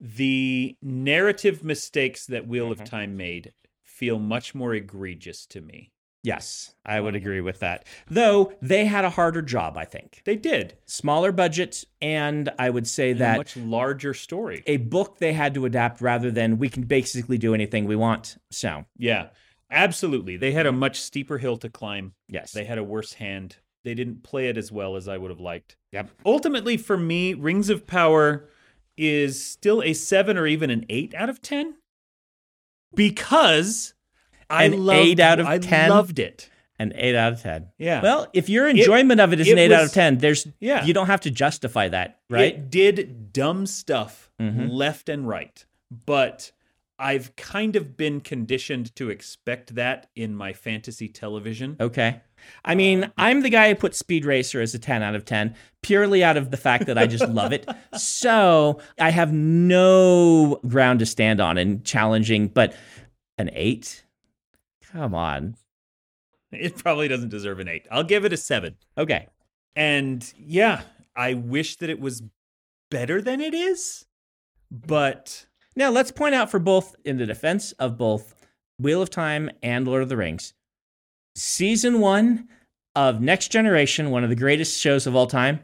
The 0.00 0.76
narrative 0.82 1.64
mistakes 1.64 2.26
that 2.26 2.46
Wheel 2.46 2.70
Mm-hmm. 2.70 2.82
of 2.82 2.88
Time 2.88 3.16
made 3.16 3.52
feel 3.82 4.18
much 4.18 4.54
more 4.54 4.72
egregious 4.74 5.44
to 5.46 5.60
me. 5.60 5.90
Yes, 6.22 6.74
I 6.84 7.00
would 7.00 7.14
agree 7.14 7.40
with 7.40 7.60
that. 7.60 7.86
Though 8.08 8.52
they 8.60 8.84
had 8.84 9.04
a 9.06 9.10
harder 9.10 9.40
job, 9.42 9.76
I 9.78 9.84
think. 9.86 10.20
They 10.26 10.36
did. 10.36 10.76
Smaller 10.84 11.32
budget, 11.32 11.82
and 12.02 12.50
I 12.58 12.68
would 12.70 12.86
say 12.86 13.10
And 13.12 13.20
a 13.20 13.24
that 13.24 13.36
much 13.38 13.56
larger 13.56 14.12
story. 14.14 14.62
a 14.66 14.76
book 14.76 15.18
they 15.18 15.32
had 15.32 15.54
to 15.54 15.64
adapt 15.64 16.00
rather 16.02 16.30
than 16.30 16.58
we 16.58 16.68
can 16.68 16.82
basically 16.84 17.38
do 17.38 17.54
anything 17.54 17.86
we 17.86 17.96
want. 17.96 18.36
So, 18.50 18.84
Yeah, 18.98 19.28
absolutely. 19.70 20.36
They 20.36 20.52
had 20.52 20.66
a 20.66 20.72
much 20.72 21.00
steeper 21.00 21.38
hill 21.38 21.56
to 21.58 21.68
climb. 21.68 22.14
yes. 22.28 22.52
They 22.52 22.64
had 22.64 22.78
a 22.78 22.84
worse 22.84 23.14
hand. 23.14 23.56
They 23.84 23.94
didn't 23.94 24.22
play 24.22 24.48
it 24.48 24.56
as 24.58 24.70
well 24.70 24.96
as 24.96 25.08
I 25.08 25.16
would 25.16 25.30
have 25.30 25.40
liked. 25.40 25.76
Yep. 25.92 26.10
Ultimately, 26.26 26.76
for 26.76 26.96
me, 26.98 27.32
Rings 27.34 27.70
of 27.70 27.86
Power 27.86 28.48
is 28.96 29.42
still 29.44 29.82
a 29.82 29.92
seven 29.94 30.36
or 30.36 30.46
even 30.46 30.68
an 30.70 30.84
eight 30.90 31.14
out 31.14 31.30
of 31.30 31.40
ten 31.40 31.76
because 32.94 33.94
I 34.48 34.64
An 34.64 34.84
loved, 34.84 34.98
eight 34.98 35.20
out 35.20 35.40
of 35.40 35.46
I 35.46 35.58
10? 35.58 35.90
loved 35.90 36.18
it. 36.18 36.50
An 36.78 36.92
8 36.96 37.14
out 37.14 37.32
of 37.34 37.42
10. 37.42 37.68
Yeah. 37.78 38.00
Well, 38.02 38.26
if 38.32 38.48
your 38.48 38.66
enjoyment 38.66 39.20
of 39.20 39.34
it 39.34 39.40
is 39.40 39.48
it 39.48 39.52
an 39.52 39.58
8 39.58 39.72
out 39.72 39.84
of 39.84 39.92
10, 39.92 40.16
there's 40.18 40.48
Yeah. 40.60 40.82
you 40.84 40.94
don't 40.94 41.08
have 41.08 41.20
to 41.22 41.30
justify 41.30 41.88
that, 41.88 42.20
right? 42.30 42.54
It 42.54 42.70
did 42.70 43.32
dumb 43.34 43.66
stuff 43.66 44.30
Mhm. 44.40 44.70
left 44.70 45.10
and 45.10 45.28
right, 45.28 45.62
but 46.06 46.52
I've 47.00 47.34
kind 47.34 47.76
of 47.76 47.96
been 47.96 48.20
conditioned 48.20 48.94
to 48.96 49.08
expect 49.08 49.74
that 49.74 50.10
in 50.14 50.36
my 50.36 50.52
fantasy 50.52 51.08
television. 51.08 51.76
Okay. 51.80 52.20
I 52.64 52.74
mean, 52.74 53.04
um, 53.04 53.12
I'm 53.16 53.40
the 53.40 53.48
guy 53.48 53.70
who 53.70 53.74
put 53.74 53.94
Speed 53.94 54.26
Racer 54.26 54.60
as 54.60 54.74
a 54.74 54.78
10 54.78 55.02
out 55.02 55.14
of 55.14 55.24
10 55.24 55.54
purely 55.82 56.22
out 56.22 56.36
of 56.36 56.50
the 56.50 56.58
fact 56.58 56.86
that 56.86 56.98
I 56.98 57.06
just 57.06 57.26
love 57.28 57.52
it. 57.54 57.66
So 57.96 58.80
I 58.98 59.10
have 59.10 59.32
no 59.32 60.60
ground 60.68 60.98
to 60.98 61.06
stand 61.06 61.40
on 61.40 61.56
in 61.56 61.82
challenging, 61.82 62.48
but 62.48 62.76
an 63.38 63.48
8? 63.54 64.04
Come 64.92 65.14
on. 65.14 65.56
It 66.52 66.76
probably 66.76 67.08
doesn't 67.08 67.28
deserve 67.30 67.60
an 67.60 67.68
eight. 67.68 67.86
I'll 67.90 68.04
give 68.04 68.24
it 68.24 68.32
a 68.32 68.36
seven. 68.36 68.76
Okay. 68.98 69.28
And 69.76 70.32
yeah, 70.36 70.82
I 71.14 71.34
wish 71.34 71.76
that 71.76 71.88
it 71.88 72.00
was 72.00 72.22
better 72.90 73.22
than 73.22 73.40
it 73.40 73.54
is, 73.54 74.04
but 74.70 75.46
Now 75.76 75.90
let's 75.90 76.10
point 76.10 76.34
out 76.34 76.50
for 76.50 76.58
both, 76.58 76.96
in 77.04 77.16
the 77.18 77.26
defense 77.26 77.72
of 77.72 77.96
both 77.96 78.34
Wheel 78.78 79.02
of 79.02 79.10
Time 79.10 79.50
and 79.62 79.86
Lord 79.86 80.02
of 80.02 80.08
the 80.08 80.16
Rings, 80.16 80.52
season 81.36 82.00
one 82.00 82.48
of 82.96 83.20
Next 83.20 83.48
Generation, 83.48 84.10
one 84.10 84.24
of 84.24 84.30
the 84.30 84.36
greatest 84.36 84.80
shows 84.80 85.06
of 85.06 85.14
all 85.14 85.26
time, 85.26 85.60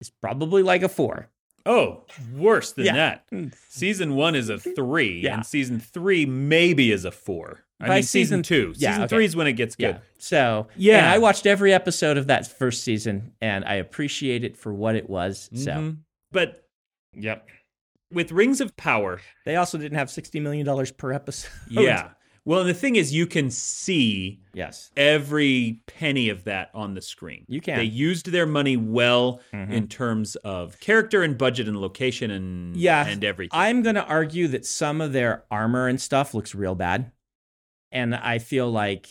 is 0.00 0.10
probably 0.22 0.62
like 0.62 0.82
a 0.82 0.88
four. 0.88 1.28
oh, 1.66 2.02
worse 2.34 2.72
than 2.72 2.86
Yeah. 2.86 2.94
that. 2.94 3.24
Season 3.68 4.14
one 4.16 4.34
is 4.34 4.48
a 4.48 4.58
three, 4.58 5.20
Yeah. 5.20 5.34
and 5.34 5.46
season 5.46 5.78
three 5.78 6.24
maybe 6.24 6.90
is 6.90 7.04
a 7.04 7.10
four. 7.12 7.64
I 7.78 7.86
By 7.86 7.94
mean, 7.96 8.02
season, 8.04 8.42
season- 8.42 8.72
two. 8.72 8.72
yeah, 8.78 8.90
season 8.92 9.02
okay. 9.04 9.08
three 9.16 9.24
is 9.26 9.36
when 9.36 9.46
it 9.46 9.52
gets 9.52 9.76
good. 9.76 9.96
Yeah. 9.96 9.98
So 10.18 10.68
Yeah. 10.76 10.98
and 11.00 11.06
I 11.08 11.18
watched 11.18 11.44
every 11.44 11.74
episode 11.74 12.16
of 12.16 12.28
that 12.28 12.46
first 12.46 12.82
season, 12.82 13.32
and 13.42 13.66
I 13.66 13.74
appreciate 13.74 14.42
it 14.42 14.56
for 14.56 14.72
what 14.72 14.96
it 14.96 15.10
was. 15.10 15.50
So 15.54 15.70
Mhm. 15.72 15.96
But 16.32 16.66
yep. 17.14 17.46
With 18.12 18.32
Rings 18.32 18.60
of 18.60 18.76
Power, 18.76 19.20
They 19.44 19.56
also 19.56 19.78
didn't 19.78 19.98
have 19.98 20.10
sixty 20.10 20.40
million 20.40 20.66
dollars 20.66 20.90
per 20.92 21.12
episode. 21.12 21.50
yeah. 21.68 22.10
Well, 22.46 22.64
the 22.64 22.72
thing 22.74 22.96
is, 22.96 23.12
you 23.14 23.26
can 23.26 23.50
see 23.50 24.40
yes. 24.54 24.90
every 24.96 25.82
penny 25.86 26.30
of 26.30 26.44
that 26.44 26.70
on 26.72 26.94
the 26.94 27.02
screen. 27.02 27.44
You 27.48 27.60
can. 27.60 27.76
They 27.76 27.84
used 27.84 28.32
their 28.32 28.46
money 28.46 28.78
well 28.78 29.42
Mhm. 29.52 29.70
in 29.70 29.88
terms 29.88 30.36
of 30.36 30.80
character 30.80 31.22
and 31.22 31.36
budget 31.36 31.68
and 31.68 31.76
location 31.78 32.30
and 32.30 32.74
Yeah. 32.76 33.06
and 33.06 33.22
everything. 33.24 33.50
I'm 33.52 33.82
going 33.82 33.96
to 33.96 34.04
argue 34.06 34.48
that 34.48 34.64
some 34.64 35.02
of 35.02 35.12
their 35.12 35.44
armor 35.50 35.86
and 35.86 36.00
stuff 36.00 36.32
looks 36.32 36.54
real 36.54 36.74
bad. 36.74 37.12
And 37.92 38.14
I 38.14 38.38
feel 38.38 38.70
like 38.70 39.06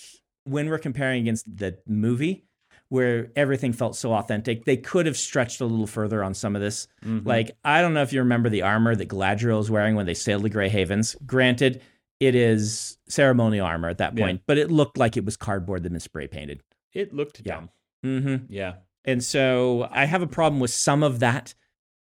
when 0.46 0.68
we're 0.68 0.80
comparing 0.80 1.22
against 1.22 1.56
the 1.56 1.78
movie, 1.86 2.46
where 2.90 3.32
everything 3.36 3.72
felt 3.72 3.96
so 3.96 4.14
authentic, 4.14 4.66
they 4.66 4.78
could 4.78 5.06
have 5.06 5.16
stretched 5.18 5.62
a 5.62 5.66
little 5.66 5.88
further 5.88 6.24
on 6.24 6.34
some 6.34 6.56
of 6.56 6.62
this. 6.62 6.88
Mhm. 7.06 7.26
Like, 7.26 7.52
I 7.64 7.82
don't 7.82 7.94
know 7.94 8.02
if 8.02 8.12
you 8.12 8.20
remember 8.20 8.50
the 8.50 8.64
armor 8.64 8.96
that 8.96 9.08
Galadriel 9.10 9.58
was 9.58 9.70
wearing 9.72 9.96
when 9.96 10.06
they 10.08 10.14
sailed 10.16 10.44
to 10.44 10.50
Grey 10.50 10.70
Havens. 10.70 11.16
Granted, 11.26 11.82
it 12.20 12.36
is 12.36 12.98
ceremonial 13.08 13.66
armor 13.66 13.90
at 13.90 14.00
that 14.00 14.18
Yeah. 14.18 14.26
point, 14.26 14.42
but 14.48 14.58
it 14.58 14.72
looked 14.72 14.98
like 14.98 15.16
it 15.18 15.24
was 15.24 15.38
cardboard 15.38 15.84
that 15.84 15.92
been 15.92 16.00
spray 16.00 16.28
painted. 16.28 16.62
it 16.92 17.14
looked 17.14 17.42
Yeah. 17.46 17.54
dumb. 17.56 17.70
Mm-hmm. 18.04 18.52
Yeah. 18.52 18.74
And 19.06 19.24
so 19.24 19.88
I 19.92 20.06
have 20.06 20.24
a 20.24 20.28
problem 20.28 20.60
with 20.60 20.72
some 20.72 21.04
of 21.04 21.20
that, 21.20 21.54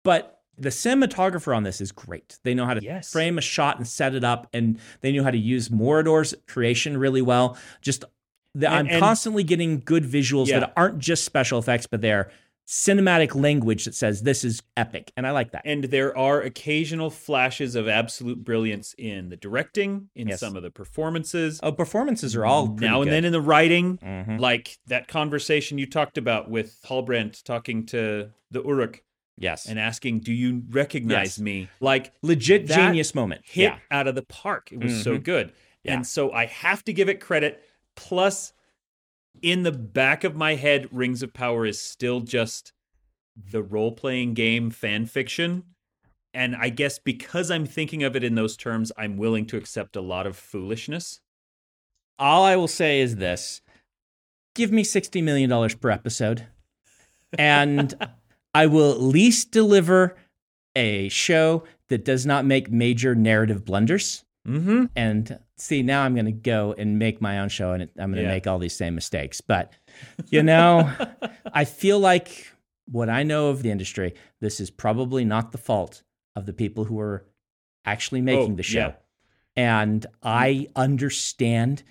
but 0.03 0.41
the 0.57 0.69
cinematographer 0.69 1.55
on 1.55 1.61
this 1.63 1.79
is 1.79 1.91
great. 1.91 2.39
They 2.43 2.53
know 2.55 2.65
how 2.65 2.73
to 2.73 2.83
Yes. 2.83 3.11
frame 3.11 3.37
a 3.37 3.41
shot 3.41 3.77
and 3.77 3.87
set 3.87 4.15
it 4.15 4.23
up, 4.23 4.47
and 4.51 4.79
they 5.01 5.11
knew 5.11 5.23
how 5.23 5.29
to 5.31 5.37
use 5.37 5.69
Mordor's 5.69 6.33
creation 6.47 6.97
really 6.97 7.21
well. 7.21 7.55
Just 7.81 8.03
the, 8.55 8.67
And- 8.67 8.75
I'm 8.75 8.87
and- 8.87 8.99
constantly 8.99 9.43
getting 9.43 9.79
good 9.79 10.03
visuals 10.03 10.47
Yeah. 10.47 10.59
that 10.61 10.73
aren't 10.75 10.99
just 10.99 11.23
special 11.25 11.59
effects, 11.59 11.87
but 11.87 12.01
they're 12.01 12.31
cinematic 12.67 13.33
language 13.33 13.85
that 13.85 13.95
says 13.95 14.21
this 14.21 14.43
is 14.43 14.61
epic, 14.77 15.11
and 15.17 15.25
I 15.25 15.31
like 15.31 15.51
that. 15.53 15.63
And 15.65 15.85
there 15.85 16.15
are 16.15 16.41
occasional 16.41 17.09
flashes 17.09 17.73
of 17.73 17.87
absolute 17.87 18.43
brilliance 18.43 18.93
in 18.95 19.29
the 19.29 19.35
directing, 19.37 20.09
in 20.15 20.27
Yes. 20.27 20.39
some 20.39 20.55
of 20.55 20.61
the 20.61 20.69
performances. 20.69 21.59
Oh, 21.63 21.71
performances 21.71 22.35
are 22.35 22.45
all 22.45 22.67
now 22.75 23.01
and 23.01 23.05
good. 23.09 23.13
then 23.13 23.25
in 23.25 23.31
the 23.31 23.41
writing, 23.41 23.97
Mhm. 23.97 24.39
like 24.39 24.77
that 24.85 25.07
conversation 25.07 25.79
you 25.79 25.87
talked 25.87 26.17
about 26.19 26.51
with 26.51 26.77
Halbrand 26.85 27.41
talking 27.43 27.87
to 27.87 28.29
the 28.51 28.61
Uruk 28.63 29.01
Yes, 29.35 29.65
and 29.65 29.79
asking, 29.79 30.19
"Do 30.19 30.33
you 30.33 30.61
recognize 30.69 31.37
Yes. 31.37 31.39
me?" 31.39 31.69
Like 31.79 32.11
legit 32.21 32.67
that 32.67 32.75
genius 32.75 33.15
moment. 33.15 33.41
hit 33.45 33.63
Yeah, 33.63 33.77
out 33.89 34.07
of 34.07 34.13
the 34.13 34.21
park. 34.23 34.69
It 34.71 34.83
was 34.83 35.01
so 35.03 35.17
Mhm. 35.17 35.23
good. 35.23 35.53
Yeah. 35.83 35.93
And 35.93 36.05
so 36.05 36.31
I 36.33 36.45
have 36.45 36.83
to 36.85 36.93
give 36.93 37.09
it 37.09 37.19
credit. 37.19 37.63
Plus, 37.95 38.53
in 39.41 39.63
the 39.63 39.71
back 39.71 40.23
of 40.23 40.35
my 40.35 40.55
head, 40.55 40.87
Rings 40.91 41.23
of 41.23 41.33
Power 41.33 41.65
is 41.65 41.81
still 41.81 42.19
just 42.19 42.73
the 43.51 43.63
role 43.63 43.91
playing 43.91 44.33
game 44.33 44.69
fan 44.69 45.05
fiction. 45.05 45.63
And 46.33 46.55
I 46.55 46.69
guess 46.69 46.99
because 46.99 47.49
I'm 47.49 47.65
thinking 47.65 48.03
of 48.03 48.15
it 48.15 48.23
in 48.23 48.35
those 48.35 48.55
terms, 48.57 48.91
I'm 48.97 49.17
willing 49.17 49.45
to 49.47 49.57
accept 49.57 49.95
a 49.95 50.01
lot 50.01 50.27
of 50.27 50.37
foolishness. 50.37 51.21
all 52.19 52.43
I 52.43 52.55
will 52.55 52.67
say 52.67 52.99
is 52.99 53.15
this: 53.15 53.61
give 54.53 54.71
me 54.71 54.83
sixty 54.83 55.21
million 55.21 55.49
dollars 55.49 55.73
per 55.73 55.89
episode, 55.89 56.45
and 57.37 57.95
I 58.53 58.67
will 58.67 58.91
at 58.91 58.99
least 59.01 59.51
deliver 59.51 60.17
a 60.75 61.09
show 61.09 61.63
that 61.87 62.05
does 62.05 62.25
not 62.25 62.45
make 62.45 62.69
major 62.71 63.15
narrative 63.15 63.65
blunders. 63.65 64.23
Mm-hmm. 64.47 64.85
And 64.95 65.39
see, 65.59 65.83
now 65.83 66.03
I'm 66.03 66.13
going 66.15 66.25
to 66.25 66.31
go 66.31 66.73
and 66.77 66.97
make 66.97 67.21
my 67.21 67.39
own 67.39 67.49
show, 67.49 67.71
and 67.73 67.83
I'm 67.97 68.11
going 68.11 68.15
to 68.15 68.21
Yeah. 68.23 68.27
make 68.29 68.47
all 68.47 68.59
these 68.59 68.75
same 68.75 68.95
mistakes. 68.95 69.41
But 69.41 69.73
you 70.29 70.41
know, 70.43 70.89
I 71.53 71.65
feel 71.65 71.99
like 71.99 72.47
what 72.91 73.09
I 73.09 73.23
know 73.23 73.49
of 73.49 73.61
the 73.61 73.69
industry, 73.71 74.13
this 74.41 74.59
is 74.59 74.69
probably 74.71 75.23
not 75.25 75.51
the 75.51 75.57
fault 75.57 76.01
of 76.35 76.45
the 76.45 76.53
people 76.53 76.85
who 76.85 76.99
are 76.99 77.25
actually 77.85 78.21
making 78.21 78.53
Oh, 78.53 78.55
the 78.55 78.63
show. 78.63 78.79
yeah. 78.79 78.93
And 79.55 80.05
I 80.23 80.67
understand 80.75 81.83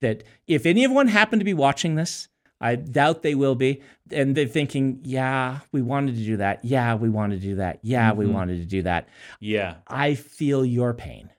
that 0.00 0.22
if 0.46 0.66
anyone 0.66 1.08
happened 1.08 1.40
to 1.40 1.44
be 1.44 1.54
watching 1.54 1.94
this, 1.96 2.28
I 2.60 2.76
doubt 2.76 3.22
they 3.22 3.34
will 3.34 3.54
be, 3.54 3.82
and 4.10 4.34
they're 4.34 4.46
thinking, 4.46 5.00
yeah, 5.02 5.60
we 5.72 5.82
wanted 5.82 6.14
to 6.16 6.24
do 6.24 6.36
that. 6.38 6.64
Yeah, 6.64 6.94
we 6.94 7.10
wanted 7.10 7.40
to 7.40 7.46
do 7.46 7.56
that. 7.56 7.80
Yeah, 7.82 8.12
we 8.12 8.24
Mhm. 8.26 8.32
wanted 8.32 8.58
to 8.60 8.64
do 8.64 8.82
that. 8.82 9.08
Yeah. 9.40 9.76
I 9.88 10.14
feel 10.14 10.64
your 10.64 10.94
pain. 10.94 11.30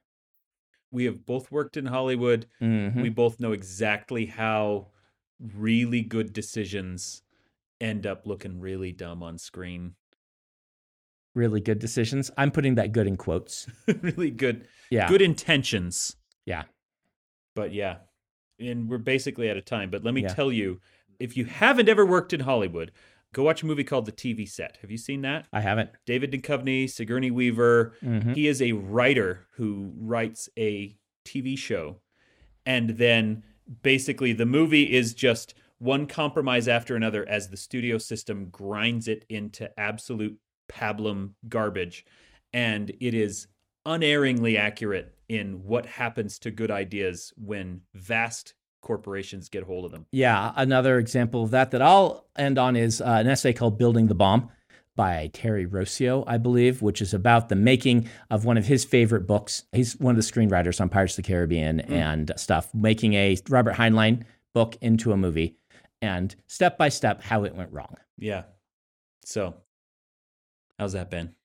We 0.91 1.05
have 1.05 1.25
both 1.25 1.51
worked 1.51 1.77
in 1.77 1.85
Hollywood. 1.87 2.45
Mhm. 2.61 3.01
We 3.01 3.09
both 3.09 3.39
know 3.39 3.51
exactly 3.51 4.25
how 4.27 4.87
really 5.39 6.01
good 6.01 6.33
decisions 6.33 7.21
end 7.79 8.05
up 8.07 8.25
looking 8.25 8.59
really 8.59 8.91
dumb 8.91 9.21
on 9.21 9.37
screen. 9.37 9.95
Really 11.35 11.61
good 11.61 11.79
decisions. 11.79 12.31
I'm 12.37 12.51
putting 12.51 12.75
that 12.75 12.91
good 12.91 13.05
in 13.05 13.15
quotes. 13.17 13.67
really 14.01 14.31
good 14.31 14.67
Yeah. 14.89 15.07
good 15.07 15.21
intentions. 15.21 16.15
Yeah. 16.45 16.63
But 17.53 17.73
yeah. 17.73 17.97
And 18.59 18.89
we're 18.89 18.97
basically 18.97 19.49
out 19.49 19.57
of 19.57 19.65
time. 19.65 19.91
But 19.91 20.03
let 20.03 20.13
me 20.13 20.21
Yeah. 20.23 20.29
tell 20.33 20.51
you, 20.51 20.79
if 21.19 21.37
you 21.37 21.45
haven't 21.45 21.89
ever 21.89 22.05
worked 22.05 22.33
in 22.33 22.39
Hollywood, 22.39 22.91
go 23.37 23.43
watch 23.43 23.61
a 23.61 23.67
movie 23.67 23.83
called 23.83 24.07
The 24.07 24.11
TV 24.11 24.49
Set. 24.49 24.79
Have 24.81 24.89
you 24.89 24.97
seen 24.97 25.21
that? 25.21 25.47
I 25.53 25.61
haven't. 25.61 25.91
David 26.07 26.31
Duchovny, 26.31 26.89
Sigourney 26.89 27.29
Weaver. 27.29 27.93
Mhm. 28.03 28.33
He 28.33 28.47
is 28.47 28.63
a 28.63 28.71
writer 28.71 29.45
who 29.51 29.93
writes 29.95 30.49
a 30.57 30.97
TV 31.23 31.55
show. 31.55 32.01
And 32.65 32.89
then 32.97 33.43
basically 33.83 34.33
the 34.33 34.47
movie 34.47 34.91
is 34.91 35.13
just 35.13 35.53
one 35.77 36.07
compromise 36.07 36.67
after 36.67 36.95
another 36.95 37.29
as 37.29 37.49
the 37.49 37.57
studio 37.57 37.99
system 37.99 38.49
grinds 38.49 39.07
it 39.07 39.23
into 39.29 39.69
absolute 39.79 40.39
pablum 40.67 41.35
garbage. 41.47 42.07
And 42.53 42.89
it 42.99 43.13
is 43.13 43.47
unerringly 43.85 44.57
accurate 44.57 45.13
in 45.29 45.63
what 45.63 45.85
happens 45.85 46.39
to 46.39 46.49
good 46.49 46.71
ideas 46.71 47.33
when 47.37 47.81
vast 47.93 48.55
corporations 48.87 49.49
get 49.49 49.63
hold 49.63 49.83
of 49.83 49.91
them. 49.91 50.05
Yeah, 50.11 50.53
another 50.55 50.97
example 50.97 51.43
of 51.43 51.51
that 51.51 51.71
that 51.71 51.81
I'll 51.81 52.25
end 52.37 52.57
on 52.57 52.77
is 52.77 53.01
uh, 53.01 53.05
an 53.05 53.27
essay 53.27 53.51
called 53.51 53.77
Building 53.77 54.07
the 54.07 54.15
Bomb 54.15 54.49
by 54.95 55.29
Terry 55.33 55.67
Rossio, 55.67 56.23
I 56.25 56.37
believe, 56.37 56.81
which 56.81 57.01
is 57.01 57.13
about 57.13 57.49
the 57.49 57.55
making 57.55 58.09
of 58.31 58.45
one 58.45 58.57
of 58.57 58.65
his 58.65 58.85
favorite 58.85 59.27
books. 59.27 59.65
He's 59.73 59.99
one 59.99 60.17
of 60.17 60.25
the 60.25 60.31
screenwriters 60.31 60.79
on 60.79 60.89
Pirates 60.89 61.17
of 61.17 61.23
the 61.23 61.27
Caribbean 61.27 61.81
and 61.81 62.31
stuff, 62.37 62.73
making 62.73 63.13
a 63.13 63.37
Robert 63.49 63.75
Heinlein 63.75 64.23
book 64.53 64.77
into 64.81 65.11
a 65.11 65.17
movie 65.17 65.57
and 66.01 66.33
step 66.47 66.77
by 66.77 66.89
step 66.89 67.21
how 67.21 67.43
it 67.43 67.53
went 67.53 67.71
wrong. 67.71 67.95
Yeah. 68.17 68.43
So, 69.25 69.55
how's 70.79 70.93
that 70.93 71.11
been? 71.11 71.35